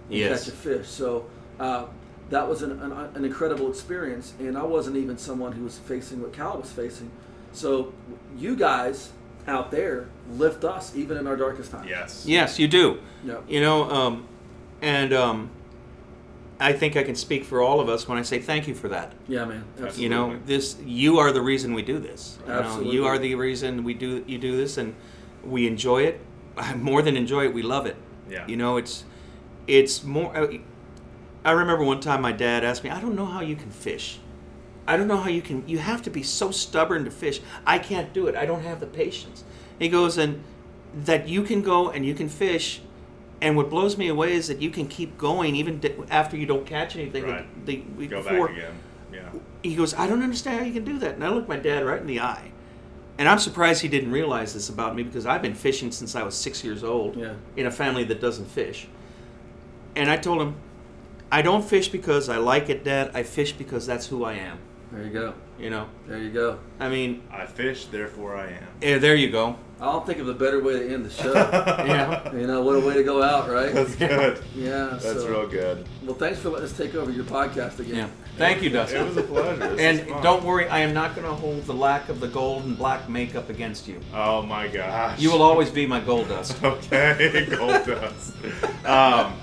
and 0.09 0.17
Yes. 0.19 0.45
catch 0.45 0.53
a 0.53 0.55
fish. 0.57 0.87
So 0.89 1.25
uh, 1.59 1.85
that 2.29 2.47
was 2.47 2.61
an, 2.63 2.71
an, 2.81 2.91
an 2.91 3.23
incredible 3.23 3.69
experience, 3.69 4.33
and 4.39 4.57
I 4.57 4.63
wasn't 4.63 4.97
even 4.97 5.17
someone 5.17 5.53
who 5.53 5.63
was 5.63 5.77
facing 5.79 6.21
what 6.21 6.33
Cal 6.33 6.57
was 6.57 6.71
facing. 6.71 7.09
So 7.53 7.93
you 8.37 8.55
guys 8.55 9.11
out 9.47 9.71
there 9.71 10.07
lift 10.31 10.63
us 10.63 10.95
even 10.95 11.17
in 11.17 11.27
our 11.27 11.35
darkest 11.35 11.71
times. 11.71 11.89
Yes. 11.89 12.25
yes 12.25 12.59
you 12.59 12.67
do 12.67 12.99
Yep. 13.25 13.43
You 13.47 13.61
know, 13.61 13.89
um, 13.89 14.27
and 14.81 15.13
um, 15.13 15.49
I 16.59 16.73
think 16.73 16.97
I 16.97 17.03
can 17.03 17.15
speak 17.15 17.45
for 17.45 17.61
all 17.61 17.79
of 17.79 17.89
us 17.89 18.07
when 18.07 18.17
I 18.17 18.21
say 18.21 18.39
thank 18.39 18.67
you 18.67 18.75
for 18.75 18.89
that. 18.89 19.13
Yeah, 19.27 19.45
man. 19.45 19.63
Absolutely. 19.73 20.03
You 20.03 20.09
know, 20.09 20.39
this 20.45 20.77
you 20.85 21.19
are 21.19 21.31
the 21.31 21.41
reason 21.41 21.73
we 21.73 21.81
do 21.81 21.99
this. 21.99 22.37
You 22.41 22.47
know, 22.47 22.59
Absolutely. 22.59 22.93
you 22.93 23.05
are 23.05 23.17
the 23.17 23.35
reason 23.35 23.83
we 23.83 23.93
do 23.93 24.23
you 24.27 24.37
do 24.37 24.57
this, 24.57 24.77
and 24.77 24.95
we 25.43 25.67
enjoy 25.67 26.03
it. 26.03 26.19
More 26.75 27.01
than 27.01 27.17
enjoy 27.17 27.45
it, 27.45 27.53
we 27.53 27.61
love 27.61 27.85
it. 27.85 27.95
Yeah. 28.29 28.45
You 28.47 28.57
know, 28.57 28.77
it's 28.77 29.05
it's 29.67 30.03
more. 30.03 30.35
I 31.45 31.51
remember 31.51 31.83
one 31.83 31.99
time 31.99 32.21
my 32.21 32.31
dad 32.31 32.63
asked 32.63 32.83
me, 32.83 32.89
"I 32.89 32.99
don't 32.99 33.15
know 33.15 33.25
how 33.25 33.41
you 33.41 33.55
can 33.55 33.69
fish. 33.69 34.19
I 34.87 34.97
don't 34.97 35.07
know 35.07 35.17
how 35.17 35.29
you 35.29 35.41
can. 35.41 35.67
You 35.67 35.77
have 35.79 36.01
to 36.03 36.09
be 36.09 36.23
so 36.23 36.51
stubborn 36.51 37.05
to 37.05 37.11
fish. 37.11 37.41
I 37.65 37.79
can't 37.79 38.13
do 38.13 38.27
it. 38.27 38.35
I 38.35 38.45
don't 38.45 38.63
have 38.63 38.79
the 38.79 38.85
patience." 38.87 39.43
He 39.79 39.89
goes, 39.89 40.17
"And 40.17 40.43
that 41.05 41.27
you 41.27 41.43
can 41.43 41.61
go 41.61 41.89
and 41.89 42.05
you 42.05 42.13
can 42.13 42.29
fish." 42.29 42.81
And 43.41 43.57
what 43.57 43.69
blows 43.69 43.97
me 43.97 44.07
away 44.07 44.33
is 44.33 44.47
that 44.47 44.61
you 44.61 44.69
can 44.69 44.87
keep 44.87 45.17
going 45.17 45.55
even 45.57 45.79
d- 45.79 45.93
after 46.09 46.37
you 46.37 46.45
don't 46.45 46.65
catch 46.65 46.95
anything. 46.95 47.23
Right. 47.25 47.65
The, 47.65 47.75
the 47.77 47.83
week 47.97 48.09
Go 48.11 48.23
before, 48.23 48.47
back 48.47 48.57
again. 48.57 48.73
Yeah. 49.11 49.29
he 49.61 49.75
goes, 49.75 49.93
I 49.93 50.07
don't 50.07 50.23
understand 50.23 50.59
how 50.59 50.65
you 50.65 50.71
can 50.73 50.85
do 50.85 50.97
that. 50.99 51.15
And 51.15 51.23
I 51.25 51.29
look 51.29 51.49
my 51.49 51.57
dad 51.57 51.85
right 51.85 51.99
in 51.99 52.07
the 52.07 52.21
eye. 52.21 52.51
And 53.17 53.27
I'm 53.27 53.39
surprised 53.39 53.81
he 53.81 53.89
didn't 53.89 54.11
realize 54.13 54.53
this 54.53 54.69
about 54.69 54.95
me 54.95 55.03
because 55.03 55.25
I've 55.25 55.41
been 55.41 55.55
fishing 55.55 55.91
since 55.91 56.15
I 56.15 56.23
was 56.23 56.35
six 56.35 56.63
years 56.63 56.83
old 56.85 57.17
Yeah. 57.17 57.33
in 57.57 57.65
a 57.65 57.71
family 57.71 58.05
that 58.05 58.21
doesn't 58.21 58.45
fish. 58.49 58.87
And 59.95 60.09
I 60.09 60.15
told 60.17 60.41
him, 60.41 60.55
I 61.31 61.41
don't 61.41 61.65
fish 61.65 61.89
because 61.89 62.29
I 62.29 62.37
like 62.37 62.69
it, 62.69 62.83
Dad. 62.85 63.11
I 63.13 63.23
fish 63.23 63.51
because 63.53 63.85
that's 63.85 64.07
who 64.07 64.23
I 64.23 64.33
am. 64.33 64.57
There 64.93 65.03
you 65.03 65.09
go. 65.09 65.33
You 65.59 65.69
know? 65.71 65.87
There 66.07 66.19
you 66.19 66.29
go. 66.29 66.59
I 66.79 66.87
mean, 66.87 67.23
I 67.31 67.45
fish, 67.47 67.85
therefore 67.85 68.35
I 68.37 68.47
am. 68.51 68.67
eh, 68.81 68.97
there 68.99 69.15
you 69.15 69.29
go. 69.31 69.55
I 69.81 69.85
don't 69.85 70.05
think 70.05 70.19
of 70.19 70.29
a 70.29 70.33
better 70.33 70.61
way 70.63 70.73
to 70.79 70.93
end 70.93 71.05
the 71.05 71.09
show. 71.09 71.33
Yeah. 71.83 72.31
you 72.33 72.47
know, 72.47 72.61
what 72.61 72.75
a 72.75 72.79
way 72.79 72.93
to 72.93 73.03
go 73.03 73.21
out, 73.21 73.49
right? 73.49 73.73
That's 73.73 73.95
good. 73.95 74.41
Yeah. 74.55 74.89
That's 74.91 75.03
so, 75.03 75.27
real 75.27 75.47
good. 75.47 75.85
Well, 76.03 76.15
thanks 76.15 76.39
for 76.39 76.49
letting 76.49 76.65
us 76.65 76.77
take 76.77 76.95
over 76.95 77.11
your 77.11 77.25
podcast 77.25 77.79
again. 77.79 77.95
Yeah. 77.95 78.07
Thank 78.37 78.61
you, 78.63 78.69
Dustin. 78.69 79.01
It 79.01 79.07
was 79.07 79.17
a 79.17 79.23
pleasure. 79.23 79.75
This 79.75 79.79
And 79.79 80.23
don't 80.23 80.43
worry, 80.43 80.67
I 80.69 80.79
am 80.79 80.93
not 80.93 81.15
going 81.15 81.27
to 81.27 81.33
hold 81.33 81.63
the 81.65 81.73
lack 81.73 82.09
of 82.09 82.19
the 82.19 82.27
gold 82.27 82.63
and 82.63 82.77
black 82.77 83.09
makeup 83.09 83.49
against 83.49 83.87
you. 83.87 83.99
Oh 84.13 84.41
my 84.43 84.67
gosh. 84.67 85.19
You 85.19 85.31
will 85.31 85.41
always 85.41 85.69
be 85.71 85.85
my 85.85 85.99
gold 85.99 86.29
dust. 86.29 86.55
Okay, 86.63 87.47
gold 87.49 87.85
dust. 87.85 88.33
Um, 88.85 89.33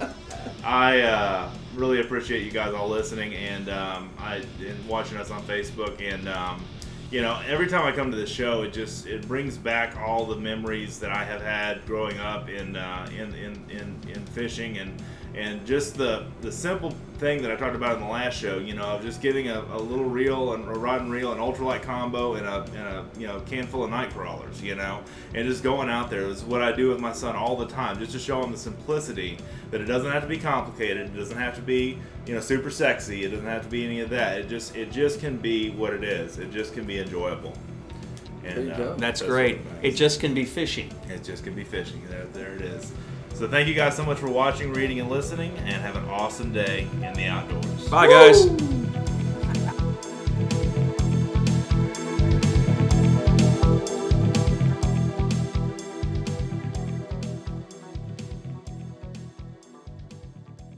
I 0.65 1.01
uh, 1.03 1.51
really 1.81 2.01
appreciate 2.01 2.45
you 2.45 2.51
guys 2.51 2.75
all 2.75 2.89
listening 2.89 3.35
and 3.35 3.71
um, 3.71 4.11
I 4.19 4.43
and 4.61 4.87
watching 4.87 5.17
us 5.17 5.31
on 5.31 5.43
Facebook 5.45 6.01
and 6.03 6.29
um, 6.29 6.63
you 7.11 7.23
know 7.23 7.41
every 7.49 7.69
time 7.69 7.87
I 7.87 7.93
come 7.93 8.11
to 8.11 8.17
the 8.19 8.27
show 8.27 8.63
it 8.63 8.75
just 8.75 9.07
it 9.07 9.27
brings 9.27 9.57
back 9.57 9.97
all 9.97 10.27
the 10.27 10.37
memories 10.37 11.01
that 11.01 11.11
I 11.11 11.25
have 11.25 11.41
had 11.41 11.85
growing 11.87 12.19
up 12.19 12.51
in 12.51 12.77
uh, 12.77 13.09
in, 13.11 13.35
in, 13.35 13.71
in 13.71 14.11
in 14.11 14.27
fishing 14.27 14.77
and 14.77 15.03
and 15.35 15.65
just 15.65 15.97
the 15.97 16.27
the 16.41 16.51
simple 16.51 16.95
thing 17.19 17.43
that 17.43 17.51
I 17.53 17.57
talked 17.57 17.77
about 17.77 17.95
in 17.97 18.01
the 18.01 18.09
last 18.09 18.39
show, 18.39 18.59
you 18.59 18.75
know, 18.75 18.85
of 18.85 19.03
just 19.03 19.21
getting 19.21 19.49
a, 19.49 19.61
a 19.73 19.79
little 19.79 20.07
reel 20.07 20.55
and 20.55 20.65
a 20.65 20.73
rod 20.73 21.03
and 21.03 21.13
reel, 21.13 21.33
an 21.33 21.39
ultralight 21.39 21.83
combo, 21.83 22.35
and 22.35 22.47
a 22.47 22.63
and 22.63 22.77
a 22.77 23.07
you 23.19 23.27
know 23.27 23.41
can 23.41 23.67
full 23.67 23.85
of 23.85 23.91
night 23.91 24.11
crawlers, 24.11 24.61
you 24.63 24.75
know, 24.75 25.03
and 25.35 25.47
just 25.47 25.63
going 25.63 25.89
out 25.89 26.11
there 26.11 26.23
is 26.23 26.43
what 26.43 26.63
I 26.63 26.73
do 26.73 26.89
with 26.89 26.99
my 26.99 27.13
son 27.13 27.37
all 27.37 27.57
the 27.57 27.67
time, 27.67 27.99
just 27.99 28.13
to 28.13 28.19
show 28.19 28.43
him 28.43 28.51
the 28.53 28.59
simplicity 28.59 29.39
that 29.71 29.81
it 29.81 29.85
doesn't 29.85 30.11
have 30.11 30.23
to 30.23 30.29
be 30.29 30.39
complicated, 30.39 31.07
it 31.07 31.17
doesn't 31.17 31.39
have 31.39 31.55
to 31.57 31.63
be 31.63 31.99
you 32.27 32.35
know 32.35 32.41
super 32.41 32.71
sexy, 32.71 33.25
it 33.25 33.29
doesn't 33.29 33.47
have 33.47 33.63
to 33.63 33.69
be 33.69 33.85
any 33.85 34.01
of 34.01 34.11
that. 34.11 34.39
It 34.39 34.49
just 34.49 34.75
it 34.75 34.91
just 34.91 35.21
can 35.21 35.37
be 35.37 35.71
what 35.71 35.93
it 35.93 36.03
is. 36.03 36.39
It 36.39 36.51
just 36.51 36.75
can 36.75 36.85
be 36.85 36.99
enjoyable. 36.99 37.55
And, 38.43 38.57
There 38.57 38.65
you 38.65 38.73
uh, 38.73 38.77
go. 38.77 38.95
That's 38.95 39.23
great. 39.23 39.65
nice. 39.65 39.75
It 39.83 39.91
just 39.93 40.19
can 40.19 40.33
be 40.33 40.47
fishing. 40.47 40.91
It 41.09 41.23
just 41.23 41.45
can 41.45 41.55
be 41.55 41.63
fishing. 41.63 42.03
There, 42.09 42.25
there 42.33 42.55
it 42.55 42.63
is. 42.63 42.91
So 43.41 43.49
thank 43.49 43.69
you 43.69 43.75
guys 43.75 43.97
so 43.97 44.05
much 44.05 44.19
for 44.19 44.29
watching, 44.29 44.71
reading, 44.75 45.01
and 45.01 45.09
listening, 45.09 45.57
and 45.61 45.77
have 45.77 45.97
an 45.97 46.05
awesome 46.11 46.53
day 46.53 46.87
in 47.03 47.15
the 47.15 47.25
outdoors. 47.25 47.89
Bye, 47.89 48.07
guys. 48.07 48.45
Woo! 48.45 48.80